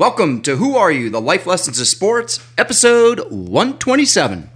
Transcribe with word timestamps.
Welcome 0.00 0.40
to 0.42 0.56
Who 0.56 0.78
Are 0.78 0.90
You? 0.90 1.10
The 1.10 1.20
Life 1.20 1.44
Lessons 1.44 1.78
of 1.78 1.86
Sports, 1.86 2.40
episode 2.56 3.20
127. 3.30 4.48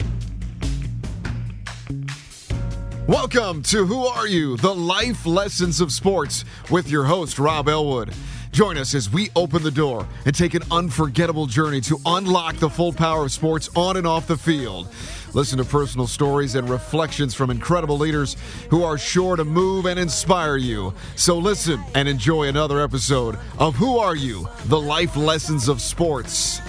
Welcome 3.06 3.62
to 3.64 3.84
Who 3.84 4.06
Are 4.06 4.26
You? 4.26 4.56
The 4.56 4.74
Life 4.74 5.26
Lessons 5.26 5.82
of 5.82 5.92
Sports 5.92 6.46
with 6.70 6.88
your 6.88 7.04
host, 7.04 7.38
Rob 7.38 7.68
Elwood. 7.68 8.14
Join 8.54 8.78
us 8.78 8.94
as 8.94 9.10
we 9.10 9.30
open 9.34 9.64
the 9.64 9.70
door 9.72 10.06
and 10.24 10.32
take 10.32 10.54
an 10.54 10.62
unforgettable 10.70 11.46
journey 11.46 11.80
to 11.80 11.98
unlock 12.06 12.54
the 12.54 12.70
full 12.70 12.92
power 12.92 13.24
of 13.24 13.32
sports 13.32 13.68
on 13.74 13.96
and 13.96 14.06
off 14.06 14.28
the 14.28 14.36
field. 14.36 14.86
Listen 15.32 15.58
to 15.58 15.64
personal 15.64 16.06
stories 16.06 16.54
and 16.54 16.70
reflections 16.70 17.34
from 17.34 17.50
incredible 17.50 17.98
leaders 17.98 18.36
who 18.70 18.84
are 18.84 18.96
sure 18.96 19.34
to 19.34 19.44
move 19.44 19.86
and 19.86 19.98
inspire 19.98 20.56
you. 20.56 20.94
So 21.16 21.36
listen 21.36 21.82
and 21.96 22.08
enjoy 22.08 22.44
another 22.44 22.80
episode 22.80 23.40
of 23.58 23.74
Who 23.74 23.98
Are 23.98 24.14
You? 24.14 24.48
The 24.66 24.80
Life 24.80 25.16
Lessons 25.16 25.68
of 25.68 25.80
Sports. 25.80 26.60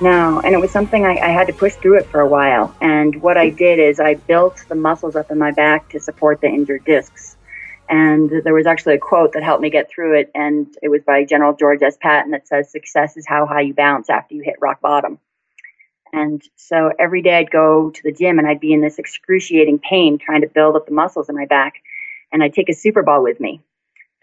No, 0.00 0.40
and 0.40 0.54
it 0.54 0.60
was 0.60 0.72
something 0.72 1.06
I, 1.06 1.16
I, 1.16 1.28
had 1.28 1.46
to 1.46 1.52
push 1.52 1.74
through 1.74 1.98
it 1.98 2.06
for 2.06 2.20
a 2.20 2.26
while. 2.26 2.74
And 2.80 3.22
what 3.22 3.36
I 3.36 3.48
did 3.50 3.78
is 3.78 4.00
I 4.00 4.14
built 4.14 4.64
the 4.68 4.74
muscles 4.74 5.14
up 5.14 5.30
in 5.30 5.38
my 5.38 5.52
back 5.52 5.88
to 5.90 6.00
support 6.00 6.40
the 6.40 6.48
injured 6.48 6.84
discs. 6.84 7.36
And 7.88 8.30
there 8.42 8.54
was 8.54 8.66
actually 8.66 8.94
a 8.94 8.98
quote 8.98 9.32
that 9.34 9.44
helped 9.44 9.62
me 9.62 9.70
get 9.70 9.88
through 9.88 10.18
it, 10.18 10.30
and 10.34 10.66
it 10.82 10.88
was 10.88 11.02
by 11.02 11.24
General 11.24 11.54
George 11.54 11.82
S. 11.82 11.96
Patton 12.00 12.32
that 12.32 12.48
says, 12.48 12.72
Success 12.72 13.16
is 13.16 13.26
how 13.26 13.46
high 13.46 13.60
you 13.60 13.74
bounce 13.74 14.10
after 14.10 14.34
you 14.34 14.42
hit 14.42 14.56
rock 14.60 14.80
bottom. 14.80 15.18
And 16.12 16.42
so 16.56 16.92
every 16.98 17.22
day 17.22 17.38
I'd 17.38 17.50
go 17.50 17.90
to 17.90 18.02
the 18.02 18.12
gym 18.12 18.38
and 18.38 18.48
I'd 18.48 18.60
be 18.60 18.72
in 18.72 18.80
this 18.80 18.98
excruciating 18.98 19.80
pain 19.80 20.18
trying 20.18 20.40
to 20.40 20.48
build 20.48 20.76
up 20.76 20.86
the 20.86 20.92
muscles 20.92 21.28
in 21.28 21.36
my 21.36 21.46
back. 21.46 21.74
And 22.32 22.42
I'd 22.42 22.54
take 22.54 22.68
a 22.68 22.74
super 22.74 23.02
ball 23.02 23.22
with 23.22 23.40
me 23.40 23.62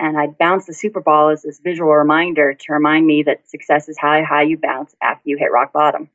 and 0.01 0.17
I'd 0.17 0.37
bounce 0.39 0.65
the 0.65 0.73
super 0.73 0.99
ball 0.99 1.29
as 1.29 1.43
this 1.43 1.59
visual 1.59 1.93
reminder 1.93 2.55
to 2.55 2.73
remind 2.73 3.05
me 3.05 3.21
that 3.23 3.48
success 3.48 3.87
is 3.87 3.98
how 3.99 4.26
high 4.26 4.41
you 4.41 4.57
bounce 4.57 4.95
after 5.01 5.29
you 5.29 5.37
hit 5.37 5.51
rock 5.51 5.71
bottom. 5.71 6.09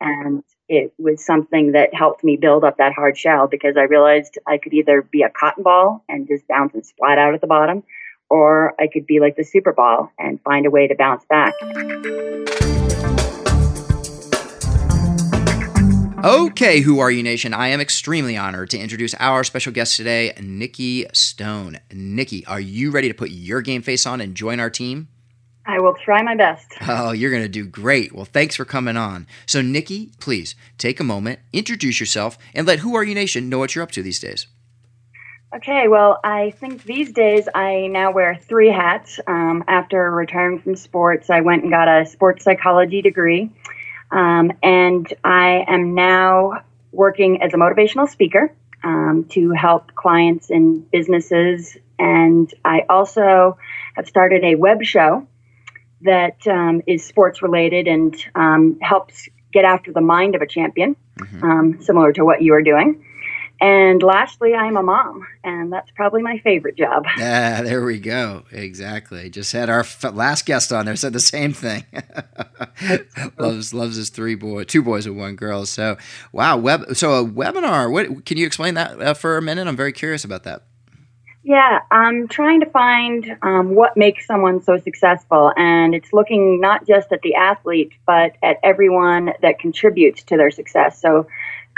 And 0.00 0.44
it 0.68 0.94
was 0.96 1.24
something 1.24 1.72
that 1.72 1.92
helped 1.92 2.22
me 2.22 2.36
build 2.36 2.62
up 2.62 2.76
that 2.76 2.92
hard 2.92 3.18
shell 3.18 3.48
because 3.48 3.76
I 3.76 3.82
realized 3.82 4.38
I 4.46 4.58
could 4.58 4.72
either 4.72 5.02
be 5.02 5.22
a 5.22 5.28
cotton 5.28 5.64
ball 5.64 6.04
and 6.08 6.28
just 6.28 6.46
bounce 6.46 6.74
and 6.74 6.86
splat 6.86 7.18
out 7.18 7.34
at 7.34 7.40
the 7.40 7.48
bottom, 7.48 7.82
or 8.30 8.80
I 8.80 8.86
could 8.86 9.06
be 9.06 9.18
like 9.18 9.34
the 9.34 9.44
super 9.44 9.72
ball 9.72 10.12
and 10.20 10.40
find 10.42 10.64
a 10.64 10.70
way 10.70 10.86
to 10.86 10.94
bounce 10.94 11.24
back. 11.24 11.54
Okay, 16.26 16.80
Who 16.80 16.98
Are 16.98 17.08
You 17.12 17.22
Nation? 17.22 17.54
I 17.54 17.68
am 17.68 17.80
extremely 17.80 18.36
honored 18.36 18.70
to 18.70 18.78
introduce 18.78 19.14
our 19.20 19.44
special 19.44 19.72
guest 19.72 19.96
today, 19.96 20.32
Nikki 20.42 21.06
Stone. 21.12 21.78
Nikki, 21.92 22.44
are 22.46 22.58
you 22.58 22.90
ready 22.90 23.06
to 23.06 23.14
put 23.14 23.30
your 23.30 23.62
game 23.62 23.80
face 23.80 24.06
on 24.06 24.20
and 24.20 24.34
join 24.34 24.58
our 24.58 24.68
team? 24.68 25.06
I 25.66 25.78
will 25.78 25.94
try 25.94 26.22
my 26.22 26.34
best. 26.34 26.66
Oh, 26.88 27.12
you're 27.12 27.30
going 27.30 27.44
to 27.44 27.48
do 27.48 27.64
great. 27.64 28.12
Well, 28.12 28.24
thanks 28.24 28.56
for 28.56 28.64
coming 28.64 28.96
on. 28.96 29.28
So, 29.46 29.62
Nikki, 29.62 30.10
please 30.18 30.56
take 30.78 30.98
a 30.98 31.04
moment, 31.04 31.38
introduce 31.52 32.00
yourself, 32.00 32.36
and 32.56 32.66
let 32.66 32.80
Who 32.80 32.96
Are 32.96 33.04
You 33.04 33.14
Nation 33.14 33.48
know 33.48 33.60
what 33.60 33.76
you're 33.76 33.84
up 33.84 33.92
to 33.92 34.02
these 34.02 34.18
days. 34.18 34.48
Okay, 35.54 35.86
well, 35.86 36.18
I 36.24 36.50
think 36.58 36.82
these 36.82 37.12
days 37.12 37.48
I 37.54 37.86
now 37.86 38.10
wear 38.10 38.34
three 38.34 38.70
hats. 38.70 39.20
Um, 39.28 39.62
after 39.68 40.10
retiring 40.10 40.58
from 40.58 40.74
sports, 40.74 41.30
I 41.30 41.40
went 41.42 41.62
and 41.62 41.70
got 41.70 41.86
a 41.86 42.04
sports 42.04 42.42
psychology 42.42 43.00
degree. 43.00 43.52
Um, 44.10 44.52
and 44.62 45.12
I 45.24 45.64
am 45.66 45.94
now 45.94 46.62
working 46.92 47.42
as 47.42 47.52
a 47.54 47.56
motivational 47.56 48.08
speaker 48.08 48.52
um, 48.82 49.26
to 49.30 49.50
help 49.50 49.94
clients 49.94 50.50
and 50.50 50.88
businesses. 50.90 51.76
And 51.98 52.52
I 52.64 52.84
also 52.88 53.58
have 53.96 54.06
started 54.06 54.44
a 54.44 54.54
web 54.54 54.82
show 54.82 55.26
that 56.02 56.46
um, 56.46 56.82
is 56.86 57.04
sports 57.04 57.42
related 57.42 57.88
and 57.88 58.14
um, 58.34 58.78
helps 58.80 59.28
get 59.52 59.64
after 59.64 59.92
the 59.92 60.00
mind 60.00 60.34
of 60.34 60.42
a 60.42 60.46
champion, 60.46 60.96
mm-hmm. 61.18 61.42
Um, 61.42 61.82
similar 61.82 62.12
to 62.12 62.24
what 62.24 62.42
you 62.42 62.52
are 62.52 62.62
doing. 62.62 63.02
And 63.60 64.02
lastly, 64.02 64.54
I'm 64.54 64.76
a 64.76 64.82
mom, 64.82 65.26
and 65.42 65.72
that's 65.72 65.90
probably 65.92 66.20
my 66.20 66.38
favorite 66.38 66.76
job. 66.76 67.04
Yeah, 67.16 67.62
there 67.64 67.84
we 67.84 67.98
go. 67.98 68.44
Exactly. 68.52 69.30
Just 69.30 69.52
had 69.52 69.70
our 69.70 69.80
f- 69.80 70.04
last 70.12 70.44
guest 70.44 70.72
on 70.72 70.84
there 70.84 70.96
said 70.96 71.14
the 71.14 71.20
same 71.20 71.54
thing. 71.54 71.84
loves 73.38 73.72
loves 73.72 73.96
his 73.96 74.10
three 74.10 74.34
boy, 74.34 74.64
two 74.64 74.82
boys 74.82 75.06
and 75.06 75.16
one 75.16 75.36
girl. 75.36 75.64
So 75.64 75.96
wow, 76.32 76.58
web. 76.58 76.96
So 76.96 77.14
a 77.14 77.24
webinar. 77.24 77.90
What 77.90 78.26
can 78.26 78.36
you 78.36 78.46
explain 78.46 78.74
that 78.74 79.00
uh, 79.00 79.14
for 79.14 79.38
a 79.38 79.42
minute? 79.42 79.66
I'm 79.66 79.76
very 79.76 79.92
curious 79.92 80.24
about 80.24 80.42
that. 80.44 80.62
Yeah, 81.46 81.78
I'm 81.92 82.26
trying 82.26 82.58
to 82.58 82.66
find 82.66 83.36
um, 83.40 83.76
what 83.76 83.96
makes 83.96 84.26
someone 84.26 84.60
so 84.60 84.78
successful, 84.78 85.52
and 85.56 85.94
it's 85.94 86.12
looking 86.12 86.60
not 86.60 86.84
just 86.88 87.12
at 87.12 87.22
the 87.22 87.36
athlete, 87.36 87.92
but 88.04 88.34
at 88.42 88.58
everyone 88.64 89.32
that 89.42 89.60
contributes 89.60 90.24
to 90.24 90.36
their 90.36 90.50
success. 90.50 91.00
So 91.00 91.28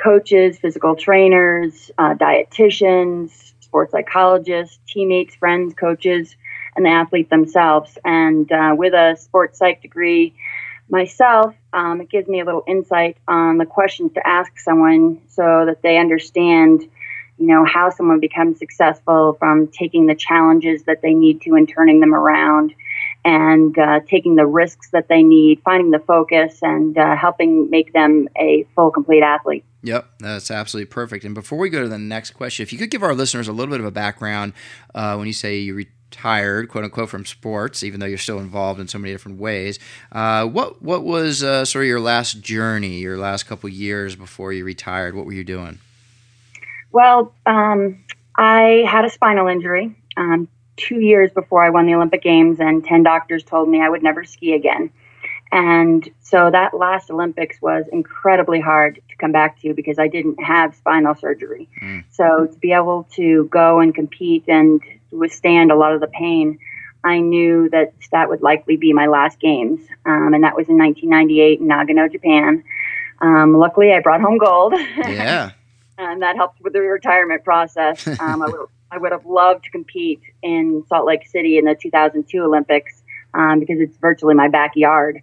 coaches, 0.03 0.59
physical 0.59 0.97
trainers, 0.97 1.91
uh, 1.99 2.15
dietitians, 2.15 3.53
sports 3.61 3.93
psychologists, 3.93 4.79
teammates, 4.87 5.35
friends, 5.35 5.75
coaches, 5.75 6.37
and 6.77 6.87
the 6.87 6.91
athlete 6.91 7.29
themselves. 7.31 7.99
And 8.05 8.51
uh, 8.51 8.75
with 8.77 8.95
a 8.95 9.17
sports 9.19 9.59
psych 9.59 9.83
degree 9.83 10.35
myself, 10.89 11.55
um, 11.73 12.01
it 12.01 12.09
gives 12.09 12.29
me 12.29 12.41
a 12.41 12.45
little 12.45 12.65
insight 12.67 13.19
on 13.27 13.59
the 13.59 13.67
questions 13.67 14.13
to 14.15 14.27
ask 14.27 14.59
someone 14.59 15.21
so 15.29 15.65
that 15.67 15.83
they 15.83 15.99
understand, 15.99 16.83
you 17.39 17.47
know, 17.47 17.65
how 17.65 17.91
someone 17.91 18.21
becomes 18.21 18.59
successful 18.59 19.37
from 19.39 19.67
taking 19.69 20.07
the 20.07 20.15
challenges 20.15 20.85
that 20.85 21.03
they 21.03 21.13
need 21.13 21.43
to 21.43 21.55
and 21.55 21.69
turning 21.69 22.01
them 22.01 22.15
around 22.15 22.75
and 23.25 23.79
uh, 23.79 24.01
taking 24.07 24.37
the 24.37 24.47
risks 24.47 24.91
that 24.93 25.09
they 25.09 25.23
need, 25.23 25.61
finding 25.63 25.91
the 25.91 25.99
focus, 25.99 26.61
and 26.63 26.97
uh, 26.97 27.17
helping 27.17 27.69
make 27.69 27.93
them 27.93 28.29
a 28.39 28.65
full, 28.75 28.91
complete 28.91 29.23
athlete. 29.23 29.65
Yep, 29.83 30.09
that's 30.19 30.51
absolutely 30.51 30.91
perfect. 30.91 31.25
And 31.25 31.35
before 31.35 31.59
we 31.59 31.71
go 31.71 31.83
to 31.83 31.89
the 31.89 31.99
next 31.99 32.33
question, 32.33 32.65
if 32.65 32.73
you 32.73 32.79
could 32.79 32.91
give 32.91 33.03
our 33.03 33.15
listeners 33.15 33.47
a 33.47 33.53
little 33.53 33.73
bit 33.73 33.81
of 33.81 33.87
a 33.87 33.93
background 33.93 34.53
uh, 34.95 35.15
when 35.17 35.27
you 35.29 35.33
say 35.33 35.59
you 35.59 35.75
retired, 35.75 36.69
quote 36.69 36.85
unquote, 36.85 37.09
from 37.09 37.25
sports, 37.25 37.83
even 37.85 38.01
though 38.01 38.07
you're 38.07 38.19
still 38.19 38.41
involved 38.41 38.81
in 38.81 38.89
so 38.89 38.99
many 38.99 39.13
different 39.13 39.39
ways. 39.39 39.79
Uh, 40.11 40.47
what 40.47 40.83
what 40.83 41.05
was 41.05 41.45
uh, 41.45 41.65
sort 41.65 41.85
of 41.85 41.89
your 41.89 42.01
last 42.01 42.41
journey, 42.41 42.99
your 42.99 43.19
last 43.19 43.45
couple 43.45 43.69
years 43.69 44.17
before 44.17 44.53
you 44.53 44.65
retired? 44.65 45.15
What 45.15 45.27
were 45.27 45.33
you 45.33 45.45
doing? 45.45 45.79
Well, 46.91 47.33
um, 47.47 48.03
I 48.37 48.85
had 48.89 49.05
a 49.05 49.11
spinal 49.11 49.47
injury 49.47 49.95
um, 50.17 50.49
two 50.77 51.01
years 51.01 51.31
before 51.33 51.63
I 51.63 51.71
won 51.71 51.87
the 51.87 51.95
Olympic 51.95 52.23
Games, 52.23 52.59
and 52.61 52.85
10 52.85 53.03
doctors 53.03 53.45
told 53.45 53.69
me 53.69 53.83
I 53.83 53.89
would 53.89 54.03
never 54.03 54.25
ski 54.25 54.55
again. 54.55 54.91
And 55.51 56.09
so 56.21 56.51
that 56.51 56.75
last 56.75 57.11
Olympics 57.11 57.61
was 57.63 57.87
incredibly 57.91 58.61
hard 58.61 59.01
to 59.09 59.17
come 59.17 59.33
back 59.33 59.61
to 59.63 59.73
because 59.73 59.99
I 59.99 60.09
didn't 60.09 60.43
have 60.43 60.75
spinal 60.75 61.15
surgery. 61.15 61.69
Mm. 61.83 62.05
So 62.11 62.47
to 62.53 62.59
be 62.59 62.73
able 62.73 63.09
to 63.15 63.47
go 63.47 63.81
and 63.81 63.95
compete 63.95 64.45
and 64.47 64.83
withstand 65.11 65.73
a 65.73 65.75
lot 65.77 65.95
of 65.95 66.01
the 66.01 66.07
pain, 66.07 66.59
I 67.03 67.21
knew 67.21 67.71
that 67.71 67.95
that 68.13 68.29
would 68.29 68.43
likely 68.43 68.77
be 68.77 68.93
my 68.93 69.07
last 69.07 69.41
games. 69.41 69.81
Um, 70.05 70.35
and 70.35 70.45
that 70.45 70.55
was 70.55 70.69
in 70.69 70.77
1998 70.77 71.61
in 71.61 71.69
Nagano, 71.69 72.13
Japan. 72.13 72.65
Um, 73.21 73.57
luckily, 73.57 73.93
I 73.93 74.01
brought 74.01 74.21
home 74.21 74.39
gold. 74.39 74.75
Yeah. 74.77 75.53
and 75.99 76.23
that 76.23 76.37
helped 76.37 76.61
with 76.61 76.73
the 76.73 76.81
retirement 76.81 77.45
process. 77.45 78.07
Um, 78.21 78.43
I, 78.43 78.47
would, 78.47 78.67
I 78.91 78.99
would 78.99 79.13
have 79.13 79.27
loved 79.27 79.65
to 79.65 79.71
compete 79.71 80.21
in 80.43 80.85
Salt 80.89 81.07
Lake 81.07 81.27
City 81.27 81.57
in 81.57 81.65
the 81.65 81.75
2002 81.75 82.43
Olympics 82.43 83.03
um, 83.33 83.61
because 83.61 83.81
it's 83.81 83.97
virtually 83.99 84.35
my 84.35 84.49
backyard. 84.49 85.23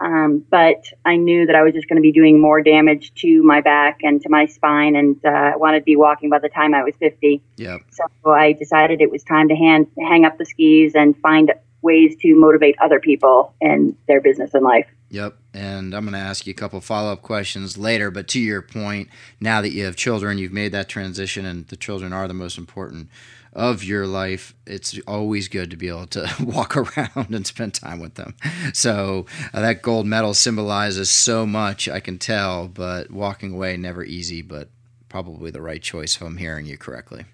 Um, 0.00 0.44
but 0.50 0.84
I 1.04 1.16
knew 1.16 1.46
that 1.46 1.54
I 1.54 1.62
was 1.62 1.72
just 1.72 1.88
going 1.88 1.96
to 1.96 2.02
be 2.02 2.12
doing 2.12 2.40
more 2.40 2.60
damage 2.60 3.14
to 3.16 3.42
my 3.42 3.60
back 3.60 4.00
and 4.02 4.20
to 4.22 4.28
my 4.28 4.46
spine, 4.46 4.96
and 4.96 5.16
uh, 5.24 5.28
I 5.28 5.56
wanted 5.56 5.80
to 5.80 5.84
be 5.84 5.96
walking 5.96 6.30
by 6.30 6.40
the 6.40 6.48
time 6.48 6.74
I 6.74 6.82
was 6.82 6.94
50. 6.96 7.42
Yep. 7.56 7.82
So 7.90 8.30
I 8.30 8.52
decided 8.52 9.00
it 9.00 9.10
was 9.10 9.22
time 9.22 9.48
to 9.48 9.54
hand, 9.54 9.86
hang 9.98 10.24
up 10.24 10.36
the 10.36 10.44
skis 10.44 10.94
and 10.94 11.16
find 11.18 11.52
ways 11.84 12.16
to 12.22 12.34
motivate 12.34 12.74
other 12.82 12.98
people 12.98 13.54
in 13.60 13.96
their 14.08 14.20
business 14.20 14.54
and 14.54 14.64
life. 14.64 14.86
Yep. 15.10 15.36
And 15.52 15.94
I'm 15.94 16.04
going 16.04 16.14
to 16.14 16.18
ask 16.18 16.46
you 16.46 16.50
a 16.50 16.54
couple 16.54 16.80
follow 16.80 17.12
up 17.12 17.22
questions 17.22 17.78
later. 17.78 18.10
But 18.10 18.26
to 18.28 18.40
your 18.40 18.62
point, 18.62 19.08
now 19.38 19.60
that 19.60 19.70
you 19.70 19.84
have 19.84 19.94
children, 19.94 20.38
you've 20.38 20.52
made 20.52 20.72
that 20.72 20.88
transition, 20.88 21.44
and 21.44 21.68
the 21.68 21.76
children 21.76 22.12
are 22.12 22.26
the 22.26 22.34
most 22.34 22.58
important 22.58 23.08
of 23.54 23.84
your 23.84 24.06
life, 24.06 24.54
it's 24.66 24.98
always 25.06 25.48
good 25.48 25.70
to 25.70 25.76
be 25.76 25.88
able 25.88 26.06
to 26.08 26.28
walk 26.40 26.76
around 26.98 27.34
and 27.34 27.46
spend 27.46 27.74
time 27.74 28.00
with 28.00 28.14
them. 28.14 28.34
So 28.72 29.26
uh, 29.52 29.60
that 29.60 29.82
gold 29.82 30.06
medal 30.06 30.34
symbolizes 30.34 31.10
so 31.10 31.46
much, 31.46 31.88
I 31.88 32.00
can 32.00 32.18
tell, 32.18 32.68
but 32.68 33.10
walking 33.10 33.54
away 33.54 33.76
never 33.76 34.04
easy, 34.04 34.42
but 34.42 34.68
probably 35.08 35.50
the 35.50 35.62
right 35.62 35.82
choice 35.82 36.16
if 36.16 36.22
I'm 36.22 36.36
hearing 36.36 36.66
you 36.66 36.76
correctly. 36.76 37.24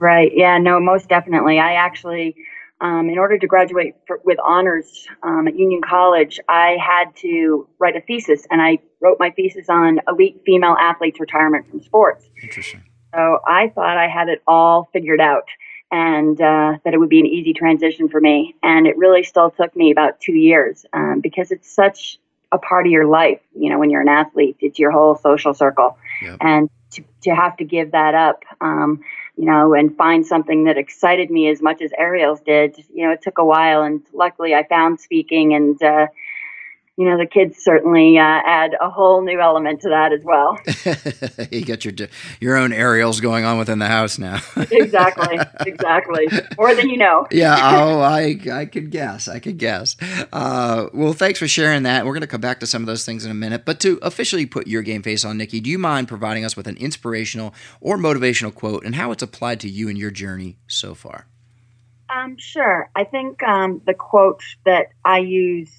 Right. 0.00 0.32
Yeah. 0.34 0.58
No. 0.58 0.80
Most 0.80 1.08
definitely. 1.08 1.58
I 1.58 1.74
actually. 1.74 2.34
Um, 2.82 3.10
in 3.10 3.18
order 3.18 3.36
to 3.36 3.46
graduate 3.46 3.94
for, 4.06 4.22
with 4.24 4.38
honors 4.42 5.06
um, 5.22 5.46
at 5.46 5.54
Union 5.54 5.82
College, 5.86 6.40
I 6.48 6.78
had 6.80 7.14
to 7.16 7.68
write 7.78 7.94
a 7.94 8.00
thesis, 8.00 8.46
and 8.50 8.62
I 8.62 8.78
wrote 9.02 9.18
my 9.20 9.28
thesis 9.28 9.68
on 9.68 10.00
elite 10.08 10.40
female 10.46 10.76
athletes' 10.80 11.20
retirement 11.20 11.68
from 11.68 11.82
sports. 11.82 12.24
Interesting. 12.42 12.82
So 13.14 13.40
I 13.46 13.68
thought 13.68 13.96
I 13.96 14.08
had 14.08 14.28
it 14.28 14.42
all 14.46 14.88
figured 14.92 15.20
out. 15.20 15.48
and 15.90 16.40
uh, 16.40 16.78
that 16.84 16.94
it 16.94 16.98
would 16.98 17.08
be 17.08 17.20
an 17.20 17.26
easy 17.26 17.52
transition 17.52 18.08
for 18.08 18.20
me. 18.20 18.54
And 18.62 18.86
it 18.86 18.96
really 18.96 19.24
still 19.24 19.50
took 19.50 19.74
me 19.74 19.90
about 19.90 20.20
two 20.20 20.34
years 20.34 20.86
um, 20.92 21.20
because 21.20 21.50
it's 21.50 21.68
such 21.70 22.18
a 22.52 22.58
part 22.58 22.86
of 22.86 22.92
your 22.92 23.06
life. 23.06 23.40
You 23.54 23.70
know, 23.70 23.78
when 23.78 23.90
you're 23.90 24.00
an 24.00 24.08
athlete, 24.08 24.56
it's 24.60 24.78
your 24.78 24.90
whole 24.90 25.16
social 25.16 25.54
circle, 25.54 25.98
yep. 26.22 26.38
and 26.40 26.70
to 26.92 27.02
to 27.22 27.34
have 27.34 27.56
to 27.58 27.64
give 27.64 27.92
that 27.92 28.14
up. 28.14 28.44
Um, 28.60 29.00
you 29.36 29.46
know, 29.46 29.72
and 29.72 29.96
find 29.96 30.26
something 30.26 30.64
that 30.64 30.76
excited 30.76 31.30
me 31.30 31.48
as 31.48 31.62
much 31.62 31.80
as 31.80 31.92
Aerials 31.96 32.40
did. 32.42 32.76
You 32.92 33.06
know, 33.06 33.12
it 33.12 33.22
took 33.22 33.38
a 33.38 33.44
while, 33.44 33.82
and 33.82 34.02
luckily 34.12 34.54
I 34.54 34.64
found 34.64 35.00
speaking, 35.00 35.54
and 35.54 35.82
uh, 35.82 36.08
you 37.00 37.06
know, 37.06 37.16
the 37.16 37.24
kids 37.24 37.56
certainly 37.64 38.18
uh, 38.18 38.42
add 38.44 38.76
a 38.78 38.90
whole 38.90 39.22
new 39.24 39.40
element 39.40 39.80
to 39.80 39.88
that 39.88 40.12
as 40.12 40.22
well. 40.22 40.58
you 41.50 41.64
got 41.64 41.82
your 41.82 41.94
your 42.40 42.58
own 42.58 42.74
aerials 42.74 43.22
going 43.22 43.42
on 43.46 43.56
within 43.58 43.78
the 43.78 43.86
house 43.86 44.18
now. 44.18 44.38
exactly, 44.70 45.38
exactly. 45.66 46.26
More 46.58 46.74
than 46.74 46.90
you 46.90 46.98
know. 46.98 47.26
yeah. 47.30 47.56
Oh, 47.80 48.00
I 48.00 48.38
I 48.52 48.66
could 48.66 48.90
guess. 48.90 49.28
I 49.28 49.38
could 49.38 49.56
guess. 49.56 49.96
Uh, 50.30 50.88
well, 50.92 51.14
thanks 51.14 51.38
for 51.38 51.48
sharing 51.48 51.84
that. 51.84 52.04
We're 52.04 52.12
going 52.12 52.20
to 52.20 52.26
come 52.26 52.42
back 52.42 52.60
to 52.60 52.66
some 52.66 52.82
of 52.82 52.86
those 52.86 53.06
things 53.06 53.24
in 53.24 53.30
a 53.30 53.34
minute. 53.34 53.64
But 53.64 53.80
to 53.80 53.98
officially 54.02 54.44
put 54.44 54.66
your 54.66 54.82
game 54.82 55.02
face 55.02 55.24
on, 55.24 55.38
Nikki, 55.38 55.60
do 55.60 55.70
you 55.70 55.78
mind 55.78 56.06
providing 56.08 56.44
us 56.44 56.54
with 56.54 56.66
an 56.66 56.76
inspirational 56.76 57.54
or 57.80 57.96
motivational 57.96 58.54
quote 58.54 58.84
and 58.84 58.94
how 58.94 59.12
it's 59.12 59.22
applied 59.22 59.60
to 59.60 59.70
you 59.70 59.88
and 59.88 59.96
your 59.96 60.10
journey 60.10 60.58
so 60.66 60.94
far? 60.94 61.26
Um, 62.10 62.36
sure. 62.36 62.90
I 62.94 63.04
think 63.04 63.42
um, 63.42 63.80
the 63.86 63.94
quote 63.94 64.42
that 64.66 64.88
I 65.04 65.20
use 65.20 65.70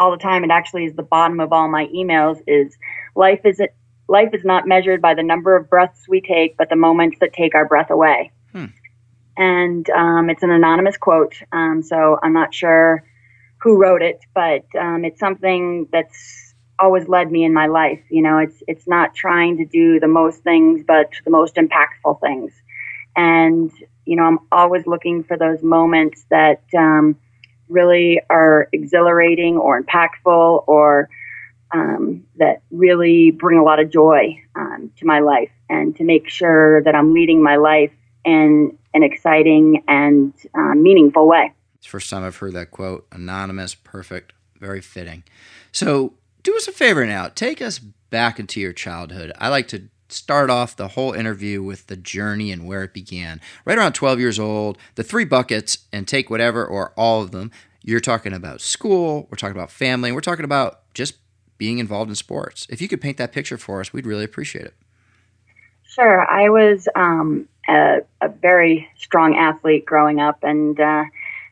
all 0.00 0.10
the 0.10 0.16
time. 0.16 0.42
It 0.42 0.50
actually 0.50 0.86
is 0.86 0.96
the 0.96 1.02
bottom 1.02 1.38
of 1.38 1.52
all 1.52 1.68
my 1.68 1.86
emails 1.88 2.42
is 2.46 2.76
life 3.14 3.40
is 3.44 3.60
it, 3.60 3.74
life 4.08 4.30
is 4.32 4.44
not 4.44 4.66
measured 4.66 5.02
by 5.02 5.14
the 5.14 5.22
number 5.22 5.54
of 5.54 5.68
breaths 5.68 6.08
we 6.08 6.20
take, 6.20 6.56
but 6.56 6.70
the 6.70 6.76
moments 6.76 7.18
that 7.20 7.32
take 7.32 7.54
our 7.54 7.68
breath 7.68 7.90
away. 7.90 8.32
Hmm. 8.52 8.66
And 9.36 9.88
um, 9.90 10.30
it's 10.30 10.42
an 10.42 10.50
anonymous 10.50 10.96
quote, 10.96 11.34
um, 11.52 11.82
so 11.82 12.18
I'm 12.22 12.32
not 12.32 12.54
sure 12.54 13.04
who 13.58 13.76
wrote 13.76 14.02
it, 14.02 14.20
but 14.34 14.64
um, 14.78 15.04
it's 15.04 15.20
something 15.20 15.86
that's 15.92 16.54
always 16.78 17.06
led 17.08 17.30
me 17.30 17.44
in 17.44 17.52
my 17.52 17.66
life. 17.66 18.00
You 18.10 18.22
know, 18.22 18.38
it's 18.38 18.62
it's 18.66 18.88
not 18.88 19.14
trying 19.14 19.58
to 19.58 19.66
do 19.66 20.00
the 20.00 20.08
most 20.08 20.42
things, 20.42 20.82
but 20.86 21.10
the 21.24 21.30
most 21.30 21.56
impactful 21.56 22.20
things. 22.20 22.52
And 23.16 23.70
you 24.06 24.16
know, 24.16 24.24
I'm 24.24 24.38
always 24.50 24.86
looking 24.86 25.22
for 25.24 25.36
those 25.36 25.62
moments 25.62 26.24
that 26.30 26.62
um, 26.76 27.16
really 27.70 28.20
are 28.28 28.68
exhilarating 28.72 29.56
or 29.56 29.82
impactful 29.82 30.64
or 30.66 31.08
um, 31.72 32.24
that 32.36 32.62
really 32.70 33.30
bring 33.30 33.58
a 33.58 33.62
lot 33.62 33.78
of 33.78 33.90
joy 33.90 34.36
um, 34.56 34.90
to 34.96 35.06
my 35.06 35.20
life 35.20 35.50
and 35.68 35.96
to 35.96 36.04
make 36.04 36.28
sure 36.28 36.82
that 36.82 36.94
I'm 36.94 37.14
leading 37.14 37.42
my 37.42 37.56
life 37.56 37.92
in 38.24 38.76
an 38.92 39.02
exciting 39.02 39.84
and 39.86 40.34
uh, 40.54 40.74
meaningful 40.74 41.28
way. 41.28 41.52
It's 41.76 41.86
the 41.86 41.90
first 41.90 42.10
time 42.10 42.24
I've 42.24 42.36
heard 42.36 42.52
that 42.54 42.70
quote. 42.70 43.06
Anonymous, 43.12 43.74
perfect, 43.74 44.32
very 44.58 44.80
fitting. 44.80 45.22
So 45.72 46.14
do 46.42 46.56
us 46.56 46.68
a 46.68 46.72
favor 46.72 47.06
now. 47.06 47.28
Take 47.28 47.62
us 47.62 47.78
back 47.78 48.40
into 48.40 48.60
your 48.60 48.72
childhood. 48.72 49.32
I 49.38 49.48
like 49.48 49.68
to 49.68 49.84
start 50.12 50.50
off 50.50 50.76
the 50.76 50.88
whole 50.88 51.12
interview 51.12 51.62
with 51.62 51.86
the 51.86 51.96
journey 51.96 52.50
and 52.50 52.66
where 52.66 52.82
it 52.82 52.94
began. 52.94 53.40
Right 53.64 53.78
around 53.78 53.92
12 53.92 54.20
years 54.20 54.38
old, 54.38 54.78
the 54.94 55.02
three 55.02 55.24
buckets, 55.24 55.78
and 55.92 56.06
take 56.06 56.30
whatever 56.30 56.64
or 56.64 56.92
all 56.96 57.22
of 57.22 57.30
them. 57.30 57.50
You're 57.82 58.00
talking 58.00 58.32
about 58.32 58.60
school, 58.60 59.26
we're 59.30 59.36
talking 59.36 59.56
about 59.56 59.70
family, 59.70 60.12
we're 60.12 60.20
talking 60.20 60.44
about 60.44 60.80
just 60.94 61.14
being 61.58 61.78
involved 61.78 62.10
in 62.10 62.14
sports. 62.14 62.66
If 62.70 62.80
you 62.80 62.88
could 62.88 63.00
paint 63.00 63.16
that 63.18 63.32
picture 63.32 63.58
for 63.58 63.80
us, 63.80 63.92
we'd 63.92 64.06
really 64.06 64.24
appreciate 64.24 64.64
it. 64.64 64.74
Sure. 65.84 66.26
I 66.30 66.48
was 66.48 66.88
um, 66.94 67.48
a, 67.68 67.98
a, 68.20 68.28
very 68.28 68.88
strong 68.96 69.36
athlete 69.36 69.84
growing 69.84 70.20
up, 70.20 70.38
and 70.42 70.78
uh, 70.78 71.04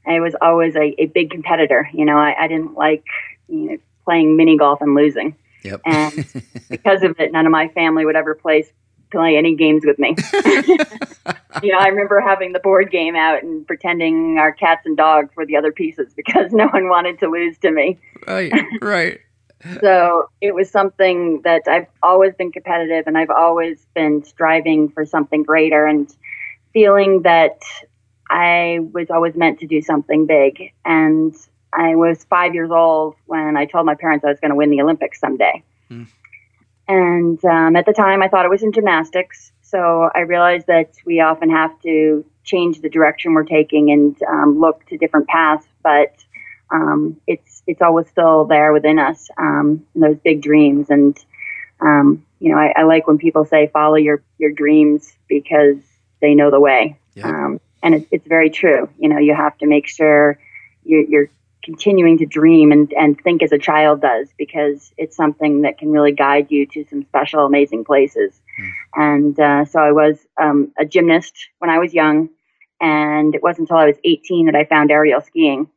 I 0.06 0.20
was 0.20 0.34
always 0.40 0.76
a, 0.76 0.94
a, 0.99 1.06
big 1.06 1.31
competitor. 1.31 1.90
You 1.93 2.04
know, 2.04 2.16
I, 2.16 2.44
I 2.44 2.49
didn't 2.49 2.75
like 2.75 3.04
you 3.49 3.72
know, 3.72 3.78
playing 4.04 4.37
mini 4.37 4.56
golf 4.56 4.81
and 4.81 4.94
losing. 4.94 5.34
Yep. 5.62 5.81
And 5.84 6.26
because 6.70 7.02
of 7.02 7.19
it, 7.19 7.32
none 7.32 7.46
of 7.46 7.52
my 7.52 7.69
family 7.69 8.05
would 8.05 8.16
ever 8.16 8.34
play 8.34 8.64
play 9.10 9.37
any 9.37 9.55
games 9.55 9.84
with 9.87 9.99
me. 9.99 10.14
you 11.62 11.72
know, 11.72 11.78
I 11.78 11.88
remember 11.88 12.20
having 12.20 12.52
the 12.52 12.60
board 12.60 12.90
game 12.90 13.16
out 13.16 13.43
and 13.43 13.66
pretending 13.66 14.37
our 14.38 14.52
cats 14.52 14.82
and 14.84 14.96
dogs 14.96 15.34
were 15.34 15.46
the 15.46 15.56
other 15.56 15.72
pieces 15.72 16.12
because 16.14 16.52
no 16.52 16.66
one 16.69 16.88
wanted 16.88 17.19
to 17.20 17.28
lose 17.28 17.56
to 17.58 17.70
me. 17.70 17.99
Right, 18.26 18.52
right. 18.82 19.20
so 19.81 20.28
it 20.40 20.55
was 20.55 20.70
something 20.70 21.43
that 21.43 21.62
I've 21.66 21.87
always 22.02 22.34
been 22.34 22.52
competitive 22.52 23.06
and 23.06 23.16
I've 23.16 23.31
always 23.31 23.87
been 23.94 24.25
striving 24.25 24.90
for 24.90 25.04
something 25.04 25.43
greater 25.43 25.87
and 25.87 26.14
feeling 26.72 27.22
that 27.22 27.62
I 28.31 28.81
was 28.93 29.08
always 29.11 29.34
meant 29.34 29.61
to 29.61 29.66
do 29.66 29.81
something 29.81 30.26
big. 30.26 30.72
And 30.84 31.34
I 31.72 31.94
was 31.94 32.24
five 32.24 32.54
years 32.54 32.70
old 32.70 33.16
when 33.26 33.56
I 33.56 33.66
told 33.66 33.86
my 33.86 33.94
parents 33.94 34.24
I 34.24 34.28
was 34.28 34.40
going 34.40 34.50
to 34.50 34.56
win 34.56 34.70
the 34.70 34.80
Olympics 34.80 35.20
someday. 35.20 35.62
Hmm. 35.88 36.04
And 36.86 37.44
um, 37.44 37.76
at 37.76 37.84
the 37.84 37.92
time, 37.92 38.22
I 38.22 38.28
thought 38.28 38.46
it 38.46 38.50
was 38.50 38.62
in 38.62 38.72
gymnastics. 38.72 39.52
So 39.62 40.08
I 40.14 40.20
realized 40.20 40.66
that 40.68 40.94
we 41.04 41.20
often 41.20 41.50
have 41.50 41.78
to 41.82 42.24
change 42.42 42.80
the 42.80 42.88
direction 42.88 43.34
we're 43.34 43.44
taking 43.44 43.90
and 43.90 44.16
um, 44.22 44.58
look 44.58 44.86
to 44.86 44.96
different 44.96 45.28
paths, 45.28 45.66
but 45.82 46.14
um, 46.70 47.20
it's 47.26 47.62
it's 47.66 47.82
always 47.82 48.08
still 48.08 48.46
there 48.46 48.72
within 48.72 48.98
us, 48.98 49.28
um, 49.36 49.86
those 49.94 50.16
big 50.24 50.40
dreams. 50.40 50.88
And 50.88 51.22
um, 51.80 52.24
you 52.40 52.50
know, 52.50 52.58
I, 52.58 52.72
I, 52.76 52.82
like 52.84 53.06
when 53.06 53.18
people 53.18 53.44
say 53.44 53.66
follow 53.66 53.96
your 53.96 54.22
your 54.38 54.52
dreams 54.52 55.14
because 55.28 55.76
they 56.20 56.34
know 56.34 56.50
the 56.50 56.60
way. 56.60 56.98
Yeah. 57.14 57.28
Um, 57.28 57.60
and 57.82 57.94
it, 57.94 58.08
it's 58.10 58.26
very 58.26 58.50
true. 58.50 58.88
You 58.98 59.10
know, 59.10 59.18
you 59.18 59.34
have 59.34 59.56
to 59.58 59.66
make 59.66 59.86
sure 59.86 60.38
you're, 60.84 61.04
you're 61.04 61.30
continuing 61.68 62.16
to 62.16 62.24
dream 62.24 62.72
and, 62.72 62.90
and 62.94 63.20
think 63.20 63.42
as 63.42 63.52
a 63.52 63.58
child 63.58 64.00
does 64.00 64.28
because 64.38 64.90
it's 64.96 65.14
something 65.14 65.60
that 65.60 65.76
can 65.76 65.90
really 65.90 66.12
guide 66.12 66.46
you 66.50 66.64
to 66.64 66.82
some 66.88 67.04
special, 67.04 67.44
amazing 67.44 67.84
places. 67.84 68.40
Mm. 68.58 68.70
And 68.94 69.38
uh, 69.40 69.64
so 69.66 69.78
I 69.78 69.92
was 69.92 70.16
um, 70.40 70.72
a 70.78 70.86
gymnast 70.86 71.34
when 71.58 71.68
I 71.68 71.78
was 71.78 71.92
young, 71.92 72.30
and 72.80 73.34
it 73.34 73.42
wasn't 73.42 73.68
until 73.68 73.76
I 73.76 73.84
was 73.84 73.96
18 74.02 74.46
that 74.46 74.54
I 74.54 74.64
found 74.64 74.90
aerial 74.90 75.20
skiing. 75.20 75.68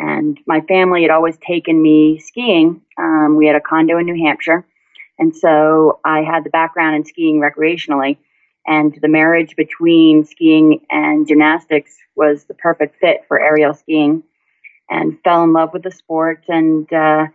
And 0.00 0.36
my 0.48 0.62
family 0.62 1.02
had 1.02 1.12
always 1.12 1.38
taken 1.38 1.80
me 1.80 2.18
skiing. 2.18 2.82
Um, 2.98 3.36
we 3.36 3.46
had 3.46 3.54
a 3.54 3.60
condo 3.60 3.98
in 3.98 4.06
New 4.06 4.20
Hampshire, 4.26 4.66
and 5.16 5.36
so 5.36 6.00
I 6.04 6.22
had 6.22 6.42
the 6.42 6.50
background 6.50 6.96
in 6.96 7.04
skiing 7.04 7.40
recreationally. 7.40 8.16
And 8.66 8.98
the 9.00 9.08
marriage 9.08 9.54
between 9.54 10.24
skiing 10.24 10.84
and 10.90 11.28
gymnastics 11.28 11.96
was 12.16 12.44
the 12.46 12.54
perfect 12.54 12.98
fit 12.98 13.24
for 13.28 13.40
aerial 13.40 13.74
skiing 13.74 14.24
and 14.90 15.18
fell 15.22 15.44
in 15.44 15.52
love 15.52 15.72
with 15.72 15.82
the 15.82 15.90
sport 15.90 16.44
and 16.48 16.92
uh, 16.92 17.26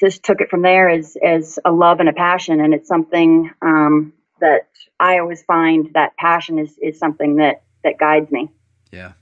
just 0.00 0.22
took 0.22 0.40
it 0.40 0.48
from 0.48 0.62
there 0.62 0.88
as 0.88 1.16
as 1.22 1.58
a 1.64 1.72
love 1.72 2.00
and 2.00 2.08
a 2.08 2.12
passion. 2.12 2.60
And 2.60 2.72
it's 2.72 2.88
something 2.88 3.50
um, 3.60 4.12
that 4.40 4.68
I 5.00 5.18
always 5.18 5.42
find 5.42 5.90
that 5.94 6.16
passion 6.16 6.58
is 6.58 6.78
is 6.80 6.98
something 6.98 7.36
that 7.36 7.62
that 7.84 7.98
guides 7.98 8.30
me. 8.30 8.50
Yeah. 8.92 9.12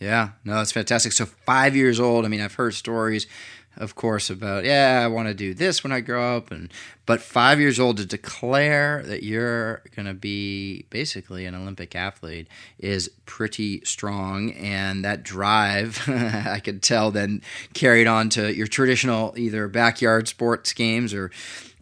Yeah, 0.00 0.30
no, 0.44 0.56
that's 0.56 0.72
fantastic. 0.72 1.12
So 1.12 1.26
five 1.26 1.76
years 1.76 2.00
old. 2.00 2.24
I 2.24 2.28
mean, 2.28 2.40
I've 2.40 2.54
heard 2.54 2.74
stories 2.74 3.28
of 3.76 3.94
course, 3.94 4.30
about 4.30 4.64
yeah, 4.64 5.00
I 5.02 5.08
want 5.08 5.28
to 5.28 5.34
do 5.34 5.54
this 5.54 5.82
when 5.82 5.92
I 5.92 6.00
grow 6.00 6.36
up, 6.36 6.50
and 6.50 6.72
but 7.06 7.20
five 7.20 7.58
years 7.58 7.80
old 7.80 7.96
to 7.96 8.06
declare 8.06 9.02
that 9.06 9.22
you're 9.22 9.82
going 9.96 10.06
to 10.06 10.14
be 10.14 10.86
basically 10.90 11.46
an 11.46 11.54
Olympic 11.54 11.96
athlete 11.96 12.48
is 12.78 13.10
pretty 13.26 13.84
strong, 13.84 14.52
and 14.52 15.04
that 15.04 15.22
drive 15.22 16.02
I 16.08 16.60
could 16.62 16.82
tell 16.82 17.10
then 17.10 17.42
carried 17.74 18.06
on 18.06 18.28
to 18.30 18.54
your 18.54 18.66
traditional 18.66 19.34
either 19.36 19.68
backyard 19.68 20.28
sports 20.28 20.72
games 20.72 21.14
or, 21.14 21.30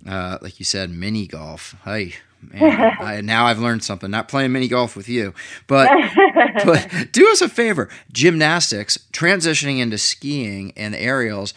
uh, 0.09 0.39
like 0.41 0.59
you 0.59 0.65
said, 0.65 0.91
mini 0.91 1.27
golf. 1.27 1.75
Hey, 1.85 2.15
Man, 2.43 2.97
I, 3.01 3.21
now 3.21 3.47
I've 3.47 3.59
learned 3.59 3.85
something. 3.85 4.11
Not 4.11 4.29
playing 4.29 4.53
mini 4.53 4.69
golf 4.69 4.97
with 4.97 5.09
you, 5.09 5.35
but 5.67 5.91
but 6.65 7.09
do 7.13 7.31
us 7.31 7.41
a 7.41 7.49
favor. 7.49 7.89
Gymnastics, 8.13 8.99
transitioning 9.13 9.79
into 9.79 9.99
skiing 9.99 10.73
and 10.77 10.95
aerials. 10.95 11.53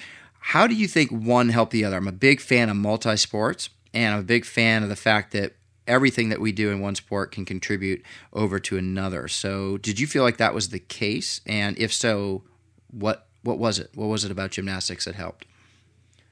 How 0.47 0.67
do 0.67 0.75
you 0.75 0.89
think 0.89 1.09
one 1.09 1.49
helped 1.49 1.71
the 1.71 1.85
other? 1.85 1.95
I'm 1.95 2.07
a 2.07 2.11
big 2.11 2.41
fan 2.41 2.69
of 2.69 2.75
multi 2.75 3.15
sports, 3.15 3.69
and 3.93 4.13
I'm 4.13 4.19
a 4.19 4.25
big 4.25 4.43
fan 4.43 4.83
of 4.83 4.89
the 4.89 4.95
fact 4.97 5.31
that 5.31 5.53
everything 5.87 6.27
that 6.29 6.41
we 6.41 6.51
do 6.51 6.69
in 6.69 6.81
one 6.81 6.95
sport 6.95 7.31
can 7.31 7.45
contribute 7.45 8.03
over 8.33 8.59
to 8.59 8.77
another. 8.77 9.29
So, 9.29 9.77
did 9.77 10.01
you 10.01 10.05
feel 10.05 10.21
like 10.21 10.37
that 10.37 10.53
was 10.53 10.69
the 10.69 10.79
case? 10.79 11.39
And 11.47 11.77
if 11.79 11.93
so, 11.93 12.43
what 12.91 13.27
what 13.43 13.57
was 13.57 13.79
it? 13.79 13.91
What 13.95 14.07
was 14.07 14.25
it 14.25 14.31
about 14.31 14.51
gymnastics 14.51 15.05
that 15.05 15.15
helped? 15.15 15.45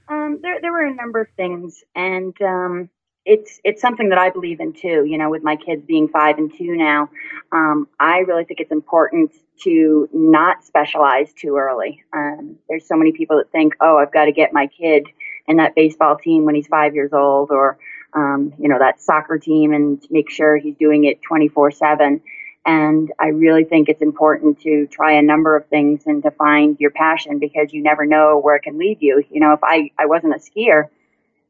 Um, 0.10 0.39
there, 0.41 0.60
there 0.60 0.74
were 0.74 0.86
a 0.86 0.94
number 0.94 1.22
of 1.22 1.30
things, 1.38 1.82
and 1.96 2.36
um, 2.41 2.89
it's 3.25 3.62
it's 3.63 3.82
something 3.82 4.10
that 4.10 4.18
I 4.18 4.30
believe 4.30 4.60
in 4.60 4.74
too. 4.74 5.06
You 5.06 5.18
know, 5.18 5.30
with 5.30 5.41
my 5.41 5.56
kids 5.56 5.86
being 5.86 6.10
five 6.10 6.38
and 6.38 6.53
two 6.53 6.75
now, 6.75 7.10
um, 7.53 7.88
I 7.98 8.20
really 8.20 8.44
think 8.44 8.60
it's 8.60 8.74
important 8.74 9.32
to 9.63 10.10
not 10.13 10.63
specialize 10.63 11.34
too 11.34 11.58
early. 11.58 12.03
Um, 12.13 12.58
there's 12.70 12.88
so 12.88 12.96
many 12.96 13.12
people 13.12 13.38
that 13.38 13.51
think, 13.51 13.75
oh, 13.82 13.98
I've 13.98 14.12
got 14.12 14.25
to 14.25 14.32
get 14.32 14.53
my 14.53 14.68
kid 14.68 15.08
in 15.48 15.58
that 15.58 15.75
baseball 15.75 16.18
team 16.18 16.46
when 16.46 16.56
he's 16.56 16.68
five 16.68 16.96
years 16.96 17.13
old, 17.13 17.51
or 17.51 17.77
um, 18.13 18.53
you 18.60 18.68
know 18.68 18.80
that 18.80 19.01
soccer 19.01 19.38
team, 19.38 19.74
and 19.74 20.06
make 20.10 20.30
sure 20.30 20.58
he's 20.58 20.75
doing 20.75 21.06
it 21.06 21.22
24 21.22 21.72
seven. 21.72 22.22
And 22.65 23.12
I 23.20 23.27
really 23.27 23.63
think 23.63 23.89
it's 23.89 24.03
important 24.03 24.62
to 24.62 24.86
try 24.88 25.13
a 25.13 25.22
number 25.24 25.56
of 25.56 25.65
things 25.68 26.03
and 26.06 26.22
to 26.22 26.32
find 26.32 26.80
your 26.80 26.91
passion 26.91 27.39
because 27.39 27.74
you 27.74 27.82
never 27.82 28.06
know 28.06 28.39
where 28.39 28.56
it 28.56 28.62
can 28.62 28.77
lead 28.77 29.00
you. 29.01 29.24
You 29.32 29.39
know, 29.39 29.53
if 29.53 29.62
I, 29.63 29.89
I 29.98 30.06
wasn't 30.06 30.36
a 30.36 30.38
skier 30.38 30.89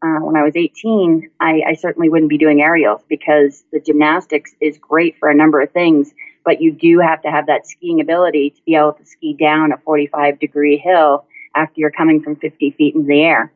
uh, 0.04 0.20
when 0.20 0.36
I 0.36 0.44
was 0.44 0.56
18, 0.56 1.30
I, 1.40 1.62
I 1.68 1.74
certainly 1.76 2.10
wouldn't 2.10 2.30
be 2.30 2.38
doing 2.38 2.62
aerials 2.62 3.02
because 3.08 3.64
the 3.72 3.80
gymnastics 3.80 4.56
is 4.60 4.78
great 4.78 5.18
for 5.20 5.30
a 5.30 5.36
number 5.36 5.62
of 5.62 5.72
things, 5.72 6.14
but 6.44 6.62
you 6.62 6.72
do 6.72 7.00
have 7.00 7.22
to 7.22 7.30
have 7.30 7.46
that 7.48 7.68
skiing 7.68 8.02
ability 8.02 8.52
to 8.52 8.62
be 8.66 8.76
able 8.76 8.94
to 8.94 9.06
ski 9.06 9.34
down 9.34 9.72
a 9.72 9.78
45 9.78 10.40
degree 10.40 10.78
hill 10.78 11.26
after 11.56 11.74
you're 11.80 11.92
coming 11.92 12.22
from 12.22 12.36
50 12.36 12.72
feet 12.72 12.96
in 12.96 13.06
the 13.06 13.22
air. 13.22 13.52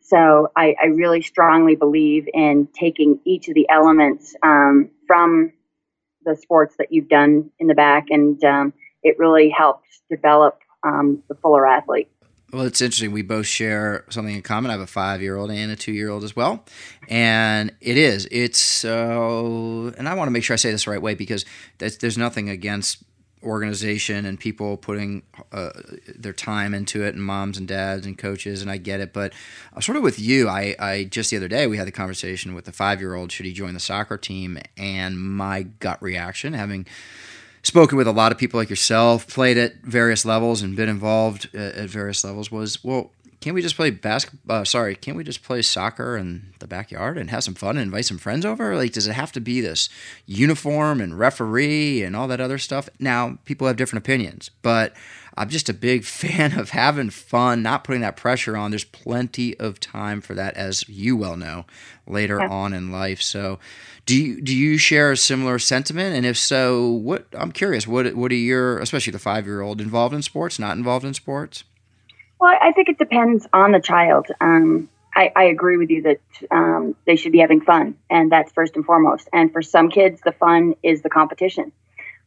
So 0.00 0.50
I, 0.56 0.74
I 0.80 0.86
really 0.86 1.22
strongly 1.22 1.76
believe 1.76 2.28
in 2.32 2.68
taking 2.72 3.20
each 3.24 3.48
of 3.48 3.54
the 3.54 3.68
elements 3.68 4.34
um, 4.42 4.90
from 5.06 5.52
the 6.24 6.36
sports 6.36 6.74
that 6.78 6.92
you've 6.92 7.08
done 7.08 7.50
in 7.58 7.66
the 7.68 7.74
back, 7.74 8.06
and 8.10 8.42
um, 8.44 8.72
it 9.02 9.18
really 9.18 9.50
helps 9.50 10.02
develop 10.10 10.58
um, 10.82 11.22
the 11.28 11.34
fuller 11.36 11.66
athlete. 11.66 12.08
Well, 12.52 12.64
it's 12.64 12.80
interesting. 12.80 13.10
We 13.10 13.22
both 13.22 13.46
share 13.46 14.04
something 14.08 14.34
in 14.34 14.42
common. 14.42 14.70
I 14.70 14.74
have 14.74 14.80
a 14.80 14.86
five-year-old 14.86 15.50
and 15.50 15.72
a 15.72 15.76
two-year-old 15.76 16.22
as 16.22 16.36
well, 16.36 16.64
and 17.08 17.72
it 17.80 17.96
is. 17.96 18.28
It's 18.30 18.60
so, 18.60 19.88
uh, 19.88 19.98
and 19.98 20.08
I 20.08 20.14
want 20.14 20.28
to 20.28 20.30
make 20.30 20.44
sure 20.44 20.54
I 20.54 20.56
say 20.56 20.70
this 20.70 20.84
the 20.84 20.92
right 20.92 21.02
way 21.02 21.14
because 21.14 21.44
there's 21.78 22.16
nothing 22.16 22.48
against 22.48 23.02
organization 23.42 24.24
and 24.24 24.40
people 24.40 24.76
putting 24.76 25.22
uh, 25.52 25.70
their 26.16 26.32
time 26.32 26.74
into 26.74 27.04
it 27.04 27.14
and 27.14 27.22
moms 27.22 27.58
and 27.58 27.68
dads 27.68 28.06
and 28.06 28.16
coaches 28.18 28.62
and 28.62 28.70
I 28.70 28.76
get 28.78 28.98
it 28.98 29.12
but 29.12 29.32
uh, 29.74 29.80
sort 29.80 29.96
of 29.96 30.02
with 30.02 30.18
you 30.18 30.48
I, 30.48 30.74
I 30.78 31.04
just 31.04 31.30
the 31.30 31.36
other 31.36 31.46
day 31.46 31.66
we 31.66 31.76
had 31.76 31.86
the 31.86 31.92
conversation 31.92 32.54
with 32.54 32.64
the 32.64 32.72
five 32.72 32.98
year 32.98 33.14
old 33.14 33.30
should 33.30 33.46
he 33.46 33.52
join 33.52 33.74
the 33.74 33.78
soccer 33.78 34.16
team 34.16 34.58
and 34.76 35.20
my 35.20 35.62
gut 35.62 36.02
reaction 36.02 36.54
having 36.54 36.86
spoken 37.66 37.98
with 37.98 38.06
a 38.06 38.12
lot 38.12 38.30
of 38.30 38.38
people 38.38 38.60
like 38.60 38.70
yourself 38.70 39.26
played 39.26 39.58
at 39.58 39.74
various 39.82 40.24
levels 40.24 40.62
and 40.62 40.76
been 40.76 40.88
involved 40.88 41.48
at, 41.52 41.76
uh, 41.76 41.82
at 41.82 41.90
various 41.90 42.22
levels 42.22 42.50
was 42.50 42.82
well 42.84 43.10
can't 43.40 43.54
we 43.54 43.62
just 43.62 43.76
play 43.76 43.90
basketball? 43.90 44.62
Uh, 44.62 44.64
sorry, 44.64 44.96
can't 44.96 45.16
we 45.16 45.22
just 45.22 45.42
play 45.42 45.62
soccer 45.62 46.16
in 46.16 46.54
the 46.58 46.66
backyard 46.66 47.18
and 47.18 47.30
have 47.30 47.44
some 47.44 47.54
fun 47.54 47.76
and 47.76 47.84
invite 47.84 48.06
some 48.06 48.18
friends 48.18 48.44
over? 48.44 48.74
Like, 48.74 48.92
does 48.92 49.06
it 49.06 49.12
have 49.12 49.30
to 49.32 49.40
be 49.40 49.60
this 49.60 49.88
uniform 50.24 51.00
and 51.00 51.18
referee 51.18 52.02
and 52.02 52.16
all 52.16 52.26
that 52.28 52.40
other 52.40 52.58
stuff? 52.58 52.88
Now, 52.98 53.38
people 53.44 53.66
have 53.66 53.76
different 53.76 54.04
opinions, 54.04 54.50
but 54.62 54.94
I'm 55.36 55.48
just 55.48 55.68
a 55.68 55.74
big 55.74 56.04
fan 56.22 56.58
of 56.58 56.70
having 56.70 57.10
fun, 57.10 57.62
not 57.62 57.84
putting 57.84 58.02
that 58.02 58.16
pressure 58.16 58.56
on. 58.56 58.70
There's 58.70 58.84
plenty 58.84 59.56
of 59.58 59.80
time 59.80 60.20
for 60.20 60.34
that, 60.34 60.54
as 60.54 60.88
you 60.88 61.16
well 61.16 61.36
know, 61.36 61.66
later 62.06 62.38
yeah. 62.40 62.48
on 62.48 62.72
in 62.72 62.90
life. 62.90 63.20
So, 63.20 63.58
do 64.06 64.16
you 64.16 64.40
do 64.40 64.54
you 64.54 64.78
share 64.78 65.12
a 65.12 65.16
similar 65.16 65.58
sentiment? 65.58 66.14
And 66.14 66.24
if 66.24 66.36
so, 66.36 66.88
what 66.88 67.26
I'm 67.32 67.52
curious, 67.52 67.86
what 67.86 68.14
what 68.14 68.30
are 68.32 68.36
your, 68.36 68.78
especially 68.78 69.10
the 69.10 69.18
five 69.18 69.46
year 69.46 69.60
old, 69.60 69.80
involved 69.80 70.14
in 70.14 70.22
sports, 70.22 70.58
not 70.58 70.76
involved 70.76 71.04
in 71.04 71.14
sports? 71.14 71.64
Well, 72.40 72.54
I 72.60 72.72
think 72.72 72.88
it 72.88 72.98
depends 72.98 73.46
on 73.52 73.72
the 73.72 73.80
child. 73.80 74.26
Um, 74.40 74.88
I, 75.14 75.32
I, 75.34 75.44
agree 75.44 75.78
with 75.78 75.88
you 75.88 76.02
that 76.02 76.20
um, 76.50 76.94
they 77.06 77.16
should 77.16 77.32
be 77.32 77.38
having 77.38 77.62
fun, 77.62 77.96
and 78.10 78.30
that's 78.30 78.52
first 78.52 78.76
and 78.76 78.84
foremost. 78.84 79.28
And 79.32 79.50
for 79.50 79.62
some 79.62 79.88
kids, 79.88 80.20
the 80.22 80.32
fun 80.32 80.74
is 80.82 81.00
the 81.00 81.08
competition. 81.08 81.72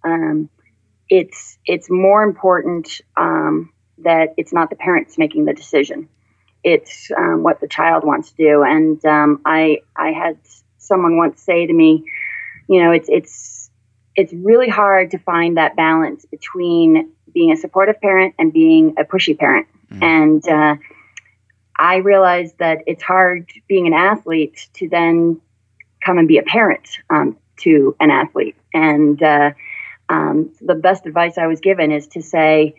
Um, 0.03 0.49
it's 1.09 1.57
it's 1.65 1.89
more 1.89 2.23
important 2.23 3.01
um, 3.17 3.71
that 3.99 4.33
it's 4.37 4.53
not 4.53 4.69
the 4.69 4.75
parents 4.75 5.17
making 5.17 5.45
the 5.45 5.53
decision. 5.53 6.07
It's 6.63 7.09
um, 7.17 7.43
what 7.43 7.61
the 7.61 7.67
child 7.67 8.03
wants 8.03 8.31
to 8.31 8.37
do. 8.37 8.63
And 8.63 9.03
um, 9.05 9.41
I 9.45 9.81
I 9.95 10.11
had 10.11 10.37
someone 10.77 11.17
once 11.17 11.41
say 11.41 11.65
to 11.65 11.73
me, 11.73 12.05
you 12.67 12.83
know, 12.83 12.91
it's 12.91 13.09
it's 13.09 13.69
it's 14.15 14.33
really 14.33 14.69
hard 14.69 15.11
to 15.11 15.17
find 15.17 15.57
that 15.57 15.75
balance 15.75 16.25
between 16.25 17.11
being 17.33 17.51
a 17.51 17.57
supportive 17.57 17.99
parent 18.01 18.35
and 18.37 18.51
being 18.51 18.95
a 18.97 19.03
pushy 19.03 19.37
parent. 19.37 19.67
Mm. 19.91 20.03
And 20.03 20.49
uh, 20.49 20.75
I 21.77 21.97
realized 21.97 22.57
that 22.57 22.79
it's 22.87 23.03
hard 23.03 23.49
being 23.67 23.87
an 23.87 23.93
athlete 23.93 24.67
to 24.73 24.89
then 24.89 25.39
come 26.01 26.17
and 26.17 26.27
be 26.27 26.37
a 26.37 26.43
parent 26.43 26.89
um, 27.09 27.37
to 27.57 27.95
an 27.99 28.11
athlete. 28.11 28.55
And 28.73 29.21
uh, 29.23 29.51
um, 30.09 30.51
the 30.59 30.75
best 30.75 31.05
advice 31.05 31.37
I 31.37 31.47
was 31.47 31.59
given 31.59 31.91
is 31.91 32.07
to 32.09 32.21
say, 32.21 32.75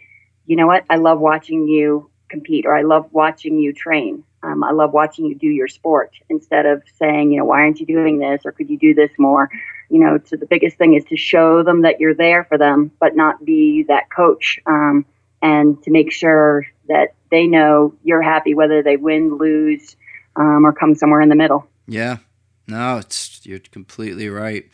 you 0.46 0.56
know 0.56 0.66
what, 0.66 0.84
I 0.90 0.96
love 0.96 1.20
watching 1.20 1.68
you 1.68 2.10
compete, 2.28 2.66
or 2.66 2.76
I 2.76 2.82
love 2.82 3.08
watching 3.12 3.58
you 3.58 3.72
train. 3.72 4.24
Um, 4.42 4.64
I 4.64 4.70
love 4.70 4.92
watching 4.92 5.26
you 5.26 5.34
do 5.34 5.48
your 5.48 5.68
sport 5.68 6.14
instead 6.28 6.64
of 6.66 6.82
saying, 6.98 7.32
you 7.32 7.38
know, 7.38 7.44
why 7.44 7.60
aren't 7.60 7.80
you 7.80 7.86
doing 7.86 8.18
this, 8.18 8.42
or 8.44 8.52
could 8.52 8.70
you 8.70 8.78
do 8.78 8.94
this 8.94 9.10
more? 9.18 9.50
You 9.90 9.98
know, 9.98 10.18
so 10.24 10.36
the 10.36 10.46
biggest 10.46 10.76
thing 10.76 10.94
is 10.94 11.04
to 11.06 11.16
show 11.16 11.62
them 11.62 11.82
that 11.82 12.00
you're 12.00 12.14
there 12.14 12.44
for 12.44 12.56
them, 12.56 12.90
but 13.00 13.16
not 13.16 13.44
be 13.44 13.84
that 13.88 14.10
coach, 14.10 14.58
um, 14.66 15.04
and 15.42 15.82
to 15.82 15.90
make 15.90 16.12
sure 16.12 16.66
that 16.88 17.14
they 17.30 17.46
know 17.46 17.94
you're 18.02 18.22
happy 18.22 18.54
whether 18.54 18.82
they 18.82 18.96
win, 18.96 19.36
lose, 19.36 19.96
um, 20.36 20.64
or 20.64 20.72
come 20.72 20.94
somewhere 20.94 21.20
in 21.20 21.28
the 21.28 21.36
middle. 21.36 21.68
Yeah, 21.86 22.18
no, 22.66 22.98
it's 22.98 23.44
you're 23.44 23.58
completely 23.58 24.28
right. 24.28 24.68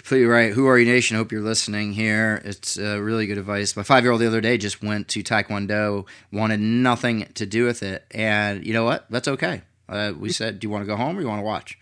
Completely 0.00 0.26
right. 0.26 0.52
Who 0.54 0.66
are 0.66 0.78
you, 0.78 0.86
nation? 0.86 1.18
Hope 1.18 1.30
you're 1.30 1.42
listening 1.42 1.92
here. 1.92 2.40
It's 2.42 2.78
uh, 2.78 2.98
really 3.02 3.26
good 3.26 3.36
advice. 3.36 3.76
My 3.76 3.82
five 3.82 4.02
year 4.02 4.12
old 4.12 4.22
the 4.22 4.26
other 4.26 4.40
day 4.40 4.56
just 4.56 4.82
went 4.82 5.08
to 5.08 5.22
Taekwondo, 5.22 6.06
wanted 6.32 6.58
nothing 6.58 7.28
to 7.34 7.44
do 7.44 7.66
with 7.66 7.82
it, 7.82 8.06
and 8.10 8.64
you 8.64 8.72
know 8.72 8.84
what? 8.84 9.04
That's 9.10 9.28
okay. 9.28 9.60
Uh, 9.90 10.14
we 10.18 10.32
said, 10.32 10.58
"Do 10.58 10.66
you 10.66 10.70
want 10.70 10.82
to 10.82 10.86
go 10.86 10.96
home 10.96 11.18
or 11.18 11.20
you 11.20 11.28
want 11.28 11.40
to 11.40 11.44
watch?" 11.44 11.78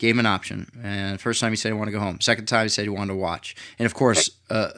Gave 0.00 0.14
him 0.14 0.20
an 0.20 0.26
option. 0.26 0.66
And 0.82 1.20
first 1.20 1.40
time 1.40 1.52
he 1.52 1.56
said 1.56 1.68
he 1.68 1.78
wanted 1.78 1.92
to 1.92 1.98
go 1.98 2.02
home. 2.02 2.20
Second 2.20 2.46
time 2.46 2.64
he 2.64 2.68
said 2.70 2.82
he 2.82 2.88
wanted 2.88 3.12
to 3.12 3.18
watch. 3.18 3.54
And 3.78 3.84
of 3.84 3.92
course, 3.92 4.30
uh, 4.48 4.70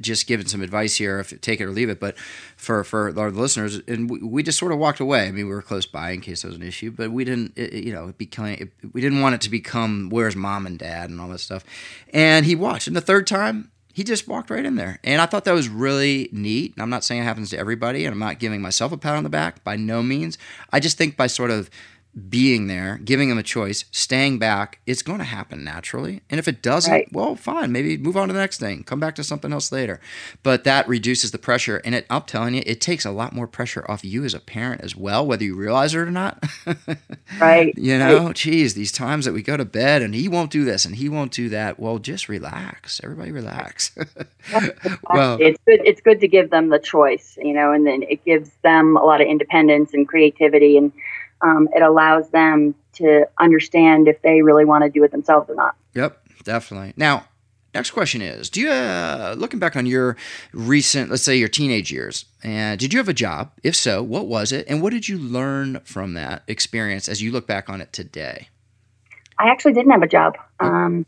just 0.00 0.26
giving 0.26 0.46
some 0.46 0.62
advice 0.62 0.96
here, 0.96 1.20
if 1.20 1.38
take 1.42 1.60
it 1.60 1.64
or 1.64 1.70
leave 1.70 1.90
it. 1.90 2.00
But 2.00 2.18
for 2.56 2.82
for 2.82 3.16
our 3.20 3.30
listeners, 3.30 3.80
and 3.86 4.10
we, 4.10 4.18
we, 4.20 4.42
just 4.42 4.58
sort 4.58 4.72
of 4.72 4.78
walked 4.78 4.98
away. 4.98 5.28
I 5.28 5.30
mean, 5.30 5.46
we 5.46 5.54
were 5.54 5.62
close 5.62 5.84
by 5.84 6.10
in 6.10 6.22
case 6.22 6.42
there 6.42 6.48
was 6.48 6.56
an 6.56 6.66
issue, 6.66 6.90
but 6.90 7.12
we 7.12 7.24
didn't. 7.24 7.52
It, 7.54 7.74
you 7.84 7.92
know, 7.92 8.08
it 8.08 8.18
became 8.18 8.56
it, 8.58 8.72
we 8.94 9.02
didn't 9.02 9.20
want 9.20 9.34
it 9.34 9.42
to 9.42 9.50
become 9.50 10.08
where's 10.10 10.34
mom 10.34 10.66
and 10.66 10.78
dad 10.78 11.10
and 11.10 11.20
all 11.20 11.28
that 11.28 11.40
stuff. 11.40 11.64
And 12.12 12.46
he 12.46 12.56
watched. 12.56 12.88
And 12.88 12.96
the 12.96 13.02
third 13.02 13.28
time. 13.28 13.68
He 13.94 14.04
just 14.04 14.26
walked 14.26 14.48
right 14.48 14.64
in 14.64 14.76
there. 14.76 14.98
And 15.04 15.20
I 15.20 15.26
thought 15.26 15.44
that 15.44 15.52
was 15.52 15.68
really 15.68 16.30
neat. 16.32 16.72
I'm 16.78 16.88
not 16.88 17.04
saying 17.04 17.20
it 17.20 17.24
happens 17.24 17.50
to 17.50 17.58
everybody, 17.58 18.06
and 18.06 18.14
I'm 18.14 18.18
not 18.18 18.38
giving 18.38 18.62
myself 18.62 18.90
a 18.90 18.96
pat 18.96 19.16
on 19.16 19.22
the 19.22 19.28
back 19.28 19.62
by 19.64 19.76
no 19.76 20.02
means. 20.02 20.38
I 20.72 20.80
just 20.80 20.96
think 20.96 21.14
by 21.14 21.26
sort 21.26 21.50
of 21.50 21.68
being 22.28 22.66
there, 22.66 22.98
giving 23.02 23.30
them 23.30 23.38
a 23.38 23.42
choice, 23.42 23.86
staying 23.90 24.38
back, 24.38 24.80
it's 24.86 25.00
going 25.00 25.18
to 25.18 25.24
happen 25.24 25.64
naturally. 25.64 26.20
And 26.28 26.38
if 26.38 26.46
it 26.46 26.60
doesn't, 26.60 26.92
right. 26.92 27.08
well, 27.10 27.36
fine, 27.36 27.72
maybe 27.72 27.96
move 27.96 28.18
on 28.18 28.28
to 28.28 28.34
the 28.34 28.40
next 28.40 28.60
thing, 28.60 28.84
come 28.84 29.00
back 29.00 29.14
to 29.14 29.24
something 29.24 29.50
else 29.50 29.72
later. 29.72 29.98
But 30.42 30.64
that 30.64 30.86
reduces 30.86 31.30
the 31.30 31.38
pressure. 31.38 31.80
And 31.84 31.94
it, 31.94 32.06
I'm 32.10 32.22
telling 32.22 32.54
you, 32.54 32.62
it 32.66 32.82
takes 32.82 33.06
a 33.06 33.10
lot 33.10 33.32
more 33.32 33.46
pressure 33.46 33.90
off 33.90 34.04
you 34.04 34.24
as 34.24 34.34
a 34.34 34.40
parent 34.40 34.82
as 34.82 34.94
well, 34.94 35.26
whether 35.26 35.42
you 35.42 35.56
realize 35.56 35.94
it 35.94 35.98
or 35.98 36.10
not. 36.10 36.44
right. 37.40 37.72
You 37.78 37.98
know, 37.98 38.26
right. 38.26 38.36
geez, 38.36 38.74
these 38.74 38.92
times 38.92 39.24
that 39.24 39.32
we 39.32 39.42
go 39.42 39.56
to 39.56 39.64
bed 39.64 40.02
and 40.02 40.14
he 40.14 40.28
won't 40.28 40.50
do 40.50 40.64
this 40.64 40.84
and 40.84 40.96
he 40.96 41.08
won't 41.08 41.32
do 41.32 41.48
that. 41.48 41.80
Well, 41.80 41.98
just 41.98 42.28
relax. 42.28 43.00
Everybody 43.02 43.32
relax. 43.32 43.96
well, 45.10 45.38
it's 45.40 45.58
good. 45.66 45.80
It's 45.82 46.02
good 46.02 46.20
to 46.20 46.28
give 46.28 46.50
them 46.50 46.68
the 46.68 46.78
choice, 46.78 47.38
you 47.40 47.54
know, 47.54 47.72
and 47.72 47.86
then 47.86 48.02
it 48.02 48.22
gives 48.26 48.50
them 48.62 48.98
a 48.98 49.04
lot 49.04 49.22
of 49.22 49.26
independence 49.28 49.94
and 49.94 50.06
creativity 50.06 50.76
and 50.76 50.92
um, 51.42 51.68
it 51.74 51.82
allows 51.82 52.30
them 52.30 52.74
to 52.94 53.26
understand 53.38 54.08
if 54.08 54.20
they 54.22 54.42
really 54.42 54.64
want 54.64 54.84
to 54.84 54.90
do 54.90 55.02
it 55.04 55.10
themselves 55.10 55.48
or 55.50 55.54
not. 55.54 55.74
Yep, 55.94 56.18
definitely. 56.44 56.92
Now, 56.96 57.24
next 57.74 57.90
question 57.92 58.20
is 58.20 58.50
do 58.50 58.60
you 58.60 58.70
uh, 58.70 59.34
looking 59.38 59.58
back 59.58 59.76
on 59.76 59.86
your 59.86 60.16
recent 60.52 61.10
let's 61.10 61.22
say 61.22 61.36
your 61.36 61.48
teenage 61.48 61.90
years 61.90 62.26
and 62.42 62.78
did 62.78 62.92
you 62.92 62.98
have 62.98 63.08
a 63.08 63.14
job 63.14 63.50
if 63.62 63.74
so 63.74 64.02
what 64.02 64.26
was 64.26 64.52
it 64.52 64.66
and 64.68 64.82
what 64.82 64.92
did 64.92 65.08
you 65.08 65.18
learn 65.18 65.80
from 65.80 66.14
that 66.14 66.42
experience 66.46 67.08
as 67.08 67.22
you 67.22 67.32
look 67.32 67.46
back 67.46 67.70
on 67.70 67.80
it 67.80 67.92
today 67.92 68.48
i 69.38 69.48
actually 69.48 69.72
didn't 69.72 69.90
have 69.90 70.02
a 70.02 70.08
job 70.08 70.36
um, 70.60 71.06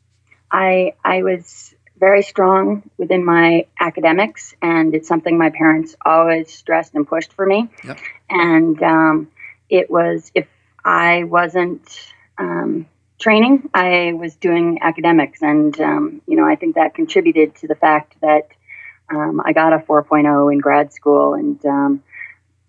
i 0.51 0.95
i 1.05 1.23
was 1.23 1.75
very 1.99 2.23
strong 2.23 2.83
within 2.99 3.25
my 3.25 3.67
academics 3.79 4.55
and 4.63 4.95
it's 4.95 5.07
something 5.07 5.39
my 5.39 5.51
parents 5.51 5.95
always 6.05 6.53
stressed 6.53 6.95
and 6.95 7.07
pushed 7.07 7.33
for 7.33 7.47
me 7.47 7.69
yep. 7.85 7.99
and 8.31 8.83
um, 8.83 9.29
it 9.69 9.91
was 9.91 10.31
if 10.35 10.47
I 10.85 11.25
wasn't 11.25 12.13
um, 12.39 12.87
training, 13.19 13.71
I 13.73 14.13
was 14.15 14.37
doing 14.37 14.79
academics, 14.83 15.43
and 15.43 15.79
um, 15.81 16.23
you 16.27 16.37
know 16.37 16.47
I 16.47 16.57
think 16.57 16.75
that 16.75 16.95
contributed 16.95 17.55
to 17.57 17.69
the 17.69 17.75
fact 17.75 18.17
that 18.21 18.49
um, 19.11 19.41
I 19.45 19.53
got 19.53 19.73
a 19.73 19.79
4.0 19.79 20.53
in 20.53 20.59
grad 20.59 20.93
school 20.93 21.35
and 21.35 21.65
um, 21.67 22.03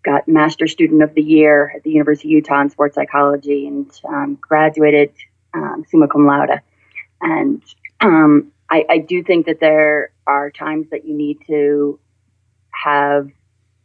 got 0.04 0.28
Master 0.28 0.68
Student 0.68 1.02
of 1.02 1.14
the 1.14 1.24
Year 1.24 1.72
at 1.75 1.84
the 1.84 1.92
University 1.92 2.30
of 2.30 2.32
Utah 2.32 2.62
in 2.62 2.70
sports 2.70 2.96
psychology, 2.96 3.68
and 3.68 3.92
um, 4.08 4.38
graduated 4.40 5.12
um, 5.54 5.86
summa 5.90 6.08
cum 6.08 6.25
laude. 6.25 6.62
And 7.22 7.64
I, 8.70 8.86
I 8.90 8.98
do 8.98 9.24
think 9.24 9.46
that 9.46 9.60
there 9.60 10.12
are 10.28 10.52
times 10.52 10.90
that 10.92 11.06
you 11.06 11.16
need 11.16 11.40
to 11.48 12.00
have 12.72 13.30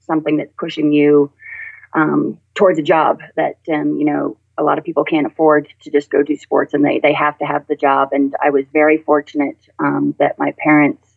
something 0.00 0.38
that's 0.38 0.52
pushing 0.58 0.92
you 0.92 1.32
um, 1.94 2.38
towards 2.54 2.78
a 2.78 2.82
job 2.82 3.20
that 3.36 3.58
um, 3.72 3.98
you 3.98 4.04
know 4.04 4.36
a 4.58 4.62
lot 4.62 4.78
of 4.78 4.84
people 4.84 5.04
can't 5.04 5.26
afford 5.26 5.72
to 5.82 5.90
just 5.90 6.10
go 6.10 6.22
do 6.22 6.36
sports 6.36 6.74
and 6.74 6.84
they 6.84 6.98
they 6.98 7.12
have 7.12 7.38
to 7.38 7.46
have 7.46 7.66
the 7.66 7.76
job 7.76 8.10
and 8.12 8.34
I 8.42 8.50
was 8.50 8.64
very 8.72 8.98
fortunate 8.98 9.58
um, 9.78 10.14
that 10.18 10.38
my 10.38 10.54
parents 10.58 11.10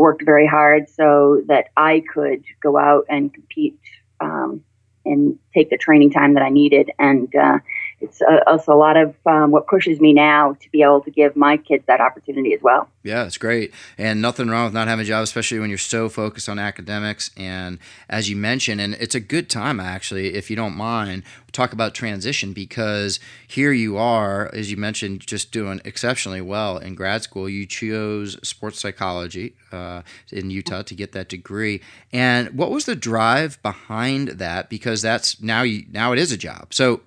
worked 0.00 0.24
very 0.24 0.46
hard 0.46 0.88
so 0.88 1.42
that 1.46 1.68
I 1.76 2.02
could 2.12 2.42
go 2.62 2.78
out 2.78 3.04
and 3.10 3.32
compete 3.32 3.78
um, 4.20 4.64
and 5.04 5.38
take 5.52 5.68
the 5.68 5.76
training 5.76 6.10
time 6.10 6.34
that 6.34 6.42
I 6.42 6.48
needed. 6.48 6.90
And 6.98 7.32
uh, 7.36 7.58
it's, 8.00 8.22
uh, 8.22 8.40
it's 8.48 8.66
a 8.66 8.74
lot 8.74 8.96
of 8.96 9.14
um, 9.26 9.50
what 9.50 9.66
pushes 9.66 10.00
me 10.00 10.12
now 10.12 10.54
to 10.54 10.70
be 10.70 10.82
able 10.82 11.00
to 11.02 11.10
give 11.10 11.36
my 11.36 11.56
kids 11.56 11.84
that 11.86 12.00
opportunity 12.00 12.54
as 12.54 12.62
well. 12.62 12.88
Yeah, 13.02 13.24
it's 13.24 13.38
great. 13.38 13.72
And 13.98 14.22
nothing 14.22 14.48
wrong 14.48 14.64
with 14.64 14.74
not 14.74 14.88
having 14.88 15.04
a 15.04 15.08
job, 15.08 15.22
especially 15.22 15.58
when 15.58 15.70
you're 15.70 15.78
so 15.78 16.08
focused 16.08 16.48
on 16.48 16.58
academics. 16.58 17.30
And 17.36 17.78
as 18.08 18.28
you 18.30 18.36
mentioned, 18.36 18.80
and 18.80 18.94
it's 18.94 19.14
a 19.14 19.20
good 19.20 19.48
time 19.50 19.80
actually, 19.80 20.34
if 20.34 20.50
you 20.50 20.56
don't 20.56 20.76
mind, 20.76 21.22
talk 21.52 21.72
about 21.72 21.94
transition 21.94 22.52
because 22.52 23.20
here 23.46 23.72
you 23.72 23.96
are, 23.96 24.50
as 24.54 24.70
you 24.70 24.76
mentioned, 24.76 25.26
just 25.26 25.52
doing 25.52 25.80
exceptionally 25.84 26.40
well 26.40 26.78
in 26.78 26.94
grad 26.94 27.22
school. 27.22 27.48
You 27.48 27.66
chose 27.66 28.38
sports 28.46 28.80
psychology 28.80 29.54
uh, 29.72 30.02
in 30.32 30.50
Utah 30.50 30.82
to 30.82 30.94
get 30.94 31.12
that 31.12 31.28
degree. 31.28 31.80
And 32.12 32.50
what 32.56 32.70
was 32.70 32.84
the 32.84 32.96
drive 32.96 33.60
behind 33.62 34.28
that? 34.28 34.70
Because 34.70 35.02
that's 35.02 35.40
now 35.42 35.62
you 35.62 35.84
now 35.90 36.12
it 36.12 36.18
is 36.18 36.32
a 36.32 36.36
job. 36.36 36.72
So 36.72 37.00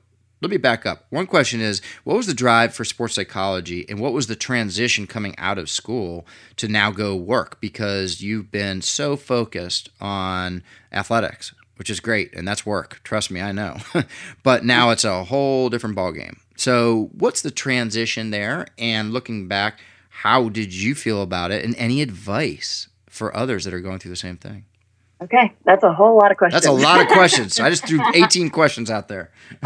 let 0.44 0.52
me 0.52 0.58
back 0.58 0.86
up. 0.86 1.06
One 1.10 1.26
question 1.26 1.62
is 1.62 1.82
what 2.04 2.18
was 2.18 2.28
the 2.28 2.34
drive 2.34 2.76
for 2.76 2.84
sports 2.84 3.16
psychology 3.16 3.86
and 3.88 4.00
what 4.00 4.12
was 4.12 4.28
the 4.28 4.36
transition 4.36 5.08
coming 5.08 5.34
out 5.38 5.58
of 5.58 5.70
school 5.70 6.28
to 6.58 6.68
now 6.68 6.92
go 6.92 7.16
work? 7.16 7.62
Because 7.62 8.22
you've 8.22 8.52
been 8.52 8.82
so 8.82 9.16
focused 9.16 9.90
on 10.02 10.62
athletics, 10.92 11.54
which 11.78 11.90
is 11.90 12.02
great, 12.02 12.36
and 12.36 12.46
that's 12.46 12.66
work. 12.66 13.00
Trust 13.06 13.32
me, 13.32 13.42
I 13.42 13.54
know. 13.54 13.78
but 14.44 14.66
now 14.66 14.90
it's 14.90 15.06
a 15.06 15.24
whole 15.24 15.70
different 15.70 15.96
ballgame. 15.96 16.38
So, 16.58 17.10
what's 17.14 17.42
the 17.42 17.50
transition 17.50 18.30
there? 18.30 18.68
And 18.78 19.14
looking 19.14 19.48
back, 19.48 19.80
how 20.10 20.50
did 20.50 20.74
you 20.74 20.94
feel 20.94 21.22
about 21.22 21.52
it? 21.52 21.64
And 21.64 21.74
any 21.78 22.02
advice 22.02 22.90
for 23.10 23.36
others 23.36 23.64
that 23.64 23.74
are 23.74 23.80
going 23.80 24.00
through 24.00 24.12
the 24.12 24.18
same 24.18 24.38
thing? 24.38 24.66
Okay, 25.24 25.54
that's 25.64 25.84
a 25.84 25.94
whole 25.94 26.18
lot 26.18 26.32
of 26.32 26.38
questions. 26.38 26.64
That's 26.64 26.68
a 26.68 26.84
lot 26.84 27.00
of 27.00 27.08
questions. 27.08 27.58
I 27.58 27.70
just 27.70 27.88
threw 27.88 28.02
18 28.14 28.50
questions 28.50 28.92
out 28.92 29.08
there. 29.08 29.32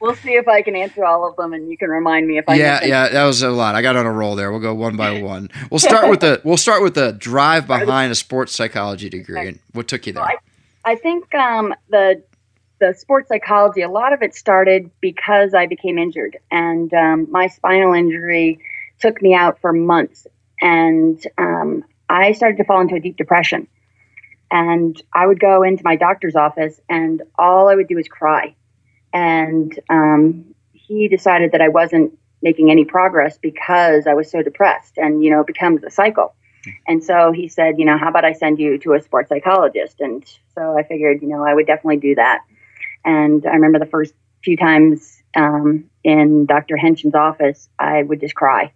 we'll 0.00 0.14
see 0.16 0.34
if 0.34 0.46
I 0.46 0.60
can 0.60 0.76
answer 0.76 1.06
all 1.06 1.26
of 1.26 1.36
them, 1.36 1.54
and 1.54 1.70
you 1.70 1.78
can 1.78 1.88
remind 1.88 2.26
me 2.26 2.36
if 2.36 2.44
I. 2.46 2.56
Yeah, 2.56 2.84
yeah, 2.84 3.08
that 3.08 3.24
was 3.24 3.42
a 3.42 3.50
lot. 3.50 3.76
I 3.76 3.82
got 3.82 3.96
on 3.96 4.04
a 4.04 4.12
roll 4.12 4.36
there. 4.36 4.50
We'll 4.50 4.60
go 4.60 4.74
one 4.74 4.96
by 4.96 5.22
one. 5.22 5.48
We'll 5.70 5.78
start 5.78 6.10
with 6.10 6.20
the 6.20 6.42
we'll 6.44 6.58
start 6.58 6.82
with 6.82 6.94
the 6.94 7.12
drive 7.12 7.66
behind 7.66 8.12
a 8.12 8.14
sports 8.14 8.54
psychology 8.54 9.08
degree. 9.08 9.48
And 9.48 9.58
what 9.72 9.88
took 9.88 10.06
you 10.06 10.12
there? 10.12 10.22
Well, 10.22 10.32
I, 10.84 10.92
I, 10.92 10.96
think 10.96 11.34
um, 11.34 11.74
the 11.88 12.22
the 12.78 12.92
sports 12.92 13.28
psychology. 13.28 13.80
A 13.80 13.90
lot 13.90 14.12
of 14.12 14.20
it 14.20 14.34
started 14.34 14.90
because 15.00 15.54
I 15.54 15.66
became 15.66 15.96
injured, 15.96 16.36
and 16.50 16.92
um, 16.92 17.26
my 17.30 17.46
spinal 17.46 17.94
injury 17.94 18.58
took 18.98 19.22
me 19.22 19.34
out 19.34 19.58
for 19.60 19.72
months, 19.72 20.26
and 20.60 21.26
um, 21.38 21.84
I 22.10 22.32
started 22.32 22.58
to 22.58 22.64
fall 22.64 22.82
into 22.82 22.96
a 22.96 23.00
deep 23.00 23.16
depression 23.16 23.66
and 24.50 25.00
I 25.12 25.26
would 25.26 25.40
go 25.40 25.62
into 25.62 25.82
my 25.84 25.96
doctor's 25.96 26.36
office, 26.36 26.80
and 26.88 27.22
all 27.38 27.68
I 27.68 27.74
would 27.74 27.88
do 27.88 27.98
is 27.98 28.08
cry. 28.08 28.54
And 29.12 29.78
um, 29.88 30.54
he 30.72 31.08
decided 31.08 31.52
that 31.52 31.60
I 31.60 31.68
wasn't 31.68 32.18
making 32.42 32.70
any 32.70 32.84
progress 32.84 33.38
because 33.38 34.06
I 34.06 34.14
was 34.14 34.30
so 34.30 34.42
depressed, 34.42 34.98
and 34.98 35.22
you 35.22 35.30
know, 35.30 35.40
it 35.40 35.46
becomes 35.46 35.84
a 35.84 35.90
cycle. 35.90 36.34
And 36.86 37.02
so 37.02 37.32
he 37.32 37.48
said, 37.48 37.78
you 37.78 37.84
know, 37.84 37.96
how 37.96 38.08
about 38.08 38.24
I 38.24 38.32
send 38.32 38.58
you 38.58 38.76
to 38.78 38.92
a 38.92 39.00
sports 39.00 39.30
psychologist? 39.30 40.00
And 40.00 40.24
so 40.54 40.76
I 40.76 40.82
figured, 40.82 41.22
you 41.22 41.28
know, 41.28 41.42
I 41.42 41.54
would 41.54 41.66
definitely 41.66 41.98
do 41.98 42.16
that. 42.16 42.44
And 43.04 43.46
I 43.46 43.52
remember 43.54 43.78
the 43.78 43.86
first 43.86 44.12
few 44.44 44.56
times 44.56 45.22
um, 45.34 45.88
in 46.04 46.46
Dr. 46.46 46.76
Henshin's 46.76 47.14
office, 47.14 47.68
I 47.78 48.02
would 48.02 48.20
just 48.20 48.34
cry. 48.34 48.72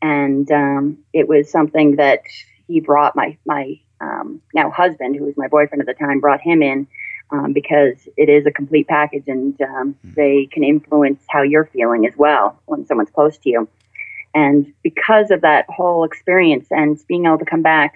And 0.00 0.50
um, 0.50 0.98
it 1.12 1.28
was 1.28 1.50
something 1.50 1.96
that 1.96 2.22
he 2.66 2.80
brought 2.80 3.16
my 3.16 3.36
my 3.44 3.80
um, 4.00 4.40
now 4.54 4.70
husband, 4.70 5.16
who 5.16 5.24
was 5.24 5.36
my 5.36 5.48
boyfriend 5.48 5.80
at 5.80 5.86
the 5.86 5.94
time, 5.94 6.20
brought 6.20 6.40
him 6.40 6.62
in 6.62 6.86
um, 7.30 7.52
because 7.52 8.08
it 8.16 8.28
is 8.28 8.46
a 8.46 8.50
complete 8.50 8.88
package 8.88 9.24
and 9.28 9.60
um, 9.62 9.94
mm. 10.06 10.14
they 10.14 10.48
can 10.50 10.64
influence 10.64 11.22
how 11.28 11.42
you're 11.42 11.66
feeling 11.66 12.06
as 12.06 12.16
well 12.16 12.60
when 12.66 12.86
someone's 12.86 13.10
close 13.10 13.38
to 13.38 13.50
you. 13.50 13.68
And 14.34 14.72
because 14.82 15.30
of 15.30 15.40
that 15.40 15.66
whole 15.68 16.04
experience 16.04 16.68
and 16.70 16.98
being 17.08 17.26
able 17.26 17.38
to 17.38 17.44
come 17.44 17.62
back, 17.62 17.94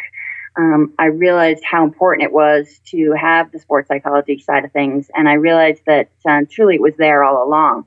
um, 0.56 0.92
I 0.98 1.06
realized 1.06 1.64
how 1.64 1.84
important 1.84 2.24
it 2.24 2.32
was 2.32 2.80
to 2.86 3.12
have 3.12 3.50
the 3.50 3.58
sports 3.58 3.88
psychology 3.88 4.38
side 4.38 4.64
of 4.64 4.72
things. 4.72 5.10
And 5.14 5.28
I 5.28 5.34
realized 5.34 5.82
that 5.86 6.10
uh, 6.28 6.42
truly 6.50 6.76
it 6.76 6.80
was 6.80 6.94
there 6.96 7.24
all 7.24 7.46
along. 7.46 7.86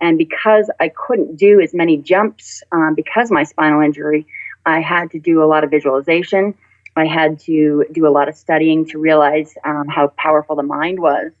And 0.00 0.18
because 0.18 0.70
I 0.80 0.88
couldn't 0.88 1.36
do 1.36 1.60
as 1.60 1.72
many 1.72 1.96
jumps 1.96 2.62
um, 2.72 2.94
because 2.94 3.30
my 3.30 3.44
spinal 3.44 3.80
injury, 3.80 4.26
I 4.66 4.80
had 4.80 5.10
to 5.12 5.18
do 5.18 5.42
a 5.42 5.46
lot 5.46 5.64
of 5.64 5.70
visualization 5.70 6.54
I 6.96 7.06
had 7.06 7.40
to 7.40 7.84
do 7.90 8.06
a 8.06 8.10
lot 8.10 8.28
of 8.28 8.36
studying 8.36 8.86
to 8.86 8.98
realize 8.98 9.54
um, 9.64 9.86
how 9.88 10.08
powerful 10.08 10.56
the 10.56 10.62
mind 10.62 11.00
was. 11.00 11.32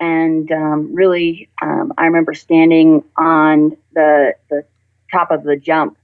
And 0.00 0.50
um, 0.52 0.94
really, 0.94 1.48
um, 1.62 1.92
I 1.98 2.06
remember 2.06 2.34
standing 2.34 3.04
on 3.16 3.76
the, 3.92 4.34
the 4.50 4.64
top 5.10 5.30
of 5.30 5.42
the 5.44 5.56
jump. 5.56 5.96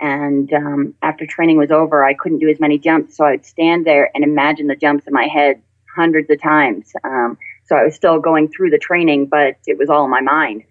And 0.00 0.52
um, 0.52 0.94
after 1.02 1.26
training 1.26 1.58
was 1.58 1.70
over, 1.70 2.04
I 2.04 2.14
couldn't 2.14 2.40
do 2.40 2.48
as 2.48 2.58
many 2.58 2.78
jumps. 2.78 3.16
So 3.16 3.24
I'd 3.24 3.46
stand 3.46 3.86
there 3.86 4.10
and 4.14 4.24
imagine 4.24 4.66
the 4.66 4.76
jumps 4.76 5.06
in 5.06 5.12
my 5.12 5.26
head 5.26 5.62
hundreds 5.94 6.28
of 6.30 6.40
times. 6.40 6.92
Um, 7.04 7.38
so 7.66 7.76
I 7.76 7.84
was 7.84 7.94
still 7.94 8.18
going 8.18 8.48
through 8.48 8.70
the 8.70 8.78
training, 8.78 9.26
but 9.26 9.56
it 9.66 9.78
was 9.78 9.88
all 9.88 10.04
in 10.04 10.10
my 10.10 10.20
mind. 10.20 10.64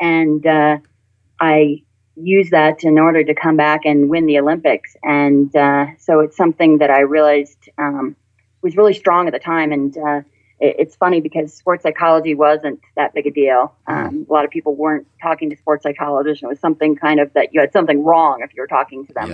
And 0.00 0.46
uh, 0.46 0.78
I 1.40 1.82
use 2.16 2.50
that 2.50 2.84
in 2.84 2.98
order 2.98 3.24
to 3.24 3.34
come 3.34 3.56
back 3.56 3.82
and 3.84 4.08
win 4.08 4.26
the 4.26 4.38
Olympics. 4.38 4.96
And 5.02 5.54
uh, 5.54 5.86
so 5.98 6.20
it's 6.20 6.36
something 6.36 6.78
that 6.78 6.90
I 6.90 7.00
realized 7.00 7.68
um, 7.78 8.16
was 8.62 8.76
really 8.76 8.94
strong 8.94 9.26
at 9.26 9.32
the 9.32 9.38
time. 9.38 9.72
And 9.72 9.96
uh, 9.96 10.20
it, 10.60 10.76
it's 10.78 10.96
funny 10.96 11.20
because 11.20 11.54
sports 11.54 11.82
psychology 11.82 12.34
wasn't 12.34 12.80
that 12.96 13.14
big 13.14 13.26
a 13.26 13.30
deal. 13.30 13.74
Um, 13.86 14.26
a 14.28 14.32
lot 14.32 14.44
of 14.44 14.50
people 14.50 14.74
weren't 14.74 15.06
talking 15.22 15.50
to 15.50 15.56
sports 15.56 15.82
psychologists, 15.82 16.42
and 16.42 16.48
it 16.48 16.52
was 16.52 16.60
something 16.60 16.96
kind 16.96 17.20
of 17.20 17.32
that 17.32 17.54
you 17.54 17.60
had 17.60 17.72
something 17.72 18.04
wrong 18.04 18.40
if 18.42 18.54
you 18.54 18.62
were 18.62 18.66
talking 18.68 19.06
to 19.06 19.12
them. 19.12 19.30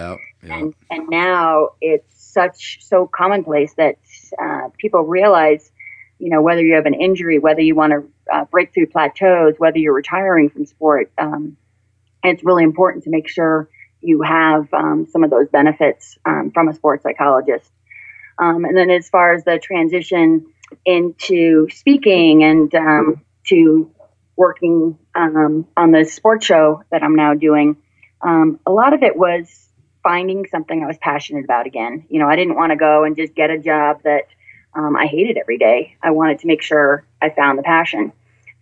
And, 0.54 0.74
and 0.90 1.08
now 1.08 1.70
it's 1.80 2.14
such 2.32 2.84
so 2.84 3.06
commonplace 3.06 3.74
that 3.74 3.98
uh, 4.40 4.68
people 4.78 5.02
realize. 5.02 5.70
You 6.18 6.30
know, 6.30 6.40
whether 6.40 6.64
you 6.64 6.76
have 6.76 6.86
an 6.86 6.94
injury, 6.94 7.38
whether 7.38 7.60
you 7.60 7.74
want 7.74 7.92
to 7.92 8.34
uh, 8.34 8.46
break 8.46 8.72
through 8.72 8.86
plateaus, 8.86 9.56
whether 9.58 9.76
you're 9.76 9.92
retiring 9.92 10.48
from 10.48 10.64
sport, 10.64 11.12
um, 11.18 11.58
it's 12.28 12.44
really 12.44 12.64
important 12.64 13.04
to 13.04 13.10
make 13.10 13.28
sure 13.28 13.68
you 14.00 14.22
have 14.22 14.72
um, 14.72 15.06
some 15.10 15.24
of 15.24 15.30
those 15.30 15.48
benefits 15.48 16.18
um, 16.24 16.50
from 16.52 16.68
a 16.68 16.74
sports 16.74 17.02
psychologist. 17.02 17.70
Um, 18.38 18.64
and 18.64 18.76
then 18.76 18.90
as 18.90 19.08
far 19.08 19.32
as 19.32 19.44
the 19.44 19.58
transition 19.58 20.46
into 20.84 21.68
speaking 21.70 22.44
and 22.44 22.74
um, 22.74 23.24
to 23.48 23.90
working 24.36 24.98
um, 25.14 25.66
on 25.76 25.92
the 25.92 26.04
sports 26.04 26.44
show 26.44 26.82
that 26.90 27.02
I'm 27.02 27.16
now 27.16 27.34
doing, 27.34 27.76
um, 28.20 28.60
a 28.66 28.70
lot 28.70 28.92
of 28.92 29.02
it 29.02 29.16
was 29.16 29.68
finding 30.02 30.46
something 30.46 30.82
I 30.82 30.86
was 30.86 30.98
passionate 30.98 31.44
about 31.44 31.66
again. 31.66 32.04
You 32.08 32.20
know, 32.20 32.28
I 32.28 32.36
didn't 32.36 32.54
want 32.54 32.70
to 32.70 32.76
go 32.76 33.04
and 33.04 33.16
just 33.16 33.34
get 33.34 33.50
a 33.50 33.58
job 33.58 34.02
that 34.04 34.28
I 34.74 35.06
hated 35.06 35.38
every 35.38 35.56
day. 35.56 35.96
I 36.02 36.10
wanted 36.10 36.40
to 36.40 36.46
make 36.46 36.60
sure 36.60 37.02
I 37.22 37.30
found 37.30 37.58
the 37.58 37.62
passion. 37.62 38.12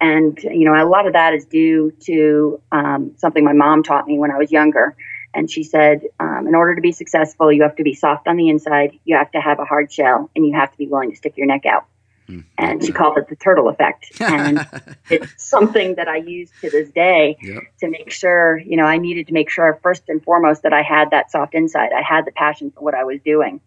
And, 0.00 0.38
you 0.42 0.64
know, 0.64 0.74
a 0.74 0.88
lot 0.88 1.06
of 1.06 1.12
that 1.12 1.34
is 1.34 1.46
due 1.46 1.92
to 2.00 2.60
um, 2.72 3.12
something 3.16 3.44
my 3.44 3.52
mom 3.52 3.82
taught 3.82 4.06
me 4.06 4.18
when 4.18 4.30
I 4.30 4.38
was 4.38 4.52
younger. 4.52 4.96
And 5.34 5.50
she 5.50 5.64
said, 5.64 6.02
um, 6.20 6.46
in 6.46 6.54
order 6.54 6.74
to 6.74 6.80
be 6.80 6.92
successful, 6.92 7.52
you 7.52 7.62
have 7.62 7.76
to 7.76 7.82
be 7.82 7.94
soft 7.94 8.28
on 8.28 8.36
the 8.36 8.48
inside, 8.48 8.98
you 9.04 9.16
have 9.16 9.30
to 9.32 9.40
have 9.40 9.58
a 9.58 9.64
hard 9.64 9.92
shell, 9.92 10.30
and 10.36 10.46
you 10.46 10.54
have 10.54 10.70
to 10.70 10.78
be 10.78 10.86
willing 10.86 11.10
to 11.10 11.16
stick 11.16 11.36
your 11.36 11.46
neck 11.46 11.66
out. 11.66 11.86
Hmm. 12.26 12.40
And 12.56 12.84
she 12.84 12.92
called 12.92 13.18
it 13.18 13.28
the 13.28 13.36
turtle 13.36 13.68
effect. 13.68 14.12
And 14.20 14.66
it's 15.10 15.44
something 15.44 15.96
that 15.96 16.08
I 16.08 16.16
use 16.16 16.50
to 16.60 16.70
this 16.70 16.90
day 16.90 17.36
yep. 17.42 17.62
to 17.80 17.88
make 17.88 18.10
sure, 18.10 18.58
you 18.58 18.76
know, 18.76 18.84
I 18.84 18.98
needed 18.98 19.26
to 19.26 19.32
make 19.32 19.50
sure 19.50 19.78
first 19.82 20.04
and 20.08 20.22
foremost 20.22 20.62
that 20.62 20.72
I 20.72 20.82
had 20.82 21.10
that 21.10 21.30
soft 21.30 21.54
inside. 21.54 21.90
I 21.92 22.02
had 22.02 22.24
the 22.24 22.32
passion 22.32 22.70
for 22.70 22.80
what 22.80 22.94
I 22.94 23.04
was 23.04 23.20
doing. 23.24 23.60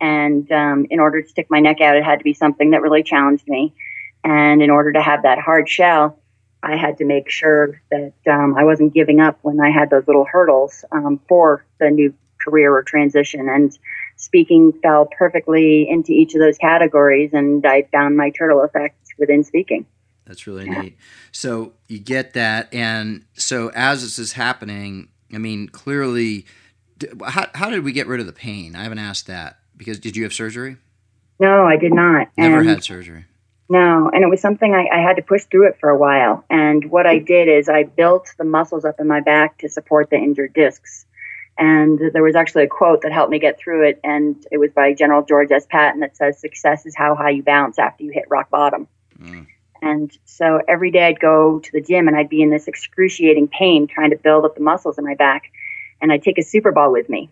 And 0.00 0.50
um, 0.52 0.86
in 0.90 1.00
order 1.00 1.22
to 1.22 1.28
stick 1.28 1.46
my 1.50 1.60
neck 1.60 1.80
out, 1.80 1.96
it 1.96 2.04
had 2.04 2.18
to 2.18 2.24
be 2.24 2.34
something 2.34 2.70
that 2.70 2.82
really 2.82 3.02
challenged 3.02 3.48
me. 3.48 3.74
And 4.26 4.60
in 4.60 4.70
order 4.70 4.92
to 4.92 5.00
have 5.00 5.22
that 5.22 5.38
hard 5.38 5.68
shell, 5.68 6.18
I 6.60 6.74
had 6.74 6.98
to 6.98 7.04
make 7.04 7.30
sure 7.30 7.80
that 7.92 8.12
um, 8.28 8.56
I 8.56 8.64
wasn't 8.64 8.92
giving 8.92 9.20
up 9.20 9.38
when 9.42 9.60
I 9.60 9.70
had 9.70 9.88
those 9.88 10.04
little 10.08 10.24
hurdles 10.24 10.84
um, 10.90 11.20
for 11.28 11.64
the 11.78 11.90
new 11.90 12.12
career 12.40 12.74
or 12.74 12.82
transition. 12.82 13.48
And 13.48 13.78
speaking 14.16 14.72
fell 14.82 15.06
perfectly 15.06 15.88
into 15.88 16.10
each 16.10 16.34
of 16.34 16.40
those 16.40 16.58
categories, 16.58 17.30
and 17.34 17.64
I 17.64 17.82
found 17.92 18.16
my 18.16 18.30
turtle 18.30 18.64
effect 18.64 18.96
within 19.16 19.44
speaking. 19.44 19.86
That's 20.26 20.48
really 20.48 20.66
yeah. 20.66 20.80
neat. 20.80 20.98
So 21.30 21.74
you 21.86 22.00
get 22.00 22.32
that, 22.32 22.74
and 22.74 23.24
so 23.34 23.70
as 23.76 24.02
this 24.02 24.18
is 24.18 24.32
happening, 24.32 25.08
I 25.32 25.38
mean, 25.38 25.68
clearly, 25.68 26.46
how, 27.24 27.46
how 27.54 27.70
did 27.70 27.84
we 27.84 27.92
get 27.92 28.08
rid 28.08 28.18
of 28.18 28.26
the 28.26 28.32
pain? 28.32 28.74
I 28.74 28.82
haven't 28.82 28.98
asked 28.98 29.28
that 29.28 29.60
because 29.76 30.00
did 30.00 30.16
you 30.16 30.24
have 30.24 30.32
surgery? 30.32 30.78
No, 31.38 31.64
I 31.64 31.76
did 31.76 31.92
not. 31.92 32.26
Never 32.36 32.58
and 32.58 32.68
had 32.68 32.82
surgery. 32.82 33.26
No, 33.68 34.10
and 34.12 34.22
it 34.22 34.28
was 34.28 34.40
something 34.40 34.74
I, 34.74 34.86
I, 34.96 35.00
had 35.00 35.16
to 35.16 35.22
push 35.22 35.44
through 35.44 35.68
it 35.68 35.78
for 35.80 35.88
a 35.88 35.98
while. 35.98 36.44
And 36.48 36.88
what 36.88 37.06
I 37.06 37.18
did 37.18 37.48
is 37.48 37.68
I 37.68 37.82
built 37.82 38.32
the 38.38 38.44
muscles 38.44 38.84
up 38.84 39.00
in 39.00 39.08
my 39.08 39.20
back 39.20 39.58
to 39.58 39.68
support 39.68 40.08
the 40.08 40.16
injured 40.16 40.54
discs. 40.54 41.04
And 41.58 41.98
there 42.12 42.22
was 42.22 42.36
actually 42.36 42.64
a 42.64 42.68
quote 42.68 43.02
that 43.02 43.12
helped 43.12 43.30
me 43.30 43.38
get 43.38 43.58
through 43.58 43.88
it, 43.88 43.98
and 44.04 44.36
it 44.52 44.58
was 44.58 44.70
by 44.72 44.92
General 44.92 45.24
George 45.24 45.50
S. 45.50 45.66
Patton 45.68 46.00
that 46.00 46.16
says, 46.16 46.38
Success 46.38 46.86
is 46.86 46.94
how 46.94 47.14
high 47.14 47.30
you 47.30 47.42
bounce 47.42 47.78
after 47.78 48.04
you 48.04 48.12
hit 48.12 48.24
rock 48.28 48.50
bottom. 48.50 48.86
Mm. 49.18 49.46
And 49.82 50.16
so 50.24 50.60
every 50.68 50.90
day 50.90 51.06
I'd 51.06 51.20
go 51.20 51.58
to 51.58 51.72
the 51.72 51.80
gym 51.80 52.08
and 52.08 52.16
I'd 52.16 52.28
be 52.28 52.42
in 52.42 52.50
this 52.50 52.68
excruciating 52.68 53.48
pain 53.48 53.86
trying 53.86 54.10
to 54.10 54.16
build 54.16 54.44
up 54.44 54.54
the 54.54 54.62
muscles 54.62 54.98
in 54.98 55.04
my 55.04 55.14
back. 55.14 55.50
And 56.00 56.12
I'd 56.12 56.22
take 56.22 56.38
a 56.38 56.42
super 56.42 56.72
ball 56.72 56.92
with 56.92 57.08
me. 57.08 57.30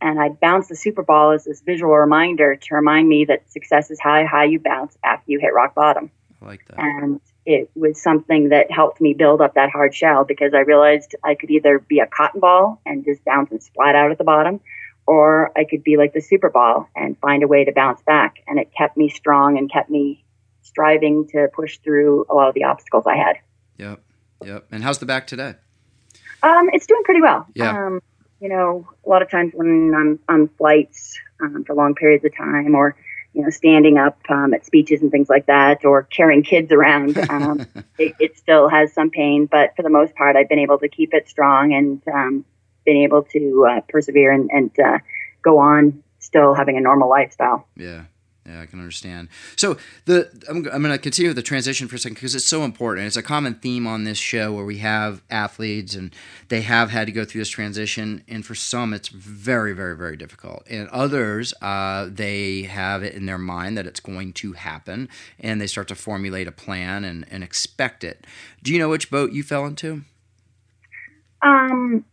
And 0.00 0.20
I'd 0.20 0.38
bounce 0.40 0.68
the 0.68 0.76
super 0.76 1.02
ball 1.02 1.32
as 1.32 1.44
this 1.44 1.62
visual 1.62 1.96
reminder 1.96 2.56
to 2.56 2.74
remind 2.74 3.08
me 3.08 3.24
that 3.26 3.50
success 3.50 3.90
is 3.90 3.98
how 4.00 4.26
high 4.26 4.44
you 4.44 4.60
bounce 4.60 4.96
after 5.04 5.30
you 5.30 5.38
hit 5.40 5.54
rock 5.54 5.74
bottom. 5.74 6.10
I 6.42 6.46
like 6.46 6.66
that. 6.68 6.78
And 6.78 7.20
it 7.46 7.70
was 7.74 8.00
something 8.00 8.50
that 8.50 8.70
helped 8.70 9.00
me 9.00 9.14
build 9.14 9.40
up 9.40 9.54
that 9.54 9.70
hard 9.70 9.94
shell 9.94 10.24
because 10.24 10.52
I 10.52 10.60
realized 10.60 11.14
I 11.24 11.34
could 11.34 11.50
either 11.50 11.78
be 11.78 12.00
a 12.00 12.06
cotton 12.06 12.40
ball 12.40 12.80
and 12.84 13.04
just 13.04 13.24
bounce 13.24 13.50
and 13.52 13.62
splat 13.62 13.94
out 13.94 14.10
at 14.10 14.18
the 14.18 14.24
bottom, 14.24 14.60
or 15.06 15.52
I 15.56 15.64
could 15.64 15.82
be 15.82 15.96
like 15.96 16.12
the 16.12 16.20
super 16.20 16.50
ball 16.50 16.88
and 16.94 17.16
find 17.18 17.42
a 17.42 17.46
way 17.46 17.64
to 17.64 17.72
bounce 17.72 18.02
back. 18.02 18.36
And 18.46 18.58
it 18.58 18.72
kept 18.76 18.96
me 18.96 19.08
strong 19.08 19.56
and 19.56 19.70
kept 19.70 19.88
me 19.88 20.24
striving 20.62 21.28
to 21.28 21.48
push 21.54 21.78
through 21.78 22.26
a 22.28 22.34
lot 22.34 22.48
of 22.48 22.54
the 22.54 22.64
obstacles 22.64 23.04
I 23.06 23.16
had. 23.16 23.36
Yep. 23.78 24.02
Yep. 24.44 24.66
And 24.72 24.82
how's 24.82 24.98
the 24.98 25.06
back 25.06 25.26
today? 25.26 25.54
Um, 26.42 26.68
it's 26.72 26.86
doing 26.86 27.02
pretty 27.04 27.22
well. 27.22 27.46
Yeah. 27.54 27.86
Um, 27.86 28.00
you 28.40 28.48
know, 28.48 28.86
a 29.04 29.08
lot 29.08 29.22
of 29.22 29.30
times 29.30 29.52
when 29.54 29.94
I'm 29.94 30.18
on 30.28 30.48
flights 30.58 31.18
um, 31.40 31.64
for 31.64 31.74
long 31.74 31.94
periods 31.94 32.24
of 32.24 32.36
time 32.36 32.74
or 32.74 32.96
you 33.36 33.42
know, 33.42 33.50
standing 33.50 33.98
up 33.98 34.18
um, 34.30 34.54
at 34.54 34.64
speeches 34.64 35.02
and 35.02 35.10
things 35.10 35.28
like 35.28 35.44
that, 35.44 35.84
or 35.84 36.04
carrying 36.04 36.42
kids 36.42 36.72
around, 36.72 37.18
um, 37.28 37.66
it, 37.98 38.14
it, 38.18 38.38
still 38.38 38.66
has 38.66 38.94
some 38.94 39.10
pain. 39.10 39.44
But 39.44 39.76
for 39.76 39.82
the 39.82 39.90
most 39.90 40.14
part, 40.14 40.36
I've 40.36 40.48
been 40.48 40.58
able 40.58 40.78
to 40.78 40.88
keep 40.88 41.12
it 41.12 41.28
strong 41.28 41.74
and 41.74 42.00
um, 42.08 42.46
been 42.86 42.96
able 42.96 43.24
to 43.24 43.66
uh, 43.70 43.80
persevere 43.90 44.32
and, 44.32 44.48
and 44.50 44.80
uh, 44.80 44.98
go 45.42 45.58
on, 45.58 46.02
still 46.18 46.54
having 46.54 46.78
a 46.78 46.80
normal 46.80 47.10
lifestyle. 47.10 47.68
Yeah. 47.76 48.04
Yeah, 48.46 48.60
I 48.60 48.66
can 48.66 48.78
understand. 48.78 49.28
So 49.56 49.76
the 50.04 50.30
I'm, 50.48 50.58
I'm 50.72 50.82
going 50.82 50.94
to 50.94 50.98
continue 50.98 51.30
with 51.30 51.36
the 51.36 51.42
transition 51.42 51.88
for 51.88 51.96
a 51.96 51.98
second 51.98 52.14
because 52.14 52.34
it's 52.34 52.46
so 52.46 52.62
important. 52.62 53.06
It's 53.06 53.16
a 53.16 53.22
common 53.22 53.54
theme 53.54 53.88
on 53.88 54.04
this 54.04 54.18
show 54.18 54.52
where 54.52 54.64
we 54.64 54.78
have 54.78 55.20
athletes 55.30 55.96
and 55.96 56.14
they 56.48 56.60
have 56.60 56.90
had 56.90 57.06
to 57.06 57.12
go 57.12 57.24
through 57.24 57.40
this 57.40 57.48
transition, 57.48 58.22
and 58.28 58.46
for 58.46 58.54
some 58.54 58.94
it's 58.94 59.08
very, 59.08 59.72
very, 59.72 59.96
very 59.96 60.16
difficult, 60.16 60.64
and 60.70 60.88
others 60.90 61.54
uh, 61.60 62.08
they 62.08 62.62
have 62.62 63.02
it 63.02 63.14
in 63.14 63.26
their 63.26 63.38
mind 63.38 63.76
that 63.76 63.86
it's 63.86 64.00
going 64.00 64.32
to 64.34 64.52
happen, 64.52 65.08
and 65.40 65.60
they 65.60 65.66
start 65.66 65.88
to 65.88 65.96
formulate 65.96 66.46
a 66.46 66.52
plan 66.52 67.04
and, 67.04 67.26
and 67.30 67.42
expect 67.42 68.04
it. 68.04 68.26
Do 68.62 68.72
you 68.72 68.78
know 68.78 68.88
which 68.88 69.10
boat 69.10 69.32
you 69.32 69.42
fell 69.42 69.66
into? 69.66 70.02
Um, 71.42 72.04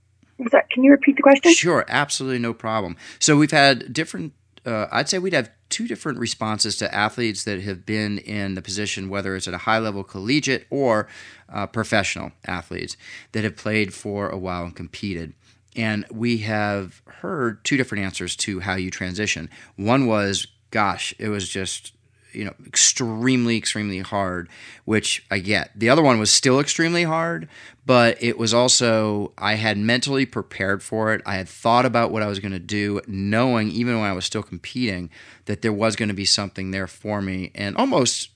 sorry, 0.49 0.63
can 0.71 0.83
you 0.83 0.91
repeat 0.91 1.15
the 1.15 1.21
question? 1.21 1.53
Sure, 1.53 1.85
absolutely 1.87 2.39
no 2.39 2.53
problem. 2.53 2.97
So 3.19 3.37
we've 3.37 3.51
had 3.51 3.93
different. 3.93 4.33
Uh, 4.65 4.88
I'd 4.91 5.10
say 5.10 5.19
we'd 5.19 5.34
have 5.34 5.52
two 5.69 5.88
different 5.88 6.19
responses 6.19 6.78
to 6.78 6.93
athletes 6.93 7.43
that 7.43 7.62
have 7.62 7.86
been 7.86 8.19
in 8.19 8.54
the 8.56 8.62
position, 8.62 9.10
whether 9.10 9.36
it's 9.36 9.47
at 9.47 9.54
a 9.54 9.60
high 9.60 9.80
level 9.80 10.04
collegiate 10.04 10.67
or 10.69 11.08
uh, 11.49 11.67
professional 11.67 12.32
athletes 12.45 12.95
that 13.34 13.43
have 13.43 13.58
played 13.58 13.93
for 13.93 14.30
a 14.30 14.38
while 14.38 14.63
and 14.63 14.76
competed. 14.76 15.34
And 15.76 16.06
we 16.12 16.39
have 16.39 17.02
heard 17.21 17.63
two 17.65 17.78
different 17.78 18.04
answers 18.04 18.36
to 18.38 18.60
how 18.62 18.76
you 18.76 18.91
transition. 18.91 19.49
One 19.76 20.06
was, 20.06 20.47
gosh, 20.71 21.13
it 21.17 21.30
was 21.30 21.49
just 21.49 21.93
you 22.33 22.45
know 22.45 22.53
extremely 22.65 23.57
extremely 23.57 23.99
hard 23.99 24.49
which 24.85 25.25
i 25.31 25.39
get. 25.39 25.71
The 25.75 25.89
other 25.89 26.01
one 26.01 26.19
was 26.19 26.31
still 26.31 26.59
extremely 26.59 27.03
hard 27.03 27.47
but 27.85 28.21
it 28.21 28.37
was 28.37 28.53
also 28.53 29.31
i 29.37 29.55
had 29.55 29.77
mentally 29.77 30.25
prepared 30.25 30.83
for 30.83 31.13
it. 31.13 31.21
I 31.25 31.35
had 31.35 31.47
thought 31.47 31.85
about 31.85 32.11
what 32.11 32.23
i 32.23 32.27
was 32.27 32.39
going 32.39 32.51
to 32.51 32.59
do 32.59 33.01
knowing 33.07 33.69
even 33.69 33.99
when 33.99 34.09
i 34.09 34.13
was 34.13 34.25
still 34.25 34.43
competing 34.43 35.09
that 35.45 35.61
there 35.61 35.73
was 35.73 35.95
going 35.95 36.09
to 36.09 36.15
be 36.15 36.25
something 36.25 36.71
there 36.71 36.87
for 36.87 37.21
me 37.21 37.51
and 37.55 37.75
almost 37.77 38.29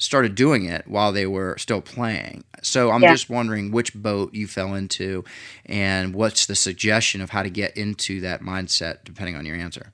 started 0.00 0.36
doing 0.36 0.64
it 0.64 0.86
while 0.86 1.10
they 1.10 1.26
were 1.26 1.58
still 1.58 1.80
playing. 1.80 2.44
So 2.62 2.90
i'm 2.90 3.02
yeah. 3.02 3.12
just 3.12 3.30
wondering 3.30 3.70
which 3.70 3.94
boat 3.94 4.34
you 4.34 4.46
fell 4.46 4.74
into 4.74 5.24
and 5.66 6.14
what's 6.14 6.46
the 6.46 6.54
suggestion 6.54 7.20
of 7.20 7.30
how 7.30 7.42
to 7.42 7.50
get 7.50 7.76
into 7.76 8.20
that 8.20 8.40
mindset 8.42 8.98
depending 9.04 9.36
on 9.36 9.44
your 9.46 9.56
answer? 9.56 9.92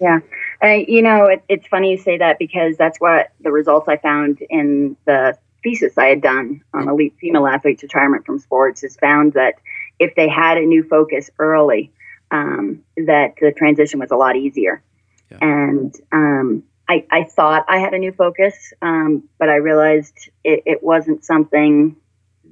Yeah 0.00 0.20
you 0.66 1.02
know, 1.02 1.26
it, 1.26 1.42
it's 1.48 1.66
funny 1.68 1.92
you 1.92 1.98
say 1.98 2.18
that 2.18 2.38
because 2.38 2.76
that's 2.76 2.98
what 2.98 3.30
the 3.40 3.52
results 3.52 3.88
I 3.88 3.96
found 3.96 4.40
in 4.50 4.96
the 5.04 5.38
thesis 5.62 5.96
I 5.98 6.06
had 6.06 6.20
done 6.20 6.62
on 6.72 6.88
elite 6.88 7.14
female 7.20 7.46
athletes 7.46 7.82
retirement 7.82 8.24
from 8.26 8.38
sports 8.38 8.82
is 8.82 8.96
found 8.96 9.34
that 9.34 9.54
if 9.98 10.14
they 10.14 10.28
had 10.28 10.58
a 10.58 10.64
new 10.64 10.82
focus 10.82 11.30
early, 11.38 11.92
um, 12.30 12.82
that 12.96 13.34
the 13.40 13.52
transition 13.52 14.00
was 14.00 14.10
a 14.10 14.16
lot 14.16 14.36
easier. 14.36 14.82
Yeah. 15.30 15.38
And 15.42 15.94
um, 16.12 16.62
I, 16.88 17.04
I, 17.10 17.24
thought 17.24 17.64
I 17.68 17.78
had 17.78 17.94
a 17.94 17.98
new 17.98 18.12
focus, 18.12 18.72
um, 18.82 19.28
but 19.38 19.48
I 19.48 19.56
realized 19.56 20.30
it, 20.44 20.62
it, 20.64 20.82
wasn't 20.82 21.24
something 21.24 21.96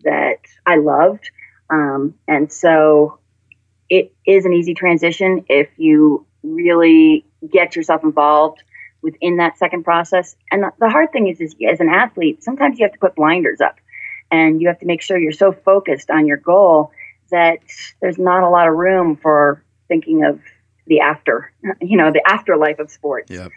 that 0.05 0.41
I 0.67 0.77
loved. 0.77 1.31
Um, 1.71 2.15
and 2.29 2.53
so 2.53 3.19
it 3.89 4.13
is 4.27 4.45
an 4.45 4.53
easy 4.53 4.75
transition 4.75 5.45
if 5.49 5.69
you 5.77 6.27
really 6.43 7.25
get 7.51 7.77
yourself 7.77 8.03
involved 8.05 8.63
within 9.03 9.37
that 9.37 9.59
second 9.59 9.85
process. 9.85 10.37
And 10.51 10.63
the, 10.63 10.73
the 10.81 10.91
hard 10.91 11.13
thing 11.13 11.29
is, 11.29 11.41
is 11.41 11.55
as 11.71 11.81
an 11.81 11.89
athlete, 11.89 12.43
sometimes 12.43 12.79
you 12.79 12.85
have 12.85 12.93
to 12.93 12.99
put 12.99 13.15
blinders 13.15 13.61
up 13.61 13.77
and 14.31 14.61
you 14.61 14.69
have 14.69 14.81
to 14.81 14.87
make 14.87 15.03
sure 15.03 15.19
you're 15.19 15.33
so 15.33 15.53
focused 15.53 16.11
on 16.11 16.27
your 16.27 16.39
goal 16.39 16.91
that 17.31 17.59
there's 18.01 18.19
not 18.19 18.43
a 18.43 18.49
lot 18.49 18.69
of 18.69 18.75
room 18.75 19.17
for 19.17 19.63
thinking 19.89 20.25
of 20.25 20.41
the 20.87 21.01
after, 21.01 21.53
you 21.81 21.97
know, 21.97 22.13
the 22.13 22.23
afterlife 22.27 22.79
of 22.79 22.91
sports. 22.91 23.31
Yep. 23.31 23.51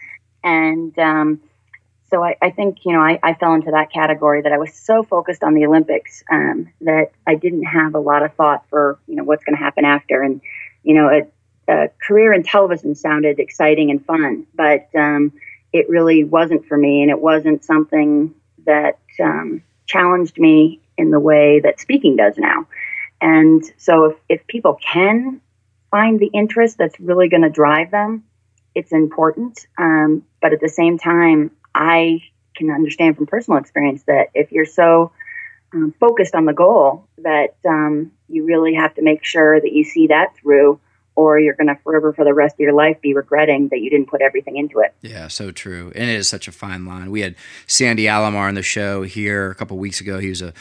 And 0.43 0.97
um, 0.97 1.41
so 2.09 2.23
I, 2.23 2.35
I, 2.41 2.49
think, 2.51 2.79
you 2.85 2.93
know, 2.93 3.01
I, 3.01 3.19
I, 3.21 3.33
fell 3.33 3.53
into 3.53 3.71
that 3.71 3.91
category 3.91 4.41
that 4.41 4.51
I 4.51 4.57
was 4.57 4.73
so 4.73 5.03
focused 5.03 5.43
on 5.43 5.53
the 5.53 5.65
Olympics 5.65 6.23
um, 6.31 6.69
that 6.81 7.11
I 7.27 7.35
didn't 7.35 7.63
have 7.63 7.93
a 7.93 7.99
lot 7.99 8.23
of 8.23 8.33
thought 8.35 8.65
for, 8.69 8.99
you 9.07 9.15
know, 9.15 9.23
what's 9.23 9.43
going 9.43 9.57
to 9.57 9.63
happen 9.63 9.85
after. 9.85 10.21
And, 10.21 10.41
you 10.83 10.95
know, 10.95 11.09
it, 11.09 11.33
career 12.01 12.33
in 12.33 12.43
television 12.43 12.95
sounded 12.95 13.39
exciting 13.39 13.91
and 13.91 14.03
fun, 14.05 14.45
but 14.55 14.89
um, 14.95 15.31
it 15.73 15.89
really 15.89 16.23
wasn't 16.23 16.65
for 16.65 16.77
me, 16.77 17.01
and 17.01 17.11
it 17.11 17.19
wasn't 17.19 17.63
something 17.63 18.33
that 18.65 18.99
um, 19.23 19.61
challenged 19.85 20.37
me 20.37 20.79
in 20.97 21.11
the 21.11 21.19
way 21.19 21.59
that 21.59 21.79
speaking 21.79 22.15
does 22.15 22.35
now. 22.37 22.67
And 23.21 23.63
so, 23.77 24.05
if, 24.05 24.17
if 24.29 24.47
people 24.47 24.79
can 24.81 25.41
find 25.91 26.19
the 26.19 26.31
interest 26.33 26.77
that's 26.77 26.99
really 26.99 27.29
going 27.29 27.43
to 27.43 27.49
drive 27.49 27.91
them, 27.91 28.23
it's 28.75 28.91
important. 28.91 29.67
Um, 29.77 30.23
but 30.41 30.53
at 30.53 30.61
the 30.61 30.69
same 30.69 30.97
time, 30.97 31.51
I 31.75 32.21
can 32.55 32.69
understand 32.69 33.17
from 33.17 33.27
personal 33.27 33.59
experience 33.59 34.03
that 34.03 34.27
if 34.33 34.51
you're 34.51 34.65
so 34.65 35.11
um, 35.73 35.93
focused 35.99 36.35
on 36.35 36.45
the 36.45 36.53
goal, 36.53 37.07
that 37.19 37.55
um, 37.67 38.11
you 38.27 38.45
really 38.45 38.73
have 38.73 38.93
to 38.95 39.01
make 39.01 39.23
sure 39.23 39.59
that 39.59 39.73
you 39.73 39.83
see 39.83 40.07
that 40.07 40.35
through 40.37 40.79
or 41.19 41.37
you're 41.37 41.53
going 41.53 41.67
to 41.67 41.75
forever 41.83 42.13
for 42.13 42.23
the 42.23 42.33
rest 42.33 42.53
of 42.53 42.61
your 42.61 42.71
life 42.71 42.95
be 43.01 43.13
regretting 43.13 43.67
that 43.67 43.81
you 43.81 43.89
didn't 43.89 44.07
put 44.07 44.21
everything 44.21 44.55
into 44.55 44.79
it. 44.79 44.93
Yeah, 45.01 45.27
so 45.27 45.51
true. 45.51 45.91
And 45.93 46.09
it 46.09 46.15
is 46.15 46.29
such 46.29 46.47
a 46.47 46.51
fine 46.53 46.85
line. 46.85 47.11
We 47.11 47.19
had 47.19 47.35
Sandy 47.67 48.05
Alomar 48.05 48.47
on 48.47 48.53
the 48.53 48.63
show 48.63 49.03
here 49.03 49.51
a 49.51 49.55
couple 49.55 49.77
weeks 49.77 49.99
ago. 49.99 50.19
He 50.19 50.29
was 50.29 50.41
a 50.41 50.53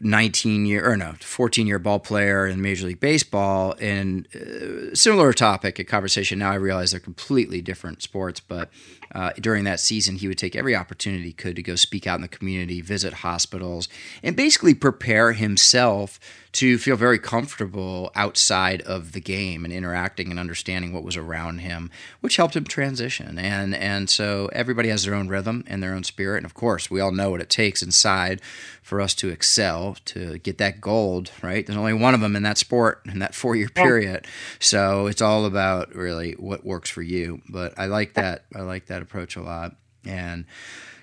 19 0.00 0.66
year 0.66 0.88
or 0.90 0.96
no 0.96 1.14
14 1.20 1.66
year 1.66 1.78
ball 1.78 1.98
player 1.98 2.46
in 2.46 2.60
Major 2.60 2.86
League 2.86 3.00
Baseball, 3.00 3.74
and 3.80 4.26
uh, 4.34 4.94
similar 4.94 5.32
topic, 5.32 5.78
a 5.78 5.84
conversation. 5.84 6.38
Now 6.38 6.50
I 6.50 6.56
realize 6.56 6.90
they're 6.90 7.00
completely 7.00 7.62
different 7.62 8.02
sports, 8.02 8.40
but 8.40 8.70
uh, 9.14 9.30
during 9.40 9.64
that 9.64 9.80
season, 9.80 10.16
he 10.16 10.28
would 10.28 10.38
take 10.38 10.56
every 10.56 10.74
opportunity 10.74 11.24
he 11.24 11.32
could 11.32 11.56
to 11.56 11.62
go 11.62 11.76
speak 11.76 12.06
out 12.06 12.16
in 12.16 12.22
the 12.22 12.28
community, 12.28 12.80
visit 12.80 13.12
hospitals, 13.14 13.88
and 14.22 14.36
basically 14.36 14.74
prepare 14.74 15.32
himself 15.32 16.18
to 16.52 16.78
feel 16.78 16.96
very 16.96 17.18
comfortable 17.18 18.10
outside 18.14 18.80
of 18.82 19.12
the 19.12 19.20
game 19.20 19.64
and 19.64 19.72
interacting 19.72 20.30
and 20.30 20.40
understanding 20.40 20.92
what 20.92 21.04
was 21.04 21.16
around 21.16 21.58
him, 21.58 21.90
which 22.20 22.36
helped 22.36 22.56
him 22.56 22.64
transition. 22.64 23.38
And 23.38 23.74
and 23.74 24.10
so 24.10 24.48
everybody 24.52 24.88
has 24.88 25.04
their 25.04 25.14
own 25.14 25.28
rhythm 25.28 25.64
and 25.66 25.82
their 25.82 25.94
own 25.94 26.02
spirit, 26.02 26.38
and 26.38 26.46
of 26.46 26.54
course, 26.54 26.90
we 26.90 27.00
all 27.00 27.12
know 27.12 27.30
what 27.30 27.40
it 27.40 27.50
takes 27.50 27.82
inside 27.82 28.40
for 28.82 29.00
us 29.00 29.14
to 29.14 29.28
excel 29.28 29.75
to 30.06 30.38
get 30.38 30.58
that 30.58 30.80
gold. 30.80 31.30
Right? 31.42 31.66
There's 31.66 31.76
only 31.76 31.94
one 31.94 32.14
of 32.14 32.20
them 32.20 32.36
in 32.36 32.42
that 32.42 32.58
sport 32.58 33.02
in 33.06 33.18
that 33.20 33.34
four 33.34 33.56
year 33.56 33.68
oh. 33.76 33.82
period, 33.82 34.26
so 34.58 35.06
it's 35.06 35.22
all 35.22 35.44
about 35.44 35.94
really 35.94 36.32
what 36.32 36.64
works 36.64 36.90
for 36.90 37.02
you. 37.02 37.40
But 37.48 37.78
I 37.78 37.86
like 37.86 38.14
that. 38.14 38.44
I 38.54 38.62
like 38.62 38.86
that 38.86 39.02
approach 39.02 39.36
a 39.36 39.42
lot. 39.42 39.76
And 40.04 40.44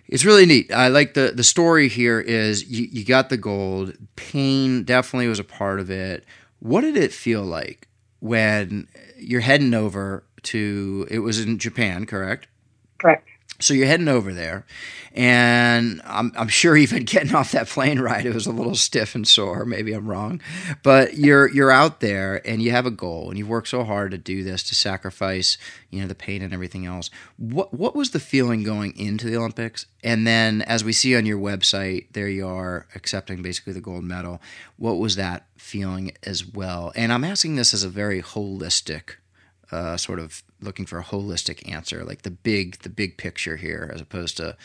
it's 0.07 0.25
really 0.25 0.45
neat. 0.45 0.71
I 0.71 0.89
like 0.89 1.13
the 1.13 1.31
the 1.35 1.43
story 1.43 1.87
here 1.87 2.19
is 2.19 2.69
you, 2.69 2.87
you 2.91 3.05
got 3.05 3.29
the 3.29 3.37
gold. 3.37 3.93
Pain 4.15 4.83
definitely 4.83 5.27
was 5.27 5.39
a 5.39 5.43
part 5.43 5.79
of 5.79 5.89
it. 5.89 6.25
What 6.59 6.81
did 6.81 6.97
it 6.97 7.11
feel 7.13 7.43
like 7.43 7.87
when 8.19 8.87
you're 9.17 9.41
heading 9.41 9.73
over 9.73 10.23
to 10.43 11.07
it 11.09 11.19
was 11.19 11.39
in 11.39 11.57
Japan, 11.57 12.05
correct? 12.05 12.47
Correct. 12.97 13.27
So 13.59 13.73
you're 13.73 13.87
heading 13.87 14.07
over 14.07 14.33
there, 14.33 14.65
and 15.13 16.01
I'm, 16.05 16.31
I'm 16.35 16.47
sure 16.47 16.75
even 16.75 17.03
getting 17.05 17.35
off 17.35 17.51
that 17.51 17.67
plane 17.67 17.99
ride, 17.99 18.25
it 18.25 18.33
was 18.33 18.47
a 18.47 18.51
little 18.51 18.75
stiff 18.75 19.15
and 19.15 19.27
sore. 19.27 19.65
Maybe 19.65 19.93
I'm 19.93 20.07
wrong, 20.07 20.41
but 20.81 21.17
you're 21.17 21.49
you're 21.49 21.71
out 21.71 21.99
there 21.99 22.45
and 22.47 22.61
you 22.61 22.71
have 22.71 22.85
a 22.85 22.91
goal, 22.91 23.29
and 23.29 23.37
you've 23.37 23.49
worked 23.49 23.67
so 23.67 23.83
hard 23.83 24.11
to 24.11 24.17
do 24.17 24.43
this, 24.43 24.63
to 24.63 24.75
sacrifice, 24.75 25.57
you 25.89 26.01
know, 26.01 26.07
the 26.07 26.15
pain 26.15 26.41
and 26.41 26.53
everything 26.53 26.85
else. 26.85 27.09
What 27.37 27.73
what 27.73 27.95
was 27.95 28.11
the 28.11 28.19
feeling 28.19 28.63
going 28.63 28.97
into 28.97 29.29
the 29.29 29.37
Olympics? 29.37 29.85
And 30.03 30.27
then, 30.27 30.61
as 30.63 30.83
we 30.83 30.93
see 30.93 31.15
on 31.15 31.25
your 31.25 31.39
website, 31.39 32.07
there 32.13 32.27
you 32.27 32.47
are 32.47 32.87
accepting 32.95 33.41
basically 33.41 33.73
the 33.73 33.81
gold 33.81 34.03
medal. 34.03 34.41
What 34.77 34.97
was 34.97 35.15
that 35.15 35.45
feeling 35.57 36.11
as 36.23 36.45
well? 36.45 36.91
And 36.95 37.13
I'm 37.13 37.23
asking 37.23 37.55
this 37.55 37.73
as 37.73 37.83
a 37.83 37.89
very 37.89 38.21
holistic 38.21 39.15
uh, 39.73 39.97
sort 39.97 40.19
of 40.19 40.43
looking 40.61 40.85
for 40.85 40.99
a 40.99 41.03
holistic 41.03 41.69
answer, 41.69 42.03
like 42.03 42.21
the 42.21 42.31
big 42.31 42.79
the 42.79 42.89
big 42.89 43.17
picture 43.17 43.57
here, 43.57 43.91
as 43.93 44.01
opposed 44.01 44.37
to 44.37 44.55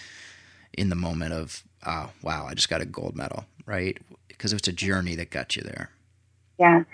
in 0.74 0.90
the 0.90 0.96
moment 0.96 1.32
of 1.32 1.64
oh 1.86 2.10
wow, 2.22 2.46
I 2.46 2.54
just 2.54 2.68
got 2.68 2.80
a 2.80 2.86
gold 2.86 3.16
medal, 3.16 3.44
right? 3.66 3.98
Because 4.28 4.52
it's 4.52 4.68
a 4.68 4.72
journey 4.72 5.14
that 5.16 5.30
got 5.30 5.56
you 5.56 5.62
there. 5.62 5.90
Yeah. 6.58 6.84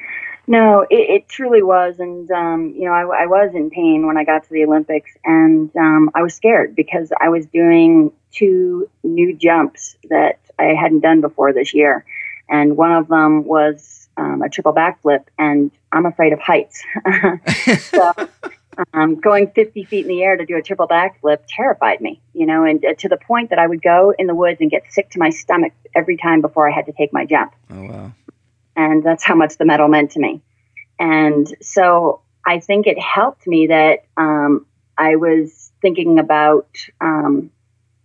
No, 0.46 0.82
it, 0.90 1.10
it 1.10 1.28
truly 1.28 1.62
was, 1.62 1.98
and 1.98 2.30
um, 2.30 2.74
you 2.76 2.84
know, 2.84 2.92
I, 2.92 3.22
I, 3.22 3.26
was 3.26 3.54
in 3.54 3.70
pain 3.70 4.06
when 4.06 4.18
I 4.18 4.24
got 4.24 4.44
to 4.44 4.50
the 4.50 4.64
Olympics, 4.64 5.10
and 5.24 5.74
um, 5.74 6.10
I 6.14 6.22
was 6.22 6.34
scared 6.34 6.76
because 6.76 7.10
I 7.18 7.30
was 7.30 7.46
doing 7.46 8.12
two 8.30 8.90
new 9.02 9.34
jumps 9.34 9.96
that 10.10 10.38
I 10.58 10.74
hadn't 10.74 11.00
done 11.00 11.22
before 11.22 11.54
this 11.54 11.72
year, 11.72 12.04
and 12.50 12.76
one 12.76 12.92
of 12.92 13.08
them 13.08 13.44
was 13.44 14.03
um, 14.16 14.42
a 14.42 14.48
triple 14.48 14.72
backflip, 14.72 15.24
and 15.38 15.70
I'm 15.92 16.06
afraid 16.06 16.32
of 16.32 16.40
heights, 16.40 16.84
so 17.78 18.12
um, 18.92 19.16
going 19.16 19.50
50 19.50 19.84
feet 19.84 20.04
in 20.04 20.08
the 20.08 20.22
air 20.22 20.36
to 20.36 20.44
do 20.44 20.56
a 20.56 20.62
triple 20.62 20.88
backflip 20.88 21.38
terrified 21.48 22.00
me, 22.00 22.20
you 22.32 22.46
know, 22.46 22.64
and 22.64 22.84
uh, 22.84 22.94
to 22.94 23.08
the 23.08 23.16
point 23.16 23.50
that 23.50 23.58
I 23.58 23.66
would 23.66 23.82
go 23.82 24.14
in 24.18 24.26
the 24.26 24.34
woods 24.34 24.60
and 24.60 24.70
get 24.70 24.82
sick 24.90 25.10
to 25.10 25.18
my 25.18 25.30
stomach 25.30 25.72
every 25.94 26.16
time 26.16 26.40
before 26.40 26.68
I 26.68 26.74
had 26.74 26.86
to 26.86 26.92
take 26.92 27.12
my 27.12 27.24
jump. 27.24 27.52
Oh, 27.70 27.82
wow. 27.82 28.12
And 28.76 29.02
that's 29.04 29.22
how 29.22 29.34
much 29.34 29.56
the 29.56 29.64
medal 29.64 29.88
meant 29.88 30.12
to 30.12 30.20
me. 30.20 30.40
And 30.98 31.46
so 31.60 32.20
I 32.46 32.60
think 32.60 32.86
it 32.86 32.98
helped 32.98 33.46
me 33.46 33.68
that 33.68 34.04
um, 34.16 34.66
I 34.98 35.16
was 35.16 35.72
thinking 35.80 36.18
about, 36.18 36.68
um, 37.00 37.50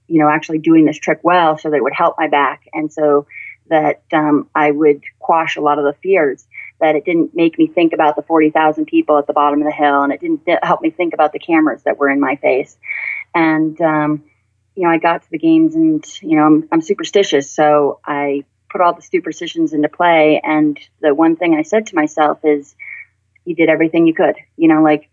you 0.07 0.19
know, 0.19 0.29
actually 0.29 0.59
doing 0.59 0.85
this 0.85 0.97
trick 0.97 1.19
well 1.23 1.57
so 1.57 1.69
that 1.69 1.77
it 1.77 1.83
would 1.83 1.93
help 1.93 2.15
my 2.17 2.27
back. 2.27 2.67
And 2.73 2.91
so 2.91 3.25
that 3.69 4.03
um, 4.13 4.49
I 4.53 4.71
would 4.71 5.03
quash 5.19 5.55
a 5.55 5.61
lot 5.61 5.79
of 5.79 5.85
the 5.85 5.93
fears 6.01 6.45
that 6.79 6.95
it 6.95 7.05
didn't 7.05 7.35
make 7.35 7.57
me 7.57 7.67
think 7.67 7.93
about 7.93 8.15
the 8.15 8.21
40,000 8.21 8.85
people 8.85 9.17
at 9.17 9.27
the 9.27 9.33
bottom 9.33 9.61
of 9.61 9.65
the 9.65 9.73
hill 9.73 10.01
and 10.03 10.13
it 10.13 10.21
didn't 10.21 10.47
help 10.63 10.81
me 10.81 10.89
think 10.89 11.13
about 11.13 11.33
the 11.33 11.39
cameras 11.39 11.83
that 11.83 11.97
were 11.97 12.09
in 12.09 12.19
my 12.19 12.35
face. 12.37 12.77
And, 13.35 13.79
um, 13.81 14.23
you 14.75 14.83
know, 14.83 14.89
I 14.89 14.97
got 14.97 15.23
to 15.23 15.31
the 15.31 15.37
games 15.37 15.75
and, 15.75 16.05
you 16.21 16.37
know, 16.37 16.43
I'm, 16.43 16.69
I'm 16.71 16.81
superstitious. 16.81 17.51
So 17.51 17.99
I 18.05 18.45
put 18.69 18.81
all 18.81 18.93
the 18.93 19.01
superstitions 19.01 19.73
into 19.73 19.89
play. 19.89 20.39
And 20.43 20.79
the 21.01 21.13
one 21.13 21.35
thing 21.35 21.55
I 21.55 21.63
said 21.63 21.87
to 21.87 21.95
myself 21.95 22.39
is, 22.43 22.75
you 23.45 23.55
did 23.55 23.69
everything 23.69 24.05
you 24.05 24.13
could, 24.13 24.35
you 24.57 24.67
know, 24.67 24.83
like 24.83 25.09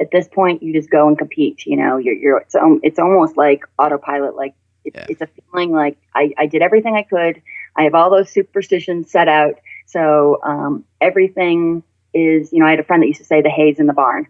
at 0.00 0.10
this 0.10 0.28
point, 0.28 0.62
you 0.62 0.72
just 0.72 0.90
go 0.90 1.08
and 1.08 1.18
compete, 1.18 1.66
you 1.66 1.76
know, 1.76 1.96
you're, 1.96 2.14
you're, 2.14 2.38
it's, 2.38 2.54
um, 2.54 2.80
it's 2.82 2.98
almost 2.98 3.36
like 3.36 3.64
autopilot. 3.78 4.36
Like 4.36 4.54
it, 4.84 4.92
yeah. 4.94 5.06
it's 5.08 5.20
a 5.20 5.26
feeling 5.26 5.72
like 5.72 5.98
I, 6.14 6.32
I 6.38 6.46
did 6.46 6.62
everything 6.62 6.94
I 6.94 7.02
could. 7.02 7.42
I 7.76 7.82
have 7.82 7.94
all 7.94 8.10
those 8.10 8.30
superstitions 8.30 9.10
set 9.10 9.28
out 9.28 9.60
so 9.86 10.40
um, 10.42 10.84
everything 11.00 11.82
is, 12.12 12.52
you 12.52 12.58
know, 12.58 12.66
I 12.66 12.70
had 12.70 12.80
a 12.80 12.84
friend 12.84 13.02
that 13.02 13.06
used 13.06 13.20
to 13.20 13.24
say 13.24 13.40
the 13.40 13.48
hay's 13.48 13.78
in 13.78 13.86
the 13.86 13.92
barn. 13.92 14.26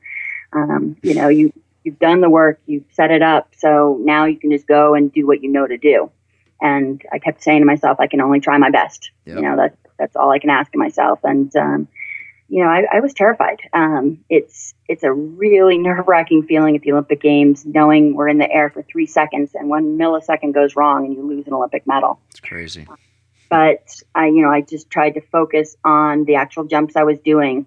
Um, 0.52 0.96
you 1.02 1.14
know, 1.14 1.28
you 1.28 1.52
you've 1.82 1.98
done 1.98 2.20
the 2.20 2.30
work, 2.30 2.60
you've 2.66 2.84
set 2.92 3.10
it 3.10 3.22
up, 3.22 3.54
so 3.56 3.98
now 4.00 4.26
you 4.26 4.38
can 4.38 4.50
just 4.50 4.66
go 4.66 4.94
and 4.94 5.12
do 5.12 5.26
what 5.26 5.42
you 5.42 5.50
know 5.50 5.66
to 5.66 5.76
do. 5.76 6.10
And 6.60 7.02
I 7.12 7.18
kept 7.18 7.42
saying 7.42 7.60
to 7.60 7.66
myself, 7.66 7.98
I 8.00 8.06
can 8.06 8.20
only 8.20 8.40
try 8.40 8.56
my 8.58 8.70
best. 8.70 9.10
Yep. 9.24 9.36
You 9.36 9.42
know, 9.42 9.56
that's 9.56 9.76
that's 9.98 10.16
all 10.16 10.30
I 10.30 10.38
can 10.38 10.50
ask 10.50 10.74
of 10.74 10.78
myself. 10.78 11.20
And 11.24 11.54
um, 11.56 11.88
you 12.48 12.62
know, 12.62 12.70
I, 12.70 12.84
I 12.92 13.00
was 13.00 13.12
terrified. 13.14 13.60
Um, 13.72 14.24
it's 14.28 14.74
it's 14.88 15.02
a 15.02 15.12
really 15.12 15.78
nerve 15.78 16.06
wracking 16.06 16.44
feeling 16.44 16.76
at 16.76 16.82
the 16.82 16.92
Olympic 16.92 17.20
Games, 17.20 17.64
knowing 17.64 18.14
we're 18.14 18.28
in 18.28 18.38
the 18.38 18.50
air 18.50 18.70
for 18.70 18.82
three 18.82 19.06
seconds, 19.06 19.54
and 19.54 19.68
one 19.68 19.98
millisecond 19.98 20.54
goes 20.54 20.76
wrong, 20.76 21.06
and 21.06 21.14
you 21.14 21.26
lose 21.26 21.46
an 21.46 21.54
Olympic 21.54 21.86
medal. 21.86 22.20
It's 22.30 22.40
crazy 22.40 22.86
but 23.48 24.02
I, 24.14 24.26
you 24.26 24.42
know, 24.42 24.50
I 24.50 24.60
just 24.60 24.90
tried 24.90 25.14
to 25.14 25.20
focus 25.20 25.76
on 25.84 26.24
the 26.24 26.36
actual 26.36 26.64
jumps 26.64 26.96
I 26.96 27.04
was 27.04 27.18
doing. 27.18 27.66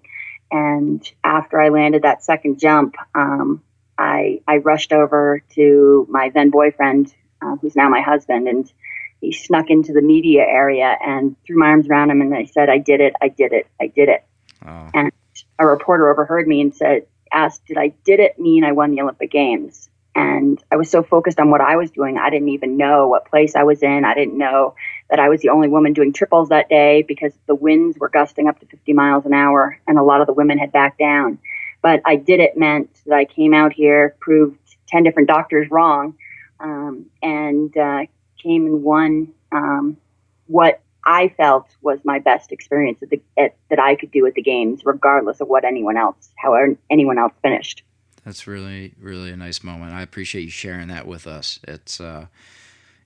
And 0.50 1.08
after 1.22 1.60
I 1.60 1.68
landed 1.68 2.02
that 2.02 2.24
second 2.24 2.58
jump, 2.58 2.96
um, 3.14 3.62
I, 3.96 4.40
I 4.48 4.58
rushed 4.58 4.92
over 4.92 5.42
to 5.54 6.06
my 6.10 6.30
then 6.30 6.50
boyfriend, 6.50 7.14
uh, 7.42 7.56
who's 7.56 7.76
now 7.76 7.88
my 7.88 8.00
husband, 8.00 8.48
and 8.48 8.72
he 9.20 9.32
snuck 9.32 9.68
into 9.68 9.92
the 9.92 10.00
media 10.00 10.42
area 10.42 10.96
and 11.04 11.36
threw 11.44 11.58
my 11.58 11.66
arms 11.66 11.88
around 11.88 12.10
him 12.10 12.22
and 12.22 12.34
I 12.34 12.46
said, 12.46 12.70
I 12.70 12.78
did 12.78 13.00
it, 13.00 13.14
I 13.20 13.28
did 13.28 13.52
it, 13.52 13.66
I 13.80 13.88
did 13.88 14.08
it. 14.08 14.24
Oh. 14.66 14.90
And 14.94 15.12
a 15.58 15.66
reporter 15.66 16.10
overheard 16.10 16.48
me 16.48 16.62
and 16.62 16.74
said, 16.74 17.06
asked, 17.30 17.66
did 17.66 17.76
I 17.76 17.88
did 18.04 18.18
it 18.20 18.38
mean 18.38 18.64
I 18.64 18.72
won 18.72 18.92
the 18.92 19.02
Olympic 19.02 19.30
Games? 19.30 19.89
And 20.14 20.62
I 20.72 20.76
was 20.76 20.90
so 20.90 21.02
focused 21.02 21.38
on 21.38 21.50
what 21.50 21.60
I 21.60 21.76
was 21.76 21.90
doing, 21.90 22.18
I 22.18 22.30
didn't 22.30 22.48
even 22.48 22.76
know 22.76 23.06
what 23.06 23.26
place 23.26 23.54
I 23.54 23.62
was 23.62 23.82
in. 23.82 24.04
I 24.04 24.14
didn't 24.14 24.36
know 24.36 24.74
that 25.08 25.20
I 25.20 25.28
was 25.28 25.40
the 25.40 25.50
only 25.50 25.68
woman 25.68 25.92
doing 25.92 26.12
triples 26.12 26.48
that 26.48 26.68
day 26.68 27.02
because 27.02 27.32
the 27.46 27.54
winds 27.54 27.96
were 27.98 28.08
gusting 28.08 28.48
up 28.48 28.58
to 28.60 28.66
50 28.66 28.92
miles 28.92 29.24
an 29.24 29.34
hour 29.34 29.78
and 29.86 29.98
a 29.98 30.02
lot 30.02 30.20
of 30.20 30.26
the 30.26 30.32
women 30.32 30.58
had 30.58 30.72
backed 30.72 30.98
down. 30.98 31.38
But 31.82 32.02
I 32.04 32.16
did 32.16 32.40
it 32.40 32.56
meant 32.56 32.90
that 33.06 33.14
I 33.14 33.24
came 33.24 33.54
out 33.54 33.72
here, 33.72 34.16
proved 34.20 34.58
10 34.88 35.04
different 35.04 35.28
doctors 35.28 35.70
wrong, 35.70 36.14
um, 36.58 37.06
and 37.22 37.74
uh, 37.76 38.06
came 38.42 38.66
and 38.66 38.82
won 38.82 39.32
um, 39.52 39.96
what 40.46 40.80
I 41.04 41.28
felt 41.28 41.66
was 41.80 42.00
my 42.04 42.18
best 42.18 42.52
experience 42.52 43.02
at 43.02 43.10
the, 43.10 43.22
at, 43.38 43.56
that 43.70 43.78
I 43.78 43.94
could 43.94 44.10
do 44.10 44.26
at 44.26 44.34
the 44.34 44.42
games, 44.42 44.82
regardless 44.84 45.40
of 45.40 45.48
what 45.48 45.64
anyone 45.64 45.96
else, 45.96 46.30
however 46.36 46.76
anyone 46.90 47.18
else 47.18 47.32
finished. 47.42 47.82
That's 48.24 48.46
really, 48.46 48.94
really 49.00 49.30
a 49.30 49.36
nice 49.36 49.62
moment. 49.62 49.92
I 49.92 50.02
appreciate 50.02 50.42
you 50.42 50.50
sharing 50.50 50.88
that 50.88 51.06
with 51.06 51.26
us. 51.26 51.58
It's, 51.66 52.00
uh, 52.00 52.26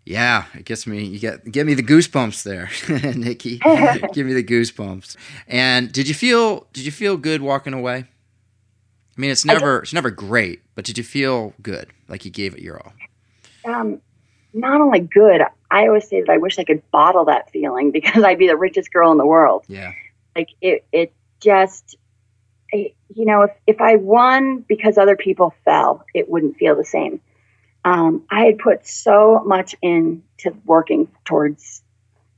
yeah, 0.04 0.44
it 0.54 0.64
gets 0.64 0.86
me. 0.86 1.04
You 1.04 1.18
get 1.18 1.50
give 1.50 1.66
me 1.66 1.74
the 1.74 1.82
goosebumps 1.82 2.42
there, 2.42 2.68
Nikki. 3.14 3.58
give 4.12 4.26
me 4.26 4.34
the 4.34 4.44
goosebumps. 4.44 5.16
And 5.48 5.90
did 5.90 6.08
you 6.08 6.14
feel? 6.14 6.66
Did 6.72 6.84
you 6.84 6.92
feel 6.92 7.16
good 7.16 7.40
walking 7.40 7.72
away? 7.72 8.04
I 9.16 9.20
mean, 9.20 9.30
it's 9.30 9.44
never 9.44 9.78
it's 9.78 9.94
never 9.94 10.10
great, 10.10 10.60
but 10.74 10.84
did 10.84 10.98
you 10.98 11.04
feel 11.04 11.54
good? 11.62 11.88
Like 12.08 12.24
you 12.24 12.30
gave 12.30 12.54
it 12.54 12.60
your 12.60 12.82
all? 12.82 12.92
Um, 13.64 14.00
not 14.52 14.80
only 14.80 15.00
good. 15.00 15.40
I 15.70 15.86
always 15.86 16.06
say 16.06 16.20
that 16.20 16.30
I 16.30 16.36
wish 16.36 16.58
I 16.58 16.64
could 16.64 16.82
bottle 16.90 17.24
that 17.26 17.50
feeling 17.50 17.90
because 17.92 18.22
I'd 18.22 18.38
be 18.38 18.46
the 18.46 18.56
richest 18.56 18.92
girl 18.92 19.10
in 19.10 19.18
the 19.18 19.26
world. 19.26 19.64
Yeah. 19.68 19.92
Like 20.36 20.50
it. 20.60 20.84
It 20.92 21.12
just 21.40 21.96
you 22.74 23.24
know, 23.24 23.42
if, 23.42 23.50
if 23.66 23.80
I 23.80 23.96
won 23.96 24.64
because 24.68 24.98
other 24.98 25.16
people 25.16 25.54
fell, 25.64 26.04
it 26.14 26.28
wouldn't 26.28 26.56
feel 26.56 26.76
the 26.76 26.84
same. 26.84 27.20
Um, 27.84 28.24
I 28.30 28.44
had 28.44 28.58
put 28.58 28.86
so 28.86 29.42
much 29.44 29.74
into 29.82 30.54
working 30.64 31.08
towards 31.24 31.82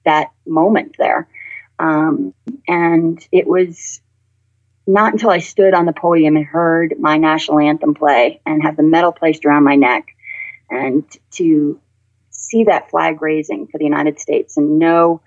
that 0.05 0.31
moment 0.47 0.97
there. 0.99 1.29
Um, 1.79 2.35
and 2.67 3.27
it 3.33 3.47
was 3.47 4.01
not 4.87 5.13
until 5.13 5.31
I 5.31 5.39
stood 5.39 5.75
on 5.75 5.87
the 5.87 5.93
podium 5.93 6.37
and 6.37 6.45
heard 6.45 6.95
my 6.99 7.17
national 7.17 7.59
anthem 7.61 7.95
play 7.95 8.41
and 8.47 8.63
have 8.63 8.77
the 8.77 8.83
medal 8.83 9.13
placed 9.13 9.45
around 9.45 9.65
my 9.65 9.75
neck 9.75 10.07
and 10.71 11.05
to 11.33 11.81
see 12.31 12.65
that 12.65 12.91
flag 12.91 13.21
raising 13.21 13.67
for 13.67 13.79
the 13.79 13.85
United 13.85 14.21
States 14.21 14.57
and 14.57 14.79
know 14.79 15.21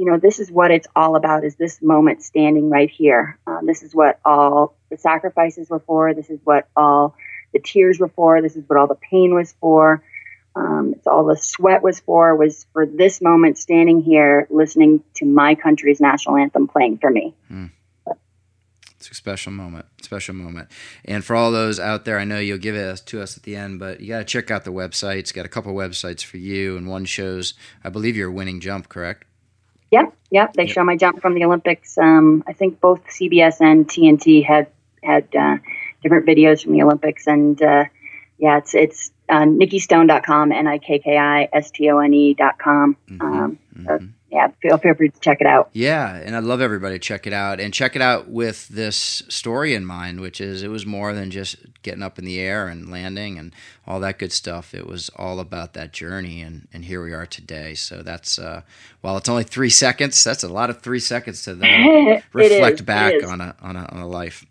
you 0.00 0.06
know, 0.06 0.16
this 0.16 0.38
is 0.38 0.50
what 0.50 0.70
it's 0.70 0.86
all 0.96 1.14
about 1.14 1.44
is 1.44 1.56
this 1.56 1.82
moment 1.82 2.22
standing 2.22 2.70
right 2.70 2.88
here. 2.88 3.38
Um, 3.46 3.66
this 3.66 3.82
is 3.82 3.94
what 3.94 4.18
all 4.24 4.74
the 4.88 4.96
sacrifices 4.96 5.68
were 5.68 5.80
for. 5.80 6.14
This 6.14 6.30
is 6.30 6.40
what 6.42 6.68
all 6.74 7.14
the 7.52 7.58
tears 7.58 8.00
were 8.00 8.08
for. 8.08 8.40
This 8.40 8.56
is 8.56 8.64
what 8.66 8.78
all 8.78 8.86
the 8.86 8.94
pain 8.94 9.34
was 9.34 9.54
for. 9.60 10.02
Um, 10.56 10.94
it's 10.96 11.06
all 11.06 11.26
the 11.26 11.36
sweat 11.36 11.82
was 11.82 12.00
for, 12.00 12.34
was 12.34 12.64
for 12.72 12.86
this 12.86 13.20
moment 13.20 13.58
standing 13.58 14.00
here 14.00 14.46
listening 14.48 15.04
to 15.16 15.26
my 15.26 15.54
country's 15.54 16.00
national 16.00 16.38
anthem 16.38 16.66
playing 16.66 16.96
for 16.96 17.10
me. 17.10 17.34
Mm. 17.52 17.70
It's 18.96 19.10
a 19.10 19.14
special 19.14 19.52
moment, 19.52 19.84
special 20.00 20.34
moment. 20.34 20.70
And 21.04 21.22
for 21.22 21.36
all 21.36 21.52
those 21.52 21.78
out 21.78 22.06
there, 22.06 22.18
I 22.18 22.24
know 22.24 22.38
you'll 22.38 22.56
give 22.56 22.74
it 22.74 23.02
to 23.04 23.20
us 23.20 23.36
at 23.36 23.42
the 23.42 23.54
end, 23.54 23.78
but 23.78 24.00
you 24.00 24.08
got 24.08 24.18
to 24.20 24.24
check 24.24 24.50
out 24.50 24.64
the 24.64 24.72
websites. 24.72 25.32
Got 25.34 25.44
a 25.44 25.50
couple 25.50 25.74
websites 25.74 26.24
for 26.24 26.38
you, 26.38 26.78
and 26.78 26.88
one 26.88 27.04
shows, 27.04 27.52
I 27.84 27.90
believe, 27.90 28.16
your 28.16 28.30
winning 28.30 28.60
jump, 28.60 28.88
correct? 28.88 29.26
Yep, 29.90 30.14
yep. 30.30 30.52
They 30.54 30.64
yep. 30.64 30.72
show 30.72 30.84
my 30.84 30.96
jump 30.96 31.20
from 31.20 31.34
the 31.34 31.44
Olympics. 31.44 31.98
Um, 31.98 32.44
I 32.46 32.52
think 32.52 32.80
both 32.80 33.04
CBS 33.06 33.60
and 33.60 33.88
TNT 33.88 34.44
had 34.44 34.68
had 35.02 35.26
uh, 35.34 35.58
different 36.02 36.26
videos 36.26 36.62
from 36.62 36.72
the 36.72 36.82
Olympics, 36.82 37.26
and 37.26 37.60
uh, 37.62 37.84
yeah, 38.38 38.58
it's 38.58 38.74
it's 38.74 39.10
uh, 39.28 39.42
nikkistone.com, 39.42 40.52
n 40.52 40.66
i 40.66 40.78
k 40.78 40.98
k 40.98 41.16
i 41.16 41.48
s 41.52 41.70
t 41.70 41.90
o 41.90 41.98
n 41.98 42.14
e.com. 42.14 42.96
Mm-hmm. 43.08 43.22
Um, 43.22 43.58
mm-hmm. 43.76 44.06
Yeah, 44.30 44.48
feel, 44.62 44.78
feel 44.78 44.94
free 44.94 45.08
to 45.08 45.20
check 45.20 45.40
it 45.40 45.46
out. 45.46 45.70
Yeah, 45.72 46.14
and 46.14 46.36
I'd 46.36 46.44
love 46.44 46.60
everybody 46.60 46.94
to 46.94 46.98
check 47.00 47.26
it 47.26 47.32
out 47.32 47.58
and 47.58 47.74
check 47.74 47.96
it 47.96 48.02
out 48.02 48.28
with 48.28 48.68
this 48.68 48.96
story 48.96 49.74
in 49.74 49.84
mind, 49.84 50.20
which 50.20 50.40
is 50.40 50.62
it 50.62 50.68
was 50.68 50.86
more 50.86 51.12
than 51.12 51.32
just 51.32 51.56
getting 51.82 52.02
up 52.02 52.16
in 52.16 52.24
the 52.24 52.38
air 52.38 52.68
and 52.68 52.90
landing 52.90 53.38
and 53.38 53.52
all 53.88 53.98
that 54.00 54.20
good 54.20 54.30
stuff. 54.30 54.72
It 54.72 54.86
was 54.86 55.10
all 55.16 55.40
about 55.40 55.72
that 55.74 55.92
journey, 55.92 56.42
and, 56.42 56.68
and 56.72 56.84
here 56.84 57.02
we 57.02 57.12
are 57.12 57.26
today. 57.26 57.74
So 57.74 58.02
that's 58.02 58.38
uh, 58.38 58.62
while 59.00 59.16
it's 59.16 59.28
only 59.28 59.42
three 59.42 59.70
seconds, 59.70 60.22
that's 60.22 60.44
a 60.44 60.48
lot 60.48 60.70
of 60.70 60.80
three 60.80 61.00
seconds 61.00 61.42
to 61.44 61.56
then 61.56 62.22
reflect 62.32 62.80
is, 62.80 62.86
back 62.86 63.24
on 63.24 63.40
a 63.40 63.56
on 63.60 63.74
a 63.74 63.84
on 63.90 64.00
a 64.00 64.06
life. 64.06 64.46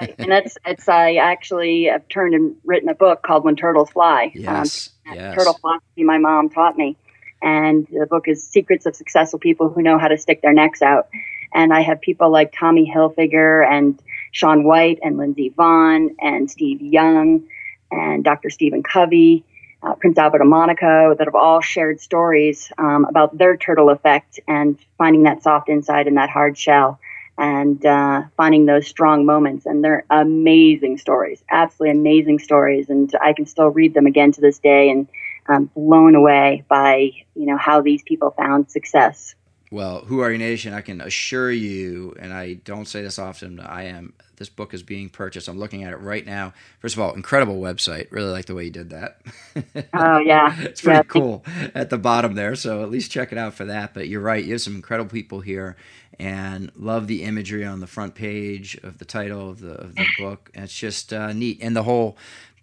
right, 0.00 0.14
and 0.18 0.30
that's 0.30 0.56
it's 0.64 0.88
I 0.88 1.14
actually 1.14 1.84
have 1.84 2.08
turned 2.08 2.34
and 2.34 2.54
written 2.64 2.88
a 2.88 2.94
book 2.94 3.24
called 3.24 3.44
When 3.44 3.56
Turtles 3.56 3.90
Fly. 3.90 4.30
Yes, 4.32 4.90
um, 5.08 5.16
yes. 5.16 5.34
Turtle 5.34 5.54
philosophy 5.54 6.04
my 6.04 6.18
mom 6.18 6.50
taught 6.50 6.76
me 6.76 6.96
and 7.42 7.86
the 7.90 8.06
book 8.06 8.28
is 8.28 8.46
Secrets 8.46 8.86
of 8.86 8.96
Successful 8.96 9.38
People 9.38 9.68
Who 9.68 9.82
Know 9.82 9.98
How 9.98 10.08
to 10.08 10.18
Stick 10.18 10.42
Their 10.42 10.52
Necks 10.52 10.82
Out. 10.82 11.08
And 11.54 11.72
I 11.72 11.80
have 11.80 12.00
people 12.00 12.30
like 12.30 12.52
Tommy 12.56 12.90
Hilfiger 12.94 13.66
and 13.66 14.00
Shaun 14.32 14.64
White 14.64 14.98
and 15.02 15.16
Lindsey 15.16 15.50
Vonn 15.50 16.14
and 16.20 16.50
Steve 16.50 16.82
Young 16.82 17.44
and 17.90 18.22
Dr. 18.22 18.50
Stephen 18.50 18.82
Covey, 18.82 19.44
uh, 19.82 19.94
Prince 19.94 20.18
Albert 20.18 20.42
of 20.42 20.48
Monaco 20.48 21.14
that 21.14 21.26
have 21.26 21.34
all 21.34 21.60
shared 21.60 22.00
stories 22.00 22.70
um, 22.78 23.06
about 23.06 23.36
their 23.38 23.56
turtle 23.56 23.90
effect 23.90 24.40
and 24.46 24.78
finding 24.98 25.22
that 25.22 25.42
soft 25.42 25.68
inside 25.68 26.06
and 26.06 26.16
that 26.16 26.30
hard 26.30 26.58
shell 26.58 26.98
and 27.38 27.86
uh, 27.86 28.22
finding 28.36 28.66
those 28.66 28.86
strong 28.88 29.24
moments. 29.24 29.64
And 29.64 29.82
they're 29.82 30.04
amazing 30.10 30.98
stories, 30.98 31.42
absolutely 31.50 31.98
amazing 31.98 32.40
stories. 32.40 32.90
And 32.90 33.12
I 33.22 33.32
can 33.32 33.46
still 33.46 33.68
read 33.68 33.94
them 33.94 34.06
again 34.06 34.32
to 34.32 34.40
this 34.40 34.58
day 34.58 34.90
and 34.90 35.06
um, 35.48 35.70
blown 35.74 36.14
away 36.14 36.64
by 36.68 37.10
you 37.34 37.46
know 37.46 37.56
how 37.56 37.80
these 37.80 38.02
people 38.02 38.30
found 38.32 38.70
success. 38.70 39.34
Well, 39.70 40.00
Who 40.06 40.20
Are 40.20 40.32
You 40.32 40.38
Nation? 40.38 40.72
I 40.72 40.80
can 40.80 41.02
assure 41.02 41.52
you, 41.52 42.14
and 42.18 42.32
I 42.32 42.54
don't 42.54 42.88
say 42.88 43.02
this 43.02 43.18
often. 43.18 43.60
I 43.60 43.84
am. 43.84 44.14
This 44.36 44.48
book 44.48 44.72
is 44.72 44.82
being 44.82 45.10
purchased. 45.10 45.48
I'm 45.48 45.58
looking 45.58 45.84
at 45.84 45.92
it 45.92 45.96
right 45.96 46.24
now. 46.24 46.54
First 46.78 46.94
of 46.94 47.00
all, 47.00 47.12
incredible 47.12 47.60
website. 47.60 48.06
Really 48.10 48.30
like 48.30 48.46
the 48.46 48.54
way 48.54 48.64
you 48.64 48.70
did 48.70 48.90
that. 48.90 49.20
Oh 49.92 50.18
yeah, 50.20 50.54
it's 50.60 50.80
pretty 50.80 50.98
yeah. 50.98 51.02
cool 51.02 51.44
at 51.74 51.90
the 51.90 51.98
bottom 51.98 52.34
there. 52.34 52.54
So 52.54 52.82
at 52.82 52.90
least 52.90 53.10
check 53.10 53.30
it 53.30 53.36
out 53.36 53.54
for 53.54 53.66
that. 53.66 53.92
But 53.92 54.08
you're 54.08 54.22
right. 54.22 54.42
You 54.42 54.52
have 54.52 54.62
some 54.62 54.76
incredible 54.76 55.10
people 55.10 55.40
here, 55.40 55.76
and 56.18 56.72
love 56.74 57.06
the 57.06 57.24
imagery 57.24 57.64
on 57.64 57.80
the 57.80 57.86
front 57.86 58.14
page 58.14 58.78
of 58.82 58.98
the 58.98 59.04
title 59.04 59.50
of 59.50 59.60
the 59.60 59.72
of 59.72 59.94
the 59.96 60.06
book. 60.18 60.50
And 60.54 60.64
it's 60.64 60.78
just 60.78 61.12
uh, 61.12 61.32
neat, 61.34 61.58
and 61.60 61.76
the 61.76 61.82
whole 61.82 62.16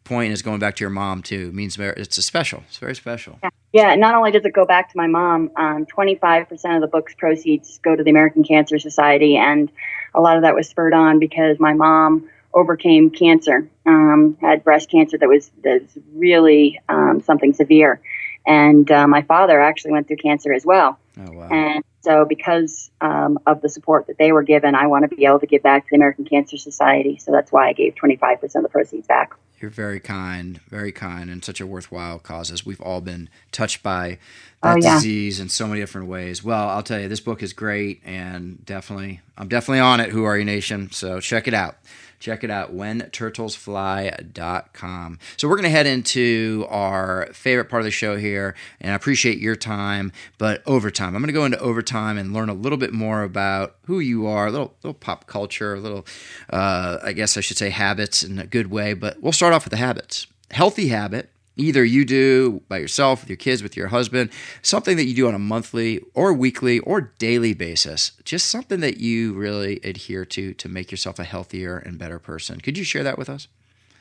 point 0.06 0.32
is 0.32 0.42
going 0.42 0.60
back 0.60 0.78
to 0.78 0.84
your 0.84 0.90
mom 0.90 1.22
too. 1.22 1.48
It 1.50 1.54
means 1.54 1.78
it's 1.78 2.18
a 2.18 2.22
special. 2.22 2.64
It's 2.68 2.78
very 2.78 2.96
special. 2.96 3.40
Yeah. 3.44 3.50
yeah. 3.74 3.96
Not 3.96 4.16
only 4.16 4.32
does 4.32 4.46
it 4.46 4.54
go 4.54 4.66
back 4.66 4.92
to 4.92 4.98
my 4.98 5.08
mom, 5.08 5.52
um, 5.58 5.86
25% 5.86 6.76
of 6.76 6.82
the 6.82 6.88
book's 6.88 7.14
proceeds 7.16 7.80
go 7.80 7.96
to 7.96 8.04
the 8.04 8.10
American 8.10 8.44
Cancer 8.44 8.80
Society, 8.80 9.36
and 9.36 9.70
a 10.14 10.22
lot 10.22 10.38
of 10.38 10.44
that 10.44 10.56
was 10.56 10.70
spurred 10.70 10.94
on 10.94 11.20
because 11.20 11.60
my 11.60 11.74
mom 11.74 12.30
overcame 12.54 13.10
cancer, 13.10 13.70
um, 13.86 14.38
had 14.40 14.64
breast 14.64 14.90
cancer 14.90 15.18
that 15.18 15.28
was, 15.28 15.52
that 15.64 15.82
was 15.82 15.98
really 16.14 16.80
um, 16.88 17.22
something 17.22 17.54
severe, 17.54 18.00
and 18.48 18.90
uh, 18.92 19.08
my 19.08 19.24
father 19.24 19.60
actually 19.60 19.92
went 19.92 20.08
through 20.08 20.16
cancer 20.18 20.54
as 20.54 20.66
well. 20.66 20.98
Oh 21.20 21.32
wow! 21.32 21.50
And 21.50 21.84
so, 22.02 22.24
because 22.24 22.92
um, 23.02 23.40
of 23.46 23.62
the 23.62 23.70
support 23.70 24.08
that 24.08 24.18
they 24.18 24.32
were 24.32 24.44
given, 24.44 24.76
I 24.76 24.88
want 24.88 25.10
to 25.10 25.16
be 25.16 25.26
able 25.26 25.40
to 25.40 25.48
give 25.48 25.64
back 25.64 25.84
to 25.84 25.90
the 25.90 25.96
American 25.96 26.24
Cancer 26.24 26.56
Society. 26.56 27.18
So 27.18 27.32
that's 27.32 27.52
why 27.52 27.68
I 27.68 27.74
gave 27.74 27.96
25% 27.96 28.44
of 28.56 28.64
the 28.64 28.70
proceeds 28.70 29.08
back. 29.08 29.36
You're 29.60 29.72
very 29.72 30.00
kind, 30.00 30.60
very 30.70 30.92
kind, 30.92 31.30
and 31.30 31.44
such 31.44 31.62
a 31.62 31.66
worthwhile 31.66 32.20
cause. 32.20 32.52
As 32.52 32.66
we've 32.66 32.82
all 32.82 33.02
been 33.02 33.30
touched 33.52 33.82
by 33.82 34.20
oh, 34.62 34.70
that 34.70 34.76
oh, 34.76 34.80
yeah. 34.82 34.96
disease 34.96 35.40
in 35.40 35.50
so 35.50 35.68
many 35.68 35.80
different 35.80 36.08
ways. 36.08 36.44
Well, 36.44 36.70
I'll 36.70 36.84
tell 36.84 37.00
you, 37.00 37.08
this 37.08 37.20
book 37.20 37.42
is 37.42 37.54
great, 37.54 38.02
and 38.06 38.64
definitely, 38.66 39.22
I'm 39.38 39.48
definitely 39.48 39.80
on 39.80 40.00
it. 40.00 40.10
Who 40.10 40.24
are 40.26 40.38
you, 40.38 40.46
nation? 40.46 40.92
So 40.92 41.20
check 41.20 41.48
it 41.48 41.54
out. 41.54 41.78
Check 42.20 42.44
it 42.44 42.50
out, 42.50 42.76
whenturtlesfly.com. 42.76 45.20
So 45.38 45.48
we're 45.48 45.56
going 45.56 45.64
to 45.64 45.70
head 45.70 45.86
into 45.86 46.66
our 46.70 47.30
favorite 47.34 47.70
part 47.70 47.82
of 47.82 47.86
the 47.86 47.92
show 47.92 48.18
here, 48.18 48.56
and 48.82 48.92
I 48.92 48.96
appreciate 48.96 49.38
your 49.40 49.56
time, 49.56 50.12
but 50.38 50.62
overtime. 50.66 51.16
I'm 51.16 51.22
going 51.22 51.28
to 51.28 51.34
go 51.34 51.46
into 51.46 51.60
overtime 51.60 52.18
and 52.18 52.34
learn 52.34 52.50
a 52.50 52.54
little 52.54 52.78
bit 52.78 52.92
more 52.94 53.24
about 53.24 53.76
who 53.86 54.00
you 54.00 54.28
are, 54.28 54.48
a 54.48 54.52
little, 54.52 54.76
little 54.84 54.94
pop 54.94 55.28
culture, 55.28 55.76
a 55.76 55.80
little, 55.80 56.06
uh, 56.50 56.98
I 57.04 57.14
guess 57.14 57.38
I 57.38 57.42
should 57.42 57.58
say 57.58 57.70
habits 57.70 58.24
in 58.24 58.40
a 58.40 58.48
good 58.48 58.72
way, 58.72 58.94
but 58.94 59.22
we'll 59.22 59.32
start 59.32 59.54
off 59.54 59.66
with 59.66 59.72
the 59.72 59.78
habits. 59.78 60.28
Healthy 60.52 60.90
habit 60.90 61.30
Either 61.58 61.84
you 61.84 62.04
do 62.04 62.62
by 62.68 62.78
yourself, 62.78 63.22
with 63.22 63.30
your 63.30 63.38
kids, 63.38 63.64
with 63.64 63.78
your 63.78 63.88
husband, 63.88 64.30
something 64.62 64.98
that 64.98 65.06
you 65.06 65.16
do 65.16 65.28
on 65.28 65.34
a 65.34 65.40
monthly 65.40 66.02
or 66.14 66.34
weekly 66.34 66.80
or 66.80 67.14
daily 67.18 67.54
basis, 67.54 68.12
just 68.24 68.48
something 68.48 68.82
that 68.82 68.98
you 68.98 69.34
really 69.34 69.80
adhere 69.84 70.26
to 70.26 70.54
to 70.54 70.68
make 70.68 70.92
yourself 70.92 71.20
a 71.20 71.24
healthier 71.24 71.78
and 71.78 71.98
better 71.98 72.20
person. 72.20 72.60
Could 72.60 72.78
you 72.78 72.84
share 72.84 73.04
that 73.04 73.18
with 73.18 73.30
us? 73.30 73.48